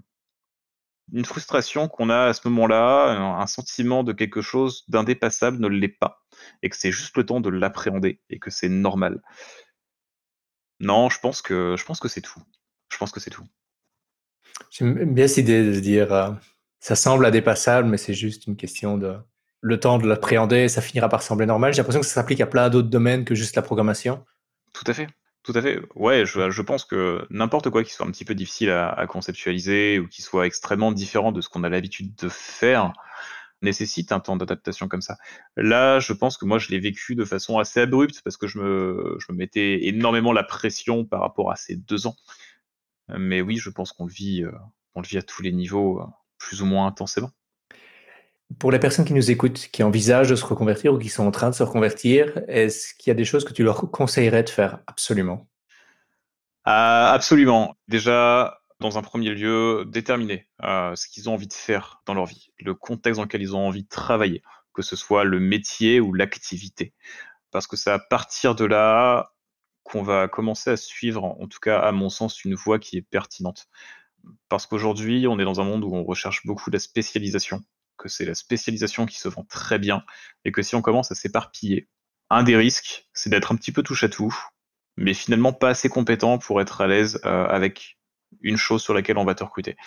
une 1.13 1.23
frustration 1.23 1.87
qu'on 1.87 2.09
a 2.09 2.25
à 2.25 2.33
ce 2.33 2.45
moment-là, 2.49 3.11
un 3.39 3.47
sentiment 3.47 4.03
de 4.03 4.11
quelque 4.11 4.41
chose 4.41 4.83
d'indépassable 4.89 5.57
ne 5.59 5.67
l'est 5.67 5.87
pas, 5.87 6.25
et 6.61 6.69
que 6.69 6.75
c'est 6.75 6.91
juste 6.91 7.15
le 7.15 7.25
temps 7.25 7.39
de 7.39 7.49
l'appréhender, 7.49 8.19
et 8.29 8.39
que 8.39 8.49
c'est 8.49 8.67
normal. 8.67 9.21
Non, 10.79 11.09
je 11.09 11.19
pense 11.19 11.41
que 11.41 11.75
je 11.77 11.85
pense 11.85 11.99
que 11.99 12.09
c'est 12.09 12.21
tout. 12.21 12.41
Je 12.91 12.97
pense 12.97 13.11
que 13.11 13.19
c'est 13.19 13.29
tout. 13.29 13.45
J'aime 14.69 15.13
bien 15.13 15.27
cette 15.27 15.37
idée 15.37 15.63
de 15.63 15.73
se 15.73 15.79
dire, 15.79 16.11
euh, 16.11 16.31
ça 16.79 16.95
semble 16.95 17.25
indépassable, 17.25 17.87
mais 17.87 17.97
c'est 17.97 18.13
juste 18.13 18.47
une 18.47 18.57
question 18.57 18.97
de 18.97 19.17
le 19.61 19.79
temps 19.79 19.97
de 19.97 20.07
l'appréhender, 20.07 20.69
ça 20.69 20.81
finira 20.81 21.09
par 21.09 21.21
sembler 21.21 21.45
normal. 21.45 21.73
J'ai 21.73 21.77
l'impression 21.77 22.01
que 22.01 22.05
ça 22.05 22.13
s'applique 22.13 22.41
à 22.41 22.47
plein 22.47 22.69
d'autres 22.69 22.89
domaines 22.89 23.25
que 23.25 23.33
juste 23.33 23.55
la 23.55 23.61
programmation. 23.61 24.23
Tout 24.73 24.83
à 24.87 24.93
fait 24.93 25.07
Tout 25.47 25.53
à 25.55 25.61
fait. 25.61 25.79
Ouais, 25.95 26.25
je, 26.25 26.61
pense 26.61 26.83
que 26.83 27.25
n'importe 27.29 27.69
quoi 27.69 27.81
qui 27.85 27.93
soit 27.93 28.05
un 28.05 28.11
petit 28.11 28.25
peu 28.25 28.35
difficile 28.35 28.69
à, 28.69 29.05
conceptualiser 29.07 29.97
ou 29.97 30.09
qui 30.09 30.21
soit 30.21 30.45
extrêmement 30.45 30.91
différent 30.91 31.31
de 31.31 31.39
ce 31.39 31.47
qu'on 31.47 31.63
a 31.63 31.69
l'habitude 31.69 32.13
de 32.15 32.27
faire 32.27 32.91
nécessite 33.61 34.11
un 34.11 34.19
temps 34.19 34.35
d'adaptation 34.35 34.89
comme 34.89 34.99
ça. 34.99 35.15
Là, 35.55 36.01
je 36.01 36.11
pense 36.11 36.37
que 36.37 36.43
moi, 36.43 36.59
je 36.59 36.67
l'ai 36.67 36.79
vécu 36.79 37.15
de 37.15 37.23
façon 37.23 37.59
assez 37.59 37.79
abrupte 37.79 38.21
parce 38.25 38.35
que 38.35 38.45
je 38.45 38.59
me, 38.59 39.17
mettais 39.29 39.85
énormément 39.87 40.33
la 40.33 40.43
pression 40.43 41.05
par 41.05 41.21
rapport 41.21 41.49
à 41.49 41.55
ces 41.55 41.77
deux 41.77 42.07
ans. 42.07 42.17
Mais 43.07 43.39
oui, 43.39 43.55
je 43.55 43.69
pense 43.69 43.93
qu'on 43.93 44.05
le 44.05 44.11
vit, 44.11 44.43
euh, 44.43 44.51
à 44.97 45.21
tous 45.21 45.43
les 45.43 45.53
niveaux, 45.53 46.01
euh, 46.01 46.05
plus 46.37 46.61
ou 46.61 46.65
moins 46.65 46.87
intensément. 46.87 47.31
Pour 48.59 48.71
les 48.71 48.79
personnes 48.79 49.05
qui 49.05 49.13
nous 49.13 49.29
écoutent, 49.29 49.67
qui 49.71 49.83
envisagent 49.83 50.29
de 50.29 50.35
se 50.35 50.45
reconvertir 50.45 50.93
ou 50.93 50.97
qui 50.97 51.09
sont 51.09 51.25
en 51.25 51.31
train 51.31 51.49
de 51.49 51.55
se 51.55 51.63
reconvertir, 51.63 52.41
est-ce 52.47 52.93
qu'il 52.95 53.09
y 53.09 53.11
a 53.11 53.13
des 53.13 53.25
choses 53.25 53.43
que 53.43 53.53
tu 53.53 53.63
leur 53.63 53.91
conseillerais 53.91 54.43
de 54.43 54.49
faire? 54.49 54.79
Absolument 54.87 55.47
Ah, 56.63 57.11
Absolument. 57.13 57.75
Déjà, 57.87 58.61
dans 58.79 58.97
un 58.97 59.01
premier 59.01 59.31
lieu, 59.31 59.85
déterminer 59.87 60.47
euh, 60.63 60.95
ce 60.95 61.07
qu'ils 61.07 61.29
ont 61.29 61.33
envie 61.33 61.47
de 61.47 61.53
faire 61.53 62.01
dans 62.05 62.13
leur 62.13 62.25
vie, 62.25 62.51
le 62.59 62.73
contexte 62.73 63.17
dans 63.17 63.23
lequel 63.23 63.41
ils 63.41 63.55
ont 63.55 63.67
envie 63.67 63.83
de 63.83 63.89
travailler, 63.89 64.41
que 64.73 64.81
ce 64.81 64.95
soit 64.95 65.23
le 65.23 65.39
métier 65.39 65.99
ou 65.99 66.13
l'activité. 66.13 66.93
Parce 67.51 67.67
que 67.67 67.75
c'est 67.75 67.91
à 67.91 67.99
partir 67.99 68.55
de 68.55 68.65
là 68.65 69.31
qu'on 69.83 70.03
va 70.03 70.27
commencer 70.27 70.69
à 70.69 70.77
suivre, 70.77 71.23
en 71.23 71.47
tout 71.47 71.59
cas 71.59 71.79
à 71.79 71.91
mon 71.91 72.09
sens, 72.09 72.43
une 72.43 72.55
voie 72.55 72.79
qui 72.79 72.97
est 72.97 73.01
pertinente. 73.01 73.67
Parce 74.49 74.67
qu'aujourd'hui, 74.67 75.27
on 75.27 75.39
est 75.39 75.45
dans 75.45 75.61
un 75.61 75.63
monde 75.63 75.83
où 75.83 75.95
on 75.95 76.03
recherche 76.03 76.45
beaucoup 76.45 76.69
la 76.71 76.79
spécialisation, 76.79 77.61
que 77.97 78.09
c'est 78.09 78.25
la 78.25 78.35
spécialisation 78.35 79.05
qui 79.05 79.19
se 79.19 79.27
vend 79.27 79.43
très 79.43 79.79
bien, 79.79 80.03
et 80.45 80.51
que 80.51 80.61
si 80.61 80.75
on 80.75 80.81
commence 80.81 81.11
à 81.11 81.15
s'éparpiller, 81.15 81.89
un 82.29 82.43
des 82.43 82.57
risques, 82.57 83.07
c'est 83.13 83.29
d'être 83.29 83.51
un 83.51 83.55
petit 83.55 83.71
peu 83.71 83.83
touche 83.83 84.03
à 84.03 84.09
tout, 84.09 84.35
mais 84.97 85.13
finalement 85.13 85.53
pas 85.53 85.69
assez 85.69 85.89
compétent 85.89 86.37
pour 86.39 86.59
être 86.61 86.81
à 86.81 86.87
l'aise 86.87 87.19
euh, 87.25 87.45
avec 87.47 87.97
une 88.41 88.57
chose 88.57 88.83
sur 88.83 88.93
laquelle 88.93 89.17
on 89.17 89.25
va 89.25 89.35
te 89.35 89.43
recruter. 89.43 89.77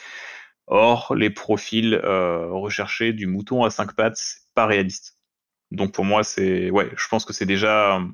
Or, 0.67 1.15
les 1.15 1.31
profils 1.31 1.95
euh, 1.95 2.49
recherchés 2.51 3.13
du 3.13 3.27
mouton 3.27 3.65
à 3.65 3.71
cinq 3.71 3.95
pattes, 3.95 4.17
c'est 4.17 4.41
pas 4.55 4.67
réaliste. 4.67 5.19
Donc 5.73 5.93
pour 5.93 6.05
moi, 6.05 6.25
c'est 6.25 6.71
ouais, 6.71 6.91
je 6.97 7.09
pense 7.09 7.25
que 7.25 7.33
c'est 7.33 7.47
déjà 7.47 7.97
euh, 7.97 8.05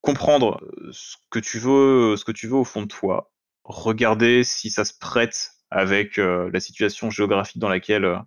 comprendre 0.00 0.60
ce 0.90 1.16
que 1.30 1.38
tu 1.38 1.58
veux, 1.58 2.16
ce 2.16 2.24
que 2.24 2.32
tu 2.32 2.48
veux 2.48 2.56
au 2.56 2.64
fond 2.64 2.82
de 2.82 2.88
toi, 2.88 3.30
regarder 3.64 4.42
si 4.42 4.70
ça 4.70 4.84
se 4.84 4.94
prête 4.98 5.52
avec 5.70 6.16
la 6.16 6.58
situation 6.58 7.10
géographique 7.10 7.58
dans 7.58 7.68
laquelle 7.68 8.20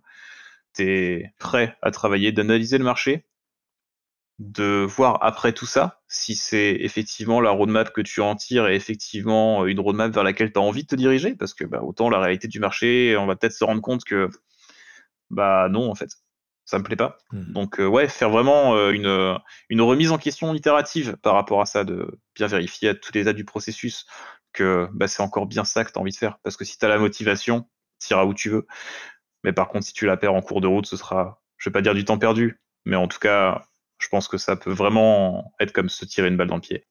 euh, 0.80 0.84
es 0.84 1.34
prêt 1.38 1.76
à 1.82 1.90
travailler, 1.90 2.32
d'analyser 2.32 2.78
le 2.78 2.84
marché, 2.84 3.26
de 4.38 4.84
voir 4.84 5.18
après 5.22 5.52
tout 5.52 5.66
ça 5.66 6.00
si 6.08 6.34
c'est 6.34 6.76
effectivement 6.80 7.40
la 7.40 7.50
roadmap 7.50 7.92
que 7.92 8.00
tu 8.00 8.20
en 8.20 8.34
tires 8.34 8.66
et 8.68 8.74
effectivement 8.74 9.64
une 9.66 9.78
roadmap 9.78 10.12
vers 10.12 10.24
laquelle 10.24 10.52
tu 10.52 10.58
as 10.58 10.62
envie 10.62 10.82
de 10.82 10.88
te 10.88 10.96
diriger, 10.96 11.34
parce 11.34 11.54
que 11.54 11.64
bah, 11.64 11.82
autant 11.82 12.10
la 12.10 12.18
réalité 12.20 12.48
du 12.48 12.58
marché, 12.58 13.16
on 13.16 13.26
va 13.26 13.36
peut-être 13.36 13.52
se 13.52 13.64
rendre 13.64 13.82
compte 13.82 14.04
que 14.04 14.28
bah 15.30 15.68
non 15.70 15.90
en 15.90 15.94
fait, 15.94 16.10
ça 16.64 16.78
me 16.78 16.84
plaît 16.84 16.96
pas. 16.96 17.18
Mhm. 17.32 17.52
Donc 17.52 17.80
euh, 17.80 17.86
ouais, 17.86 18.08
faire 18.08 18.30
vraiment 18.30 18.76
euh, 18.76 18.90
une, 18.90 19.38
une 19.68 19.80
remise 19.80 20.10
en 20.10 20.18
question 20.18 20.54
itérative 20.54 21.16
par 21.22 21.34
rapport 21.34 21.60
à 21.60 21.66
ça, 21.66 21.84
de 21.84 22.18
bien 22.34 22.46
vérifier 22.46 22.90
à 22.90 22.94
tous 22.94 23.12
les 23.14 23.20
étapes 23.22 23.36
du 23.36 23.44
processus 23.44 24.06
que 24.52 24.88
bah, 24.92 25.08
c'est 25.08 25.22
encore 25.22 25.46
bien 25.46 25.64
ça 25.64 25.84
que 25.84 25.92
tu 25.92 25.98
as 25.98 26.00
envie 26.00 26.12
de 26.12 26.16
faire. 26.16 26.38
Parce 26.42 26.56
que 26.56 26.64
si 26.64 26.78
tu 26.78 26.84
as 26.84 26.88
la 26.88 26.98
motivation, 26.98 27.68
tu 28.00 28.12
iras 28.12 28.24
où 28.24 28.34
tu 28.34 28.50
veux. 28.50 28.66
Mais 29.44 29.52
par 29.52 29.68
contre, 29.68 29.86
si 29.86 29.92
tu 29.92 30.06
la 30.06 30.16
perds 30.16 30.34
en 30.34 30.42
cours 30.42 30.60
de 30.60 30.66
route, 30.66 30.86
ce 30.86 30.96
sera, 30.96 31.42
je 31.58 31.68
vais 31.68 31.72
pas 31.72 31.82
dire 31.82 31.94
du 31.94 32.04
temps 32.04 32.18
perdu, 32.18 32.60
mais 32.84 32.96
en 32.96 33.06
tout 33.06 33.18
cas, 33.18 33.62
je 33.98 34.08
pense 34.08 34.26
que 34.26 34.38
ça 34.38 34.56
peut 34.56 34.72
vraiment 34.72 35.54
être 35.60 35.72
comme 35.72 35.88
se 35.88 36.04
tirer 36.04 36.28
une 36.28 36.36
balle 36.36 36.48
dans 36.48 36.56
le 36.56 36.60
pied. 36.60 36.86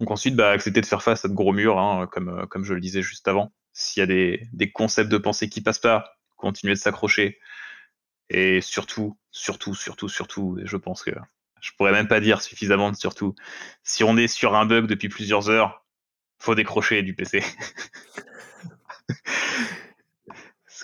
Donc 0.00 0.10
ensuite, 0.10 0.34
bah, 0.34 0.50
accepter 0.50 0.80
de 0.80 0.86
faire 0.86 1.02
face 1.02 1.24
à 1.24 1.28
de 1.28 1.34
gros 1.34 1.52
murs, 1.52 1.78
hein, 1.78 2.08
comme, 2.10 2.28
euh, 2.28 2.46
comme 2.46 2.64
je 2.64 2.74
le 2.74 2.80
disais 2.80 3.02
juste 3.02 3.28
avant. 3.28 3.52
S'il 3.72 4.00
y 4.00 4.04
a 4.04 4.06
des, 4.06 4.48
des 4.52 4.72
concepts 4.72 5.10
de 5.10 5.18
pensée 5.18 5.48
qui 5.48 5.60
passent 5.60 5.78
pas, 5.78 6.16
continuer 6.36 6.74
de 6.74 6.78
s'accrocher. 6.78 7.38
Et 8.30 8.60
surtout, 8.60 9.18
surtout, 9.30 9.74
surtout, 9.74 10.08
surtout, 10.08 10.58
je 10.64 10.76
pense 10.76 11.02
que 11.02 11.12
je 11.60 11.70
pourrais 11.76 11.92
même 11.92 12.08
pas 12.08 12.20
dire 12.20 12.42
suffisamment 12.42 12.90
de 12.90 12.96
surtout, 12.96 13.34
si 13.84 14.02
on 14.02 14.16
est 14.16 14.28
sur 14.28 14.54
un 14.56 14.66
bug 14.66 14.86
depuis 14.86 15.08
plusieurs 15.08 15.50
heures, 15.50 15.84
faut 16.38 16.54
décrocher 16.54 17.02
du 17.02 17.14
PC. 17.14 17.44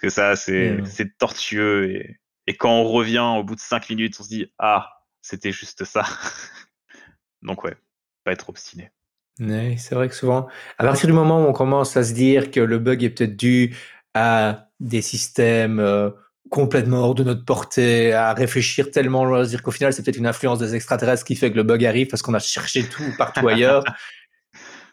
Parce 0.00 0.14
que 0.14 0.20
ça, 0.20 0.36
c'est 0.36 1.18
tortueux. 1.18 1.90
Et, 1.90 2.20
et 2.46 2.56
quand 2.56 2.70
on 2.70 2.84
revient 2.84 3.24
au 3.36 3.42
bout 3.42 3.56
de 3.56 3.60
5 3.60 3.90
minutes, 3.90 4.16
on 4.20 4.22
se 4.22 4.28
dit 4.28 4.46
Ah, 4.60 4.90
c'était 5.22 5.50
juste 5.50 5.84
ça. 5.84 6.04
Donc, 7.42 7.64
ouais, 7.64 7.76
pas 8.22 8.30
être 8.30 8.48
obstiné. 8.48 8.92
C'est 9.38 9.94
vrai 9.94 10.08
que 10.08 10.14
souvent, 10.14 10.48
à 10.78 10.84
partir 10.84 11.08
du 11.08 11.12
moment 11.12 11.44
où 11.44 11.48
on 11.48 11.52
commence 11.52 11.96
à 11.96 12.04
se 12.04 12.12
dire 12.12 12.50
que 12.52 12.60
le 12.60 12.78
bug 12.78 13.02
est 13.02 13.10
peut-être 13.10 13.36
dû 13.36 13.76
à 14.14 14.68
des 14.78 15.02
systèmes 15.02 15.80
euh, 15.80 16.10
complètement 16.50 16.98
hors 16.98 17.14
de 17.14 17.24
notre 17.24 17.44
portée, 17.44 18.12
à 18.12 18.34
réfléchir 18.34 18.90
tellement 18.90 19.24
loin, 19.24 19.40
à 19.40 19.44
se 19.44 19.50
dire 19.50 19.62
qu'au 19.62 19.70
final, 19.70 19.92
c'est 19.92 20.04
peut-être 20.04 20.16
une 20.16 20.26
influence 20.26 20.60
des 20.60 20.74
extraterrestres 20.76 21.24
qui 21.24 21.36
fait 21.36 21.50
que 21.50 21.56
le 21.56 21.62
bug 21.64 21.84
arrive 21.84 22.06
parce 22.08 22.22
qu'on 22.22 22.34
a 22.34 22.38
cherché 22.38 22.88
tout 22.88 23.02
partout 23.16 23.48
ailleurs. 23.48 23.82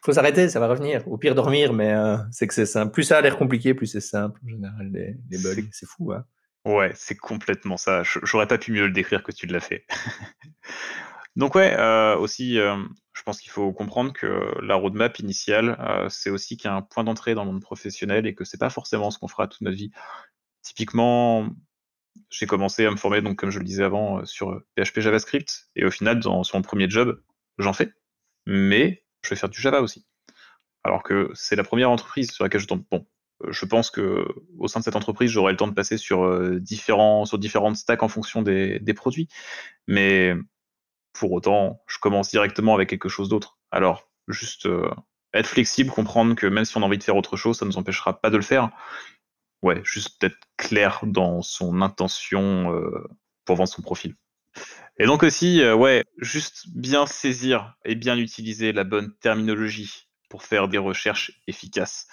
faut 0.06 0.14
s'arrêter, 0.14 0.50
ça 0.50 0.60
va 0.60 0.68
revenir. 0.68 1.08
Au 1.08 1.18
pire, 1.18 1.36
dormir, 1.36 1.74
mais 1.74 1.92
euh, 1.92 2.18
c'est 2.32 2.48
que 2.48 2.54
c'est 2.54 2.66
simple. 2.66 2.92
Plus 2.92 3.04
ça 3.04 3.18
a 3.18 3.22
l'air 3.22 3.38
compliqué, 3.38 3.74
plus 3.74 3.88
c'est 3.88 4.02
simple 4.02 4.40
en 4.46 4.50
général, 4.50 4.92
les, 4.94 5.16
les 5.30 5.38
bugs. 5.38 5.68
C'est- 5.72 5.86
fou, 5.88 6.14
hein. 6.14 6.26
Ouais, 6.66 6.92
c'est 6.96 7.16
complètement 7.16 7.78
ça. 7.78 8.02
J'aurais 8.04 8.48
pas 8.48 8.58
pu 8.58 8.72
mieux 8.72 8.88
le 8.88 8.94
décrire 8.94 9.24
que 9.24 9.32
tu 9.32 9.46
l'as 9.46 9.60
fait. 9.60 9.86
Donc 11.36 11.56
ouais, 11.56 11.76
euh, 11.78 12.16
aussi, 12.18 12.60
euh, 12.60 12.78
je 13.14 13.22
pense 13.24 13.40
qu'il 13.40 13.52
faut 13.52 13.74
comprendre 13.74 14.14
que 14.14 14.54
la 14.62 14.76
roadmap 14.76 15.20
initiale, 15.20 15.78
euh, 15.80 16.08
c'est 16.10 16.30
aussi 16.30 16.58
qu'il 16.58 16.70
y 16.70 16.74
a 16.74 16.76
un 16.76 16.82
point 16.82 17.04
d'entrée 17.04 17.36
dans 17.36 17.44
le 17.44 17.52
monde 17.52 17.62
professionnel 17.62 18.26
et 18.26 18.34
que 18.34 18.46
c'est 18.46 18.58
pas 18.60 18.70
forcément 18.70 19.12
ce 19.12 19.20
qu'on 19.20 19.28
fera 19.28 19.48
toute 19.48 19.62
notre 19.62 19.76
vie. 19.78 19.92
Typiquement, 20.64 21.50
j'ai 22.30 22.48
commencé 22.48 22.86
à 22.86 22.92
me 22.92 22.98
former, 22.98 23.22
donc 23.22 23.38
comme 23.38 23.52
je 23.52 23.60
le 23.60 23.66
disais 23.66 23.84
avant, 23.84 24.26
sur 24.26 24.62
PHP 24.76 25.02
JavaScript, 25.02 25.70
et 25.76 25.86
au 25.86 25.92
final, 25.92 26.20
dans, 26.20 26.44
sur 26.44 26.58
mon 26.58 26.64
premier 26.64 26.90
job, 26.90 27.22
j'en 27.58 27.74
fais, 27.74 27.94
mais 28.46 29.05
je 29.26 29.30
vais 29.32 29.36
faire 29.36 29.50
du 29.50 29.60
Java 29.60 29.82
aussi. 29.82 30.06
Alors 30.84 31.04
que 31.04 31.32
c'est 31.34 31.56
la 31.56 31.64
première 31.64 31.90
entreprise 31.90 32.32
sur 32.32 32.44
laquelle 32.44 32.62
je 32.62 32.68
tombe. 32.68 32.84
Bon, 32.92 33.06
euh, 33.44 33.52
je 33.52 33.66
pense 33.66 33.90
que 33.92 34.26
au 34.58 34.68
sein 34.68 34.80
de 34.80 34.86
cette 34.86 34.96
entreprise, 34.96 35.32
j'aurai 35.32 35.52
le 35.52 35.58
temps 35.58 35.68
de 35.68 35.74
passer 35.74 35.98
sur 35.98 36.24
euh, 36.24 36.60
différents, 36.60 37.26
sur 37.26 37.38
différentes 37.38 37.78
stacks 37.78 38.04
en 38.04 38.08
fonction 38.08 38.42
des, 38.42 38.80
produits, 38.96 39.28
mais 39.88 40.34
pour 41.14 41.32
autant, 41.32 41.82
je 41.88 41.98
commence 42.00 42.30
directement 42.30 42.76
avec 42.76 42.90
quelque 42.90 43.10
chose 43.10 43.30
d'autre. 43.30 43.58
Alors, 43.72 44.10
juste 44.28 44.68
euh, 44.68 44.90
être 45.34 45.48
flexible, 45.48 45.92
comprendre 45.92 46.36
que 46.36 46.48
même 46.48 46.66
si 46.66 46.78
on 46.78 46.84
a 46.84 46.86
envie 46.86 46.98
de 46.98 47.04
faire 47.04 47.18
autre 47.18 47.38
chose, 47.38 47.58
ça 47.58 47.66
ne 47.66 47.72
nous 47.72 47.78
empêchera 47.78 48.22
pas 48.22 48.30
de 48.30 48.38
le 48.38 48.44
faire. 48.44 48.70
Ouais, 49.62 49.82
juste 49.84 50.24
être 50.24 50.38
clair 50.58 51.00
dans 51.04 51.42
son 51.42 51.82
intention 51.82 52.72
pour 53.46 53.56
vendre 53.56 53.70
son 53.70 53.82
profil. 53.82 54.16
Et 54.98 55.06
donc 55.06 55.24
aussi, 55.24 55.62
euh, 55.62 55.76
ouais, 55.76 56.06
juste 56.20 56.70
bien 56.74 57.06
saisir 57.06 57.76
et 57.84 57.96
bien 57.96 58.18
utiliser 58.18 58.72
la 58.72 58.86
bonne 58.86 59.14
terminologie 59.18 60.08
pour 60.30 60.44
faire 60.44 60.70
des 60.70 60.78
recherches 60.78 61.42
efficaces. 61.48 62.08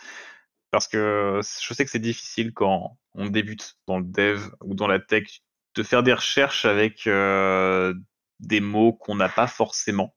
Parce 0.73 0.88
que 0.88 1.40
je 1.42 1.75
sais 1.75 1.85
que 1.85 1.90
c'est 1.90 1.99
difficile 2.01 2.53
quand 2.53 2.99
on 3.14 3.27
débute 3.27 3.77
dans 3.87 3.99
le 3.99 4.05
dev 4.05 4.42
ou 4.64 4.75
dans 4.75 4.88
la 4.88 4.99
tech 4.99 5.42
de 5.77 5.83
faire 5.83 6.03
des 6.03 6.12
recherches 6.12 6.64
avec 6.64 7.07
euh, 7.07 7.95
des 8.40 8.61
mots 8.61 8.92
qu'on 8.92 9.14
n'a 9.14 9.29
pas 9.29 9.47
forcément. 9.47 10.16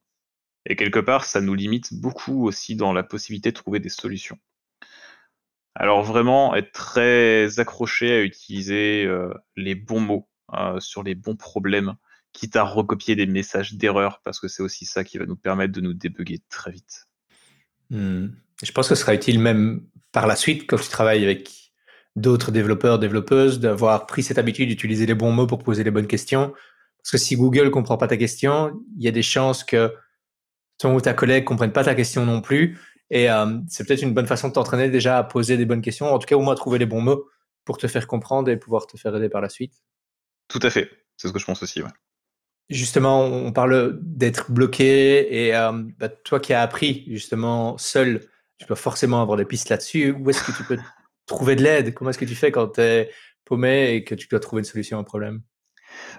Et 0.65 0.75
quelque 0.75 0.99
part, 0.99 1.25
ça 1.25 1.41
nous 1.41 1.53
limite 1.53 1.93
beaucoup 1.93 2.47
aussi 2.47 2.75
dans 2.75 2.93
la 2.93 3.03
possibilité 3.03 3.51
de 3.51 3.55
trouver 3.55 3.79
des 3.79 3.89
solutions. 3.89 4.39
Alors 5.75 6.01
vraiment, 6.03 6.55
être 6.55 6.71
très 6.71 7.59
accroché 7.59 8.11
à 8.11 8.21
utiliser 8.23 9.05
euh, 9.05 9.31
les 9.55 9.75
bons 9.75 9.99
mots 9.99 10.29
sur 10.79 11.03
les 11.03 11.15
bons 11.15 11.35
problèmes, 11.35 11.95
quitte 12.35 12.57
à 12.57 12.63
recopier 12.63 13.15
des 13.15 13.25
messages 13.25 13.73
d'erreur, 13.75 14.21
parce 14.23 14.39
que 14.39 14.47
c'est 14.47 14.61
aussi 14.61 14.85
ça 14.85 15.03
qui 15.03 15.17
va 15.17 15.25
nous 15.25 15.37
permettre 15.37 15.73
de 15.73 15.81
nous 15.81 15.93
débugger 15.93 16.39
très 16.49 16.71
vite. 16.71 17.07
Hmm. 17.89 18.27
Je 18.61 18.71
pense 18.71 18.89
que 18.89 18.95
ce 18.95 19.01
sera 19.01 19.15
utile 19.15 19.39
même 19.39 19.85
par 20.11 20.27
la 20.27 20.35
suite 20.35 20.67
quand 20.67 20.77
tu 20.77 20.89
travailles 20.89 21.23
avec 21.23 21.49
d'autres 22.15 22.51
développeurs, 22.51 22.99
développeuses, 22.99 23.59
d'avoir 23.59 24.05
pris 24.05 24.21
cette 24.21 24.37
habitude 24.37 24.69
d'utiliser 24.69 25.05
les 25.05 25.15
bons 25.15 25.31
mots 25.31 25.47
pour 25.47 25.63
poser 25.63 25.83
les 25.83 25.91
bonnes 25.91 26.07
questions. 26.07 26.53
Parce 26.97 27.11
que 27.11 27.17
si 27.17 27.35
Google 27.35 27.71
comprend 27.71 27.97
pas 27.97 28.07
ta 28.07 28.17
question, 28.17 28.81
il 28.97 29.03
y 29.03 29.07
a 29.07 29.11
des 29.11 29.21
chances 29.21 29.63
que 29.63 29.93
ton 30.77 30.93
ou 30.93 31.01
ta 31.01 31.13
collègue 31.13 31.45
comprenne 31.45 31.71
pas 31.71 31.83
ta 31.83 31.95
question 31.95 32.25
non 32.25 32.41
plus. 32.41 32.77
Et 33.09 33.29
euh, 33.29 33.59
c'est 33.69 33.87
peut-être 33.87 34.01
une 34.01 34.13
bonne 34.13 34.27
façon 34.27 34.49
de 34.49 34.53
t'entraîner 34.53 34.89
déjà 34.89 35.17
à 35.17 35.23
poser 35.23 35.57
des 35.57 35.65
bonnes 35.65 35.81
questions, 35.81 36.13
en 36.13 36.19
tout 36.19 36.27
cas 36.27 36.35
au 36.35 36.41
moins 36.41 36.53
à 36.53 36.57
trouver 36.57 36.79
les 36.79 36.85
bons 36.85 37.01
mots 37.01 37.29
pour 37.63 37.77
te 37.77 37.87
faire 37.87 38.07
comprendre 38.07 38.49
et 38.49 38.57
pouvoir 38.57 38.87
te 38.87 38.97
faire 38.97 39.15
aider 39.15 39.29
par 39.29 39.41
la 39.41 39.49
suite. 39.49 39.73
Tout 40.47 40.59
à 40.63 40.69
fait, 40.69 40.89
c'est 41.17 41.27
ce 41.27 41.33
que 41.33 41.39
je 41.39 41.45
pense 41.45 41.63
aussi. 41.63 41.81
Ouais. 41.81 41.89
Justement, 42.69 43.23
on 43.23 43.51
parle 43.51 43.99
d'être 44.01 44.51
bloqué 44.51 45.45
et 45.45 45.55
euh, 45.55 45.83
bah, 45.99 46.09
toi 46.09 46.39
qui 46.39 46.53
as 46.53 46.61
appris 46.61 47.03
justement 47.07 47.77
seul, 47.77 48.27
tu 48.57 48.65
dois 48.65 48.75
forcément 48.75 49.21
avoir 49.21 49.37
des 49.37 49.45
pistes 49.45 49.69
là-dessus. 49.69 50.11
Où 50.11 50.29
est-ce 50.29 50.43
que 50.43 50.55
tu 50.55 50.63
peux 50.63 50.77
trouver 51.27 51.55
de 51.55 51.63
l'aide? 51.63 51.93
Comment 51.93 52.09
est-ce 52.09 52.17
que 52.17 52.25
tu 52.25 52.35
fais 52.35 52.51
quand 52.51 52.67
tu 52.69 52.81
es 52.81 53.11
paumé 53.45 53.93
et 53.93 54.03
que 54.03 54.15
tu 54.15 54.27
dois 54.27 54.39
trouver 54.39 54.61
une 54.61 54.65
solution 54.65 54.97
à 54.97 55.01
un 55.01 55.03
problème? 55.03 55.41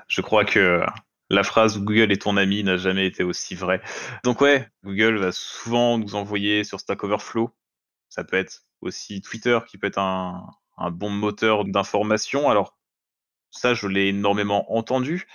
Je 0.08 0.20
crois 0.20 0.44
que 0.44 0.82
La 1.28 1.42
phrase 1.42 1.78
Google 1.78 2.12
est 2.12 2.22
ton 2.22 2.36
ami 2.36 2.62
n'a 2.62 2.76
jamais 2.76 3.06
été 3.06 3.24
aussi 3.24 3.56
vraie. 3.56 3.82
Donc 4.22 4.40
ouais, 4.40 4.68
Google 4.84 5.16
va 5.18 5.32
souvent 5.32 5.98
nous 5.98 6.14
envoyer 6.14 6.62
sur 6.62 6.78
Stack 6.78 7.02
Overflow. 7.02 7.50
Ça 8.08 8.22
peut 8.22 8.36
être 8.36 8.62
aussi 8.80 9.20
Twitter 9.20 9.58
qui 9.66 9.78
peut 9.78 9.88
être 9.88 9.98
un, 9.98 10.48
un 10.78 10.90
bon 10.90 11.10
moteur 11.10 11.64
d'information. 11.64 12.48
Alors 12.48 12.78
ça, 13.50 13.74
je 13.74 13.88
l'ai 13.88 14.08
énormément 14.08 14.72
entendu, 14.76 15.26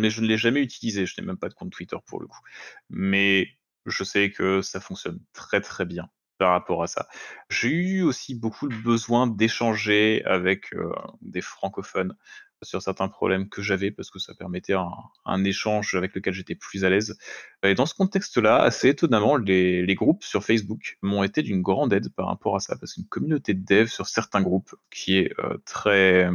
mais 0.00 0.10
je 0.10 0.20
ne 0.20 0.26
l'ai 0.26 0.38
jamais 0.38 0.60
utilisé. 0.62 1.06
Je 1.06 1.20
n'ai 1.20 1.26
même 1.26 1.38
pas 1.38 1.48
de 1.48 1.54
compte 1.54 1.70
Twitter 1.70 1.96
pour 2.06 2.20
le 2.20 2.26
coup. 2.26 2.40
Mais 2.88 3.48
je 3.86 4.04
sais 4.04 4.30
que 4.30 4.62
ça 4.62 4.80
fonctionne 4.80 5.20
très 5.32 5.60
très 5.60 5.84
bien 5.84 6.08
par 6.38 6.52
rapport 6.52 6.82
à 6.82 6.86
ça. 6.86 7.06
J'ai 7.50 7.68
eu 7.68 8.02
aussi 8.02 8.34
beaucoup 8.34 8.66
le 8.66 8.76
besoin 8.76 9.26
d'échanger 9.26 10.24
avec 10.24 10.74
des 11.20 11.42
francophones 11.42 12.16
sur 12.62 12.82
certains 12.82 13.08
problèmes 13.08 13.48
que 13.48 13.62
j'avais 13.62 13.90
parce 13.90 14.10
que 14.10 14.18
ça 14.18 14.34
permettait 14.34 14.74
un, 14.74 15.44
échange 15.44 15.94
avec 15.94 16.14
lequel 16.14 16.34
j'étais 16.34 16.54
plus 16.54 16.84
à 16.84 16.90
l'aise. 16.90 17.16
Et 17.62 17.74
dans 17.74 17.86
ce 17.86 17.94
contexte-là, 17.94 18.62
assez 18.62 18.88
étonnamment, 18.88 19.36
les, 19.36 19.94
groupes 19.94 20.24
sur 20.24 20.44
Facebook 20.44 20.98
m'ont 21.02 21.22
été 21.22 21.42
d'une 21.42 21.62
grande 21.62 21.92
aide 21.92 22.08
par 22.14 22.26
rapport 22.26 22.56
à 22.56 22.60
ça 22.60 22.76
parce 22.76 22.94
qu'une 22.94 23.06
communauté 23.06 23.54
de 23.54 23.64
dev 23.64 23.86
sur 23.86 24.06
certains 24.06 24.42
groupes 24.42 24.74
qui 24.90 25.18
est 25.18 25.34
très 25.66 26.30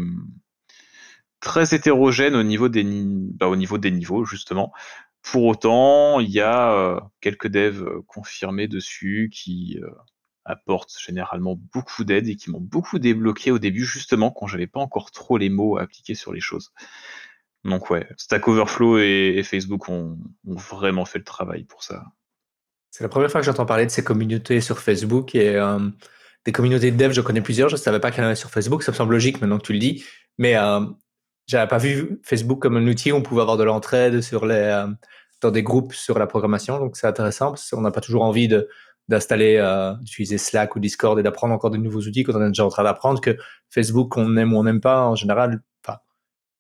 très 1.46 1.76
hétérogène 1.76 2.36
au 2.36 2.42
niveau 2.42 2.70
des, 2.70 2.84
bah, 2.84 3.48
au 3.48 3.56
niveau 3.56 3.78
des 3.78 3.92
niveaux 3.92 4.26
justement. 4.26 4.74
Pour 5.22 5.46
autant, 5.46 6.20
il 6.20 6.32
y 6.32 6.42
a 6.42 6.74
euh, 6.74 7.00
quelques 7.22 7.48
devs 7.48 7.84
euh, 7.84 8.02
confirmés 8.08 8.68
dessus 8.68 9.30
qui 9.32 9.80
euh, 9.82 9.88
apportent 10.44 10.96
généralement 11.00 11.56
beaucoup 11.72 12.04
d'aide 12.04 12.28
et 12.28 12.36
qui 12.36 12.50
m'ont 12.50 12.60
beaucoup 12.60 12.98
débloqué 12.98 13.52
au 13.52 13.60
début, 13.60 13.86
justement 13.86 14.32
quand 14.32 14.48
j'avais 14.48 14.66
pas 14.68 14.80
encore 14.80 15.12
trop 15.12 15.38
les 15.38 15.50
mots 15.50 15.78
à 15.78 15.84
appliquer 15.84 16.16
sur 16.16 16.34
les 16.34 16.40
choses. 16.40 16.74
Donc 17.64 17.92
ouais, 17.92 18.08
Stack 18.18 18.48
Overflow 18.48 18.98
et, 18.98 19.42
Facebook 19.44 19.88
ont, 19.88 20.18
vraiment 20.46 21.06
fait 21.06 21.20
le 21.20 21.26
travail 21.26 21.64
pour 21.64 21.84
ça. 21.84 22.06
C'est 22.90 23.04
la 23.04 23.10
première 23.10 23.30
fois 23.30 23.42
que 23.42 23.46
j'entends 23.46 23.66
parler 23.68 23.86
de 23.86 23.92
ces 23.92 24.04
communautés 24.04 24.62
sur 24.62 24.80
Facebook 24.80 25.36
et 25.36 25.60
des 26.46 26.52
communautés 26.52 26.92
de 26.92 26.98
dev, 26.98 27.12
je 27.12 27.22
connais 27.22 27.42
plusieurs, 27.42 27.70
je 27.70 27.76
ne 27.76 27.80
savais 27.80 28.00
pas 28.00 28.12
qu'il 28.12 28.22
y 28.22 28.24
en 28.24 28.28
avait 28.28 28.36
sur 28.36 28.52
Facebook, 28.52 28.84
ça 28.84 28.92
me 28.92 28.96
semble 28.96 29.14
logique 29.14 29.42
maintenant 29.42 29.58
que 29.58 29.66
tu 29.66 29.74
le 29.74 29.80
dis, 29.80 30.06
mais 30.38 30.56
j'avais 31.48 31.68
pas 31.68 31.78
vu 31.78 32.20
Facebook 32.24 32.62
comme 32.62 32.78
un 32.78 32.88
outil 32.88 33.12
où 33.12 33.16
on 33.16 33.22
pouvait 33.22 33.42
avoir 33.42 33.58
de 33.58 33.64
l'entraide 33.64 34.22
sur 34.22 34.46
les, 34.46 34.56
euh, 34.56 34.88
dans 35.42 35.52
des 35.52 35.64
groupes 35.64 35.94
sur 35.94 36.18
la 36.18 36.28
programmation. 36.28 36.80
Donc 36.80 36.98
c'est 36.98 37.08
intéressant 37.08 37.50
parce 37.50 37.70
qu'on 37.70 37.82
n'a 37.82 37.92
pas 37.92 38.02
toujours 38.02 38.24
envie 38.24 38.48
de, 38.48 38.68
d'installer, 39.08 39.58
euh, 39.58 39.94
d'utiliser 40.02 40.38
Slack 40.38 40.76
ou 40.76 40.80
Discord 40.80 41.18
et 41.20 41.24
d'apprendre 41.24 41.54
encore 41.54 41.70
de 41.70 41.78
nouveaux 41.78 42.02
outils 42.02 42.24
quand 42.24 42.34
on 42.36 42.44
est 42.44 42.48
déjà 42.48 42.66
en 42.66 42.70
train 42.70 42.84
d'apprendre 42.84 43.22
que 43.22 43.38
Facebook, 43.70 44.18
on 44.18 44.36
aime 44.38 44.54
ou 44.54 44.58
on 44.58 44.64
n'aime 44.64 44.82
pas, 44.82 45.06
en 45.06 45.16
général, 45.16 45.62
enfin, 45.86 46.00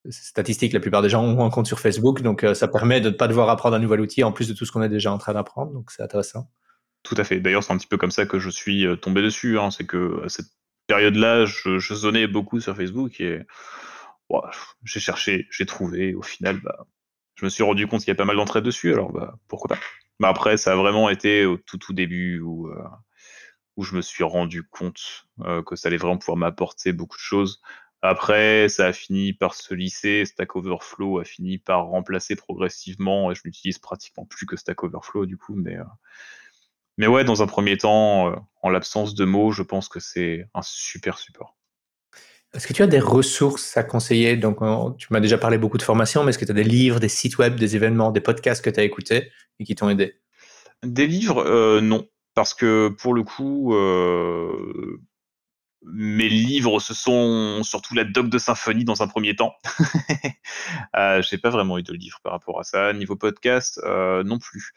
statistique, 0.09 0.73
la 0.73 0.79
plupart 0.79 1.01
des 1.01 1.09
gens 1.09 1.23
ont 1.23 1.43
un 1.43 1.49
compte 1.49 1.67
sur 1.67 1.79
Facebook. 1.79 2.21
Donc 2.21 2.43
euh, 2.43 2.53
ça 2.53 2.67
permet 2.67 3.01
de 3.01 3.09
ne 3.09 3.15
pas 3.15 3.27
devoir 3.27 3.49
apprendre 3.49 3.75
un 3.75 3.79
nouvel 3.79 4.01
outil 4.01 4.23
en 4.23 4.31
plus 4.31 4.47
de 4.47 4.53
tout 4.53 4.65
ce 4.65 4.71
qu'on 4.71 4.83
est 4.83 4.89
déjà 4.89 5.11
en 5.11 5.17
train 5.17 5.33
d'apprendre. 5.33 5.71
Donc 5.71 5.91
c'est 5.91 6.03
intéressant. 6.03 6.49
Tout 7.01 7.15
à 7.17 7.23
fait. 7.23 7.39
D'ailleurs, 7.39 7.63
c'est 7.63 7.73
un 7.73 7.77
petit 7.77 7.87
peu 7.87 7.97
comme 7.97 8.11
ça 8.11 8.25
que 8.25 8.39
je 8.39 8.49
suis 8.49 8.85
tombé 8.99 9.21
dessus. 9.21 9.59
Hein. 9.59 9.69
C'est 9.69 9.85
que 9.85 10.23
à 10.25 10.29
cette 10.29 10.47
période-là, 10.87 11.45
je, 11.45 11.77
je 11.77 11.93
zonnais 11.93 12.25
beaucoup 12.25 12.59
sur 12.59 12.75
Facebook 12.75 13.19
et 13.21 13.45
j'ai 14.83 14.99
cherché, 14.99 15.47
j'ai 15.51 15.65
trouvé, 15.65 16.13
au 16.13 16.21
final, 16.21 16.59
bah, 16.61 16.85
je 17.35 17.45
me 17.45 17.49
suis 17.49 17.63
rendu 17.63 17.87
compte 17.87 18.01
qu'il 18.01 18.09
y 18.09 18.11
a 18.11 18.15
pas 18.15 18.25
mal 18.25 18.37
d'entrées 18.37 18.61
dessus, 18.61 18.93
alors 18.93 19.11
bah, 19.11 19.37
pourquoi 19.47 19.75
pas. 19.75 19.81
Mais 20.19 20.27
après, 20.27 20.57
ça 20.57 20.73
a 20.73 20.75
vraiment 20.75 21.09
été 21.09 21.45
au 21.45 21.57
tout 21.57 21.77
tout 21.77 21.93
début 21.93 22.39
où, 22.39 22.69
euh, 22.69 22.83
où 23.75 23.83
je 23.83 23.95
me 23.95 24.01
suis 24.01 24.23
rendu 24.23 24.63
compte 24.63 25.27
euh, 25.41 25.61
que 25.63 25.75
ça 25.75 25.89
allait 25.89 25.97
vraiment 25.97 26.17
pouvoir 26.17 26.37
m'apporter 26.37 26.93
beaucoup 26.93 27.17
de 27.17 27.21
choses. 27.21 27.61
Après, 28.01 28.69
ça 28.69 28.87
a 28.87 28.93
fini 28.93 29.33
par 29.33 29.55
se 29.55 29.73
lisser, 29.73 30.25
Stack 30.25 30.55
Overflow 30.55 31.19
a 31.19 31.25
fini 31.25 31.57
par 31.57 31.87
remplacer 31.87 32.35
progressivement, 32.35 33.31
et 33.31 33.35
je 33.35 33.41
n'utilise 33.45 33.79
pratiquement 33.79 34.25
plus 34.25 34.45
que 34.45 34.55
Stack 34.55 34.83
Overflow 34.83 35.25
du 35.25 35.37
coup, 35.37 35.55
mais, 35.55 35.77
euh, 35.77 35.83
mais 36.97 37.07
ouais, 37.07 37.23
dans 37.23 37.41
un 37.43 37.47
premier 37.47 37.77
temps, 37.77 38.47
en 38.61 38.69
l'absence 38.69 39.15
de 39.15 39.25
mots, 39.25 39.51
je 39.51 39.63
pense 39.63 39.89
que 39.89 39.99
c'est 39.99 40.47
un 40.53 40.61
super 40.61 41.17
support. 41.17 41.54
Est-ce 42.55 42.67
que 42.67 42.73
tu 42.73 42.83
as 42.83 42.87
des 42.87 42.99
ressources 42.99 43.75
à 43.75 43.83
conseiller? 43.83 44.37
Donc, 44.37 44.59
tu 44.97 45.07
m'as 45.09 45.19
déjà 45.19 45.37
parlé 45.37 45.57
beaucoup 45.57 45.77
de 45.77 45.83
formations, 45.83 46.23
mais 46.23 46.29
est-ce 46.29 46.39
que 46.39 46.45
tu 46.45 46.51
as 46.51 46.55
des 46.55 46.63
livres, 46.63 47.01
des 47.01 47.09
sites 47.09 47.37
web, 47.37 47.55
des 47.55 47.75
événements, 47.75 48.11
des 48.11 48.21
podcasts 48.21 48.63
que 48.63 48.69
tu 48.69 48.79
as 48.79 48.83
écoutés 48.83 49.31
et 49.59 49.65
qui 49.65 49.75
t'ont 49.75 49.89
aidé? 49.89 50.15
Des 50.83 51.05
livres, 51.05 51.45
euh, 51.45 51.81
non. 51.81 52.07
Parce 52.33 52.53
que 52.53 52.87
pour 52.87 53.13
le 53.13 53.23
coup, 53.23 53.73
euh, 53.75 55.01
mes 55.83 56.29
livres, 56.29 56.79
ce 56.79 56.93
sont 56.93 57.61
surtout 57.63 57.93
la 57.93 58.05
doc 58.05 58.29
de 58.29 58.37
symphonie 58.37 58.85
dans 58.85 59.01
un 59.01 59.07
premier 59.07 59.35
temps. 59.35 59.53
euh, 60.95 61.21
J'ai 61.21 61.37
pas 61.37 61.49
vraiment 61.49 61.77
eu 61.77 61.83
de 61.83 61.93
livres 61.93 62.19
par 62.23 62.31
rapport 62.31 62.59
à 62.59 62.63
ça. 62.63 62.93
Niveau 62.93 63.17
podcast, 63.17 63.81
non 63.83 64.39
plus. 64.39 64.71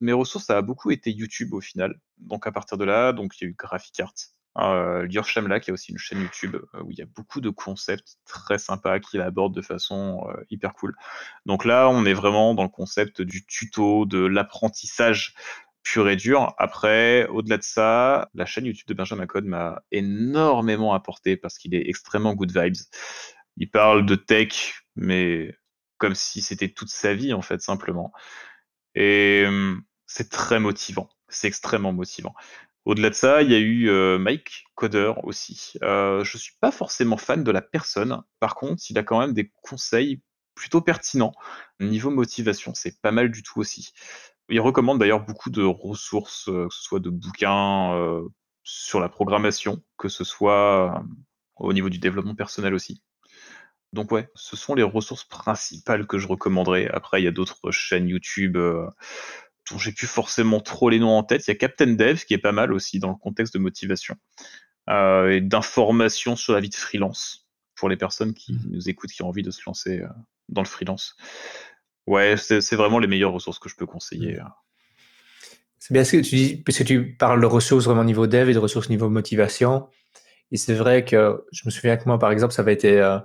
Mes 0.00 0.12
ressources, 0.12 0.46
ça 0.46 0.58
a 0.58 0.62
beaucoup 0.62 0.90
été 0.90 1.10
YouTube 1.10 1.54
au 1.54 1.60
final. 1.60 1.98
Donc 2.18 2.46
à 2.46 2.52
partir 2.52 2.76
de 2.76 2.84
là, 2.84 3.12
donc 3.12 3.40
il 3.40 3.44
y 3.44 3.46
a 3.46 3.50
eu 3.50 3.54
Graphic 3.56 4.00
Art, 4.00 4.14
euh, 4.58 5.06
Lior 5.06 5.24
Shamla, 5.24 5.60
qui 5.60 5.70
a 5.70 5.74
aussi 5.74 5.92
une 5.92 5.98
chaîne 5.98 6.20
YouTube 6.20 6.56
euh, 6.56 6.82
où 6.82 6.90
il 6.90 6.98
y 6.98 7.02
a 7.02 7.06
beaucoup 7.06 7.40
de 7.40 7.50
concepts 7.50 8.16
très 8.26 8.58
sympas 8.58 9.00
qu'il 9.00 9.20
aborde 9.20 9.54
de 9.54 9.62
façon 9.62 10.26
euh, 10.28 10.44
hyper 10.50 10.74
cool. 10.74 10.94
Donc 11.46 11.64
là, 11.64 11.88
on 11.88 12.04
est 12.04 12.12
vraiment 12.12 12.54
dans 12.54 12.62
le 12.62 12.68
concept 12.68 13.22
du 13.22 13.46
tuto, 13.46 14.04
de 14.04 14.18
l'apprentissage 14.18 15.34
pur 15.82 16.08
et 16.08 16.16
dur. 16.16 16.54
Après, 16.58 17.26
au-delà 17.28 17.58
de 17.58 17.62
ça, 17.62 18.28
la 18.34 18.46
chaîne 18.46 18.66
YouTube 18.66 18.88
de 18.88 18.94
Benjamin 18.94 19.26
Code 19.26 19.46
m'a 19.46 19.82
énormément 19.90 20.94
apporté 20.94 21.36
parce 21.36 21.58
qu'il 21.58 21.74
est 21.74 21.88
extrêmement 21.88 22.34
good 22.34 22.56
vibes. 22.56 22.76
Il 23.56 23.70
parle 23.70 24.06
de 24.06 24.14
tech, 24.14 24.84
mais 24.96 25.54
comme 25.98 26.14
si 26.14 26.40
c'était 26.42 26.68
toute 26.68 26.88
sa 26.88 27.14
vie, 27.14 27.32
en 27.32 27.42
fait, 27.42 27.60
simplement. 27.60 28.12
Et 28.94 29.46
c'est 30.06 30.30
très 30.30 30.60
motivant. 30.60 31.08
C'est 31.28 31.48
extrêmement 31.48 31.92
motivant. 31.92 32.34
Au-delà 32.84 33.10
de 33.10 33.14
ça, 33.14 33.42
il 33.42 33.50
y 33.50 33.54
a 33.54 33.58
eu 33.58 33.88
euh, 33.88 34.18
Mike 34.18 34.64
Coder 34.74 35.12
aussi. 35.22 35.74
Euh, 35.82 36.24
je 36.24 36.36
suis 36.36 36.54
pas 36.60 36.72
forcément 36.72 37.16
fan 37.16 37.44
de 37.44 37.50
la 37.52 37.62
personne. 37.62 38.22
Par 38.40 38.56
contre, 38.56 38.82
il 38.90 38.98
a 38.98 39.04
quand 39.04 39.20
même 39.20 39.32
des 39.32 39.52
conseils 39.62 40.20
plutôt 40.54 40.80
pertinents. 40.80 41.32
Niveau 41.80 42.10
motivation, 42.10 42.74
c'est 42.74 43.00
pas 43.00 43.12
mal 43.12 43.30
du 43.30 43.42
tout 43.42 43.60
aussi. 43.60 43.92
Il 44.48 44.60
recommande 44.60 44.98
d'ailleurs 44.98 45.24
beaucoup 45.24 45.50
de 45.50 45.62
ressources, 45.62 46.48
euh, 46.48 46.66
que 46.68 46.74
ce 46.74 46.82
soit 46.82 47.00
de 47.00 47.10
bouquins 47.10 48.20
sur 48.64 49.00
la 49.00 49.08
programmation, 49.08 49.82
que 49.96 50.08
ce 50.08 50.24
soit 50.24 51.04
au 51.56 51.72
niveau 51.72 51.88
du 51.88 51.98
développement 51.98 52.34
personnel 52.34 52.74
aussi. 52.74 53.02
Donc 53.92 54.10
ouais, 54.10 54.28
ce 54.34 54.56
sont 54.56 54.74
les 54.74 54.82
ressources 54.82 55.24
principales 55.24 56.06
que 56.06 56.18
je 56.18 56.26
recommanderais. 56.26 56.88
Après, 56.88 57.20
il 57.20 57.24
y 57.24 57.28
a 57.28 57.32
d'autres 57.32 57.70
chaînes 57.70 58.08
YouTube 58.08 58.56
dont 59.72 59.78
j'ai 59.78 59.92
plus 59.92 60.06
forcément 60.06 60.60
trop 60.60 60.90
les 60.90 60.98
noms 60.98 61.16
en 61.16 61.22
tête. 61.22 61.46
Il 61.46 61.50
y 61.50 61.52
a 61.52 61.56
Captain 61.56 61.86
Dev 61.86 62.18
qui 62.24 62.34
est 62.34 62.38
pas 62.38 62.52
mal 62.52 62.72
aussi 62.72 62.98
dans 62.98 63.08
le 63.10 63.16
contexte 63.16 63.54
de 63.54 63.58
motivation 63.58 64.16
euh, 64.90 65.30
et 65.30 65.40
d'information 65.40 66.36
sur 66.36 66.52
la 66.52 66.60
vie 66.60 66.68
de 66.68 66.74
freelance 66.74 67.48
pour 67.74 67.88
les 67.88 67.96
personnes 67.96 68.34
qui 68.34 68.52
mmh. 68.52 68.70
nous 68.70 68.88
écoutent, 68.88 69.10
qui 69.10 69.22
ont 69.22 69.28
envie 69.28 69.42
de 69.42 69.50
se 69.50 69.60
lancer 69.66 70.00
euh, 70.00 70.08
dans 70.48 70.62
le 70.62 70.68
freelance. 70.68 71.16
Ouais, 72.06 72.36
c'est 72.36 72.74
vraiment 72.74 72.98
les 72.98 73.06
meilleures 73.06 73.32
ressources 73.32 73.58
que 73.58 73.68
je 73.68 73.76
peux 73.76 73.86
conseiller. 73.86 74.34
Mmh. 74.34 74.52
C'est 75.78 75.94
bien 75.94 76.04
ce 76.04 76.12
que 76.12 76.22
tu 76.22 76.36
dis, 76.36 76.56
parce 76.56 76.78
que 76.78 76.84
tu 76.84 77.16
parles 77.16 77.40
de 77.40 77.46
ressources 77.46 77.86
vraiment 77.86 78.04
niveau 78.04 78.28
dev 78.28 78.48
et 78.48 78.54
de 78.54 78.58
ressources 78.58 78.88
niveau 78.88 79.08
motivation. 79.08 79.88
Et 80.52 80.56
c'est 80.56 80.74
vrai 80.74 81.04
que 81.04 81.44
je 81.50 81.62
me 81.64 81.70
souviens 81.70 81.96
que 81.96 82.04
moi, 82.06 82.18
par 82.18 82.30
exemple, 82.30 82.54
ça 82.54 82.62
avait 82.62 82.74
été. 82.74 83.00
Euh, 83.00 83.18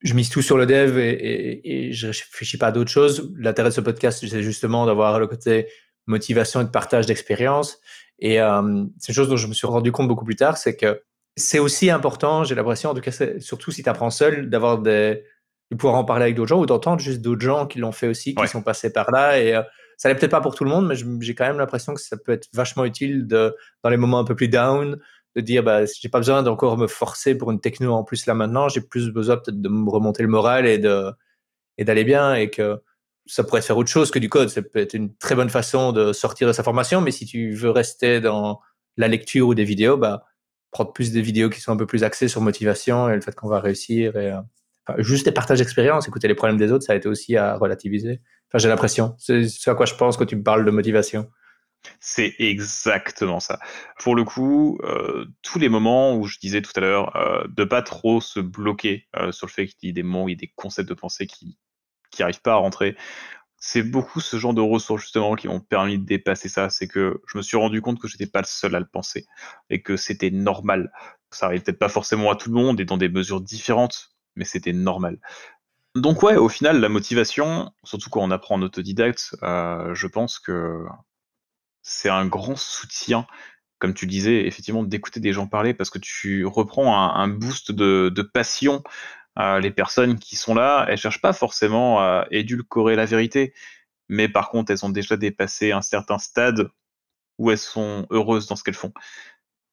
je 0.00 0.14
mise 0.14 0.30
tout 0.30 0.42
sur 0.42 0.56
le 0.56 0.64
dev 0.64 0.96
et, 0.96 1.10
et, 1.10 1.88
et 1.88 1.92
je 1.92 2.06
réfléchis 2.06 2.56
pas 2.56 2.68
à 2.68 2.72
d'autres 2.72 2.90
choses. 2.90 3.32
L'intérêt 3.36 3.70
de 3.70 3.74
ce 3.74 3.80
podcast, 3.80 4.24
c'est 4.26 4.42
justement 4.42 4.86
d'avoir 4.86 5.18
le 5.18 5.26
côté 5.26 5.66
motivation 6.08 6.60
et 6.60 6.64
de 6.64 6.70
partage 6.70 7.06
d'expérience. 7.06 7.78
Et 8.18 8.40
euh, 8.40 8.84
c'est 8.98 9.12
une 9.12 9.14
chose 9.14 9.28
dont 9.28 9.36
je 9.36 9.46
me 9.46 9.54
suis 9.54 9.66
rendu 9.66 9.92
compte 9.92 10.08
beaucoup 10.08 10.24
plus 10.24 10.36
tard, 10.36 10.56
c'est 10.58 10.76
que 10.76 11.02
c'est 11.36 11.60
aussi 11.60 11.88
important, 11.88 12.42
j'ai 12.42 12.56
l'impression, 12.56 12.90
en 12.90 12.94
tout 12.94 13.00
cas, 13.00 13.12
surtout 13.38 13.70
si 13.70 13.84
tu 13.84 13.88
apprends 13.88 14.10
seul, 14.10 14.50
d'avoir 14.50 14.78
des, 14.78 15.22
de 15.70 15.76
pouvoir 15.76 15.94
en 15.94 16.04
parler 16.04 16.24
avec 16.24 16.34
d'autres 16.34 16.48
gens 16.48 16.60
ou 16.60 16.66
d'entendre 16.66 17.00
juste 17.00 17.20
d'autres 17.20 17.42
gens 17.42 17.66
qui 17.66 17.78
l'ont 17.78 17.92
fait 17.92 18.08
aussi, 18.08 18.34
qui 18.34 18.48
sont 18.48 18.62
passés 18.62 18.92
par 18.92 19.12
là. 19.12 19.40
Et 19.40 19.54
euh, 19.54 19.62
ça 19.96 20.08
n'est 20.08 20.16
peut-être 20.16 20.32
pas 20.32 20.40
pour 20.40 20.56
tout 20.56 20.64
le 20.64 20.70
monde, 20.70 20.88
mais 20.88 20.96
j'ai 21.20 21.34
quand 21.36 21.46
même 21.46 21.58
l'impression 21.58 21.94
que 21.94 22.00
ça 22.00 22.16
peut 22.16 22.32
être 22.32 22.48
vachement 22.52 22.84
utile 22.84 23.28
de, 23.28 23.54
dans 23.84 23.90
les 23.90 23.96
moments 23.96 24.18
un 24.18 24.24
peu 24.24 24.34
plus 24.34 24.48
down, 24.48 24.98
de 25.36 25.40
dire 25.40 25.62
bah 25.62 25.82
j'ai 25.84 26.08
pas 26.08 26.18
besoin 26.18 26.42
d'encore 26.42 26.76
me 26.76 26.86
forcer 26.86 27.36
pour 27.36 27.50
une 27.50 27.60
techno 27.60 27.92
en 27.92 28.02
plus 28.02 28.26
là 28.26 28.34
maintenant 28.34 28.68
j'ai 28.68 28.80
plus 28.80 29.10
besoin 29.10 29.36
peut-être 29.36 29.60
de 29.60 29.68
me 29.68 29.88
remonter 29.90 30.22
le 30.22 30.28
moral 30.28 30.66
et 30.66 30.78
de 30.78 31.12
et 31.76 31.84
d'aller 31.84 32.04
bien 32.04 32.34
et 32.34 32.50
que 32.50 32.80
ça 33.28 33.44
pourrait 33.44 33.62
faire 33.62 33.76
autre 33.76 33.90
chose 33.90 34.10
que 34.10 34.18
du 34.18 34.28
code. 34.28 34.48
Ça 34.48 34.62
peut 34.62 34.80
être 34.80 34.94
une 34.94 35.14
très 35.16 35.34
bonne 35.34 35.50
façon 35.50 35.92
de 35.92 36.12
sortir 36.12 36.48
de 36.48 36.52
sa 36.52 36.62
formation 36.62 37.00
mais 37.00 37.10
si 37.10 37.26
tu 37.26 37.52
veux 37.52 37.70
rester 37.70 38.20
dans 38.20 38.60
la 38.96 39.08
lecture 39.08 39.48
ou 39.48 39.54
des 39.54 39.64
vidéos 39.64 39.96
bah 39.96 40.24
prendre 40.70 40.92
plus 40.92 41.12
des 41.12 41.22
vidéos 41.22 41.48
qui 41.48 41.60
sont 41.60 41.72
un 41.72 41.76
peu 41.76 41.86
plus 41.86 42.04
axées 42.04 42.28
sur 42.28 42.40
motivation 42.40 43.08
et 43.08 43.14
le 43.14 43.20
fait 43.20 43.34
qu'on 43.34 43.48
va 43.48 43.60
réussir 43.60 44.16
et 44.16 44.32
euh, 44.32 44.94
juste 44.98 45.24
des 45.24 45.32
partages 45.32 45.58
d'expérience 45.58 46.08
écouter 46.08 46.28
les 46.28 46.34
problèmes 46.34 46.58
des 46.58 46.72
autres 46.72 46.84
ça 46.84 46.92
a 46.92 46.96
été 46.96 47.08
aussi 47.08 47.36
à 47.36 47.56
relativiser. 47.56 48.20
Enfin 48.48 48.58
j'ai 48.58 48.68
l'impression. 48.68 49.14
C'est 49.18 49.46
à 49.66 49.74
quoi 49.74 49.86
je 49.86 49.94
pense 49.94 50.16
quand 50.16 50.26
tu 50.26 50.36
me 50.36 50.42
parles 50.42 50.64
de 50.64 50.70
motivation. 50.70 51.28
C'est 52.00 52.34
exactement 52.38 53.40
ça. 53.40 53.58
Pour 54.00 54.14
le 54.14 54.24
coup, 54.24 54.78
euh, 54.82 55.26
tous 55.42 55.58
les 55.58 55.68
moments 55.68 56.16
où 56.16 56.24
je 56.26 56.38
disais 56.38 56.62
tout 56.62 56.72
à 56.76 56.80
l'heure 56.80 57.16
euh, 57.16 57.44
de 57.48 57.64
pas 57.64 57.82
trop 57.82 58.20
se 58.20 58.40
bloquer 58.40 59.06
euh, 59.16 59.32
sur 59.32 59.46
le 59.46 59.52
fait 59.52 59.66
qu'il 59.66 59.88
y 59.88 59.90
ait 59.90 59.92
des 59.92 60.02
mots, 60.02 60.28
il 60.28 60.32
y 60.32 60.34
a 60.34 60.38
des 60.38 60.52
concepts 60.56 60.88
de 60.88 60.94
pensée 60.94 61.26
qui 61.26 61.58
qui 62.10 62.22
arrivent 62.22 62.42
pas 62.42 62.52
à 62.52 62.56
rentrer. 62.56 62.96
c'est 63.58 63.82
beaucoup 63.82 64.20
ce 64.20 64.38
genre 64.38 64.54
de 64.54 64.60
ressources 64.60 65.02
justement 65.02 65.34
qui 65.34 65.48
m'ont 65.48 65.60
permis 65.60 65.98
de 65.98 66.04
dépasser 66.04 66.48
ça. 66.48 66.70
C'est 66.70 66.88
que 66.88 67.20
je 67.26 67.38
me 67.38 67.42
suis 67.42 67.56
rendu 67.56 67.82
compte 67.82 68.00
que 68.00 68.08
j'étais 68.08 68.26
pas 68.26 68.40
le 68.40 68.46
seul 68.46 68.74
à 68.74 68.80
le 68.80 68.86
penser 68.86 69.26
et 69.70 69.82
que 69.82 69.96
c'était 69.96 70.30
normal. 70.30 70.92
Ça 71.30 71.46
arrive 71.46 71.62
peut-être 71.62 71.78
pas 71.78 71.88
forcément 71.88 72.30
à 72.30 72.36
tout 72.36 72.50
le 72.50 72.54
monde 72.54 72.80
et 72.80 72.84
dans 72.84 72.96
des 72.96 73.08
mesures 73.08 73.40
différentes, 73.40 74.10
mais 74.36 74.44
c'était 74.44 74.72
normal. 74.72 75.18
Donc 75.94 76.22
ouais, 76.22 76.36
au 76.36 76.48
final, 76.48 76.80
la 76.80 76.88
motivation, 76.88 77.72
surtout 77.82 78.10
quand 78.10 78.22
on 78.22 78.30
apprend 78.30 78.56
en 78.56 78.62
autodidacte, 78.62 79.36
euh, 79.42 79.94
je 79.94 80.06
pense 80.06 80.38
que 80.38 80.84
c'est 81.82 82.08
un 82.08 82.26
grand 82.26 82.56
soutien, 82.56 83.26
comme 83.78 83.94
tu 83.94 84.06
disais, 84.06 84.46
effectivement, 84.46 84.82
d'écouter 84.82 85.20
des 85.20 85.32
gens 85.32 85.46
parler 85.46 85.74
parce 85.74 85.90
que 85.90 85.98
tu 85.98 86.44
reprends 86.44 86.94
un, 87.14 87.28
boost 87.28 87.72
de, 87.72 88.22
passion. 88.22 88.82
Les 89.38 89.70
personnes 89.70 90.18
qui 90.18 90.34
sont 90.34 90.54
là, 90.54 90.84
elles 90.88 90.98
cherchent 90.98 91.20
pas 91.20 91.32
forcément 91.32 92.00
à 92.00 92.26
édulcorer 92.30 92.96
la 92.96 93.04
vérité, 93.04 93.54
mais 94.08 94.28
par 94.28 94.50
contre, 94.50 94.72
elles 94.72 94.84
ont 94.84 94.90
déjà 94.90 95.16
dépassé 95.16 95.70
un 95.70 95.82
certain 95.82 96.18
stade 96.18 96.68
où 97.38 97.50
elles 97.52 97.58
sont 97.58 98.06
heureuses 98.10 98.48
dans 98.48 98.56
ce 98.56 98.64
qu'elles 98.64 98.74
font, 98.74 98.92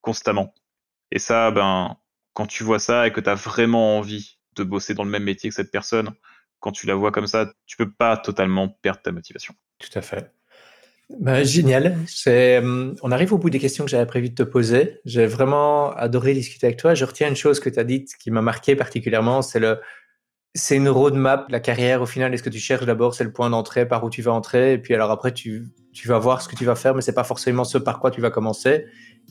constamment. 0.01 0.53
Et 1.09 1.18
ça, 1.18 1.49
ben, 1.49 1.97
quand 2.34 2.45
tu 2.45 2.63
vois 2.63 2.80
ça 2.80 3.07
et 3.07 3.11
que 3.11 3.22
tu 3.22 3.30
as 3.30 3.36
vraiment 3.36 3.97
envie 3.97 4.38
de 4.55 4.63
bosser 4.63 4.93
dans 4.93 5.03
le 5.03 5.09
même 5.09 5.24
métier 5.24 5.49
que 5.49 5.55
cette 5.55 5.72
personne, 5.72 6.13
quand 6.59 6.72
tu 6.72 6.86
la 6.86 6.95
vois 6.95 7.11
comme 7.11 7.28
ça, 7.28 7.51
tu 7.66 7.76
peux 7.78 7.91
pas 7.91 8.18
totalement 8.18 8.70
perdre 8.70 9.01
ta 9.01 9.11
motivation. 9.11 9.55
Tout 9.80 9.89
à 9.97 10.01
fait. 10.01 10.32
Ben, 11.10 11.43
génial. 11.43 11.97
C'est, 12.08 12.58
hum, 12.58 12.95
on 13.01 13.12
arrive 13.12 13.34
au 13.34 13.38
bout 13.38 13.49
des 13.49 13.60
questions 13.60 13.86
que 13.86 13.91
j'avais 13.91 14.06
prévu 14.06 14.30
de 14.30 14.36
te 14.36 14.43
poser. 14.43 14.99
J'ai 15.06 15.28
vraiment 15.28 15.91
adoré 15.91 16.34
discuter 16.34 16.68
avec 16.68 16.78
toi. 16.78 16.95
Je 16.95 17.06
retiens 17.06 17.28
une 17.28 17.36
chose 17.36 17.60
que 17.60 17.70
tu 17.70 17.80
as 17.80 17.84
dite 17.84 18.16
qui 18.20 18.32
m'a 18.32 18.41
marqué 18.41 18.76
particulièrement, 18.76 19.41
c'est 19.41 19.60
le, 19.60 19.80
c'est 20.56 20.78
une 20.78 20.89
roadmap, 20.89 21.45
la 21.49 21.60
carrière 21.60 22.01
au 22.01 22.06
final. 22.06 22.34
Est-ce 22.34 22.41
que 22.41 22.49
tu 22.49 22.60
cherches 22.60 22.86
d'abord, 22.86 23.14
c'est 23.14 23.26
le 23.26 23.32
point 23.32 23.49
d'entrée, 23.49 23.88
par 23.88 24.03
où 24.03 24.10
tu 24.10 24.22
vas 24.22 24.32
entrer, 24.32 24.74
et 24.74 24.78
puis 24.78 24.95
alors 24.95 25.12
après 25.12 25.34
tu, 25.34 25.68
tu 25.93 26.08
vas 26.08 26.18
voir 26.18 26.41
ce 26.41 26.47
que 26.47 26.56
tu 26.56 26.66
vas 26.66 26.76
faire, 26.76 26.95
mais 26.95 27.01
c'est 27.01 27.14
pas 27.14 27.26
forcément 27.26 27.66
ce 27.66 27.78
par 27.78 27.99
quoi 27.99 28.10
tu 28.10 28.22
vas 28.22 28.32
commencer. 28.32 28.86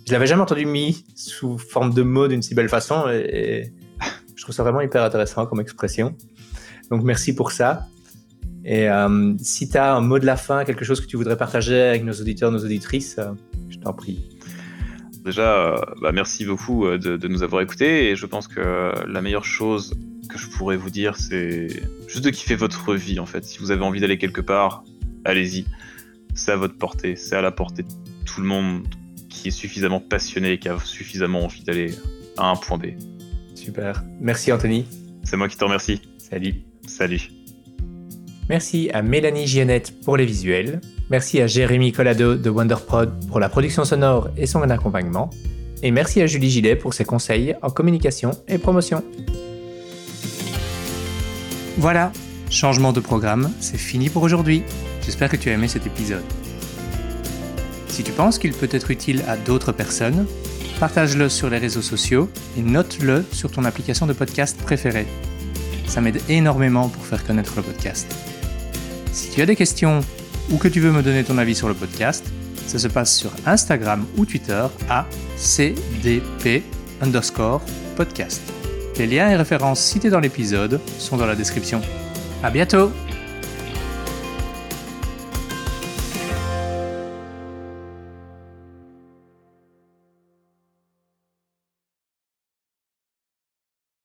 Je 0.06 0.12
l'avais 0.12 0.26
jamais 0.26 0.42
entendu 0.42 0.66
mis 0.66 1.04
sous 1.16 1.58
forme 1.58 1.94
de 1.94 2.02
mots 2.02 2.28
d'une 2.28 2.42
si 2.42 2.54
belle 2.54 2.68
façon, 2.68 3.08
et 3.08 3.72
je 4.36 4.42
trouve 4.42 4.54
ça 4.54 4.62
vraiment 4.62 4.82
hyper 4.82 5.02
intéressant 5.02 5.46
comme 5.46 5.60
expression. 5.60 6.14
Donc 6.90 7.02
merci 7.02 7.34
pour 7.34 7.52
ça. 7.52 7.86
Et 8.64 8.88
euh, 8.88 9.34
si 9.38 9.68
tu 9.68 9.76
as 9.76 9.94
un 9.94 10.00
mot 10.00 10.18
de 10.18 10.26
la 10.26 10.36
fin, 10.36 10.64
quelque 10.64 10.84
chose 10.84 11.00
que 11.00 11.06
tu 11.06 11.16
voudrais 11.16 11.36
partager 11.36 11.80
avec 11.80 12.04
nos 12.04 12.14
auditeurs, 12.14 12.50
nos 12.50 12.64
auditrices, 12.64 13.16
euh, 13.18 13.32
je 13.68 13.78
t'en 13.78 13.92
prie. 13.92 14.24
Déjà, 15.24 15.74
euh, 15.74 15.76
bah, 16.00 16.12
merci 16.12 16.46
beaucoup 16.46 16.86
de, 16.86 17.28
nous 17.28 17.42
avoir 17.42 17.62
écoutés 17.62 18.10
et 18.10 18.16
je 18.16 18.26
pense 18.26 18.48
que 18.48 18.92
la 19.06 19.22
meilleure 19.22 19.44
chose 19.44 19.94
que 20.28 20.38
je 20.38 20.48
pourrais 20.48 20.76
vous 20.76 20.90
dire, 20.90 21.16
c'est 21.16 21.68
juste 22.08 22.24
de 22.24 22.30
kiffer 22.30 22.56
votre 22.56 22.94
vie 22.94 23.20
en 23.20 23.26
fait. 23.26 23.44
Si 23.44 23.58
vous 23.58 23.70
avez 23.70 23.82
envie 23.82 24.00
d'aller 24.00 24.18
quelque 24.18 24.40
part, 24.40 24.84
allez-y. 25.24 25.66
C'est 26.34 26.52
à 26.52 26.56
votre 26.56 26.76
portée, 26.76 27.16
c'est 27.16 27.36
à 27.36 27.42
la 27.42 27.52
portée 27.52 27.82
de 27.82 27.88
tout 28.24 28.40
le 28.40 28.46
monde 28.46 28.86
qui 29.28 29.48
est 29.48 29.52
suffisamment 29.52 30.00
passionné 30.00 30.52
et 30.52 30.58
qui 30.58 30.68
a 30.68 30.78
suffisamment 30.78 31.44
envie 31.44 31.62
d'aller 31.64 31.94
à 32.38 32.50
un 32.50 32.56
point 32.56 32.78
B. 32.78 32.86
Super. 33.54 34.02
Merci 34.20 34.52
Anthony. 34.52 34.86
C'est 35.22 35.36
moi 35.36 35.48
qui 35.48 35.56
te 35.56 35.64
remercie. 35.64 36.00
Salut. 36.18 36.54
Salut. 36.86 37.43
Merci 38.48 38.90
à 38.92 39.00
Mélanie 39.00 39.46
Giannette 39.46 39.98
pour 40.04 40.18
les 40.18 40.26
visuels. 40.26 40.80
Merci 41.08 41.40
à 41.40 41.46
Jérémy 41.46 41.92
Collado 41.92 42.34
de 42.34 42.50
WonderProd 42.50 43.26
pour 43.28 43.40
la 43.40 43.48
production 43.48 43.84
sonore 43.84 44.28
et 44.36 44.46
son 44.46 44.60
accompagnement. 44.62 45.30
Et 45.82 45.90
merci 45.90 46.20
à 46.20 46.26
Julie 46.26 46.50
Gillet 46.50 46.76
pour 46.76 46.92
ses 46.92 47.04
conseils 47.04 47.54
en 47.62 47.70
communication 47.70 48.32
et 48.46 48.58
promotion. 48.58 49.02
Voilà, 51.78 52.12
changement 52.50 52.92
de 52.92 53.00
programme, 53.00 53.50
c'est 53.60 53.78
fini 53.78 54.10
pour 54.10 54.22
aujourd'hui. 54.22 54.62
J'espère 55.02 55.30
que 55.30 55.36
tu 55.36 55.48
as 55.48 55.54
aimé 55.54 55.68
cet 55.68 55.86
épisode. 55.86 56.22
Si 57.88 58.02
tu 58.02 58.12
penses 58.12 58.38
qu'il 58.38 58.52
peut 58.52 58.68
être 58.70 58.90
utile 58.90 59.22
à 59.26 59.36
d'autres 59.36 59.72
personnes, 59.72 60.26
partage-le 60.80 61.30
sur 61.30 61.48
les 61.48 61.58
réseaux 61.58 61.82
sociaux 61.82 62.28
et 62.58 62.62
note-le 62.62 63.24
sur 63.32 63.50
ton 63.50 63.64
application 63.64 64.06
de 64.06 64.12
podcast 64.12 64.60
préférée. 64.60 65.06
Ça 65.86 66.00
m'aide 66.00 66.20
énormément 66.28 66.88
pour 66.88 67.06
faire 67.06 67.24
connaître 67.24 67.54
le 67.56 67.62
podcast. 67.62 68.33
Si 69.14 69.30
tu 69.30 69.40
as 69.40 69.46
des 69.46 69.54
questions 69.54 70.00
ou 70.50 70.58
que 70.58 70.66
tu 70.66 70.80
veux 70.80 70.90
me 70.90 71.00
donner 71.00 71.22
ton 71.22 71.38
avis 71.38 71.54
sur 71.54 71.68
le 71.68 71.74
podcast, 71.74 72.26
ça 72.66 72.80
se 72.80 72.88
passe 72.88 73.16
sur 73.16 73.30
Instagram 73.46 74.04
ou 74.16 74.26
Twitter 74.26 74.66
à 74.90 75.06
cdp 75.36 76.64
underscore 77.00 77.62
podcast. 77.96 78.42
Les 78.98 79.06
liens 79.06 79.30
et 79.30 79.36
références 79.36 79.80
cités 79.80 80.10
dans 80.10 80.20
l'épisode 80.20 80.80
sont 80.98 81.16
dans 81.16 81.26
la 81.26 81.36
description. 81.36 81.80
À 82.42 82.50
bientôt! 82.50 82.90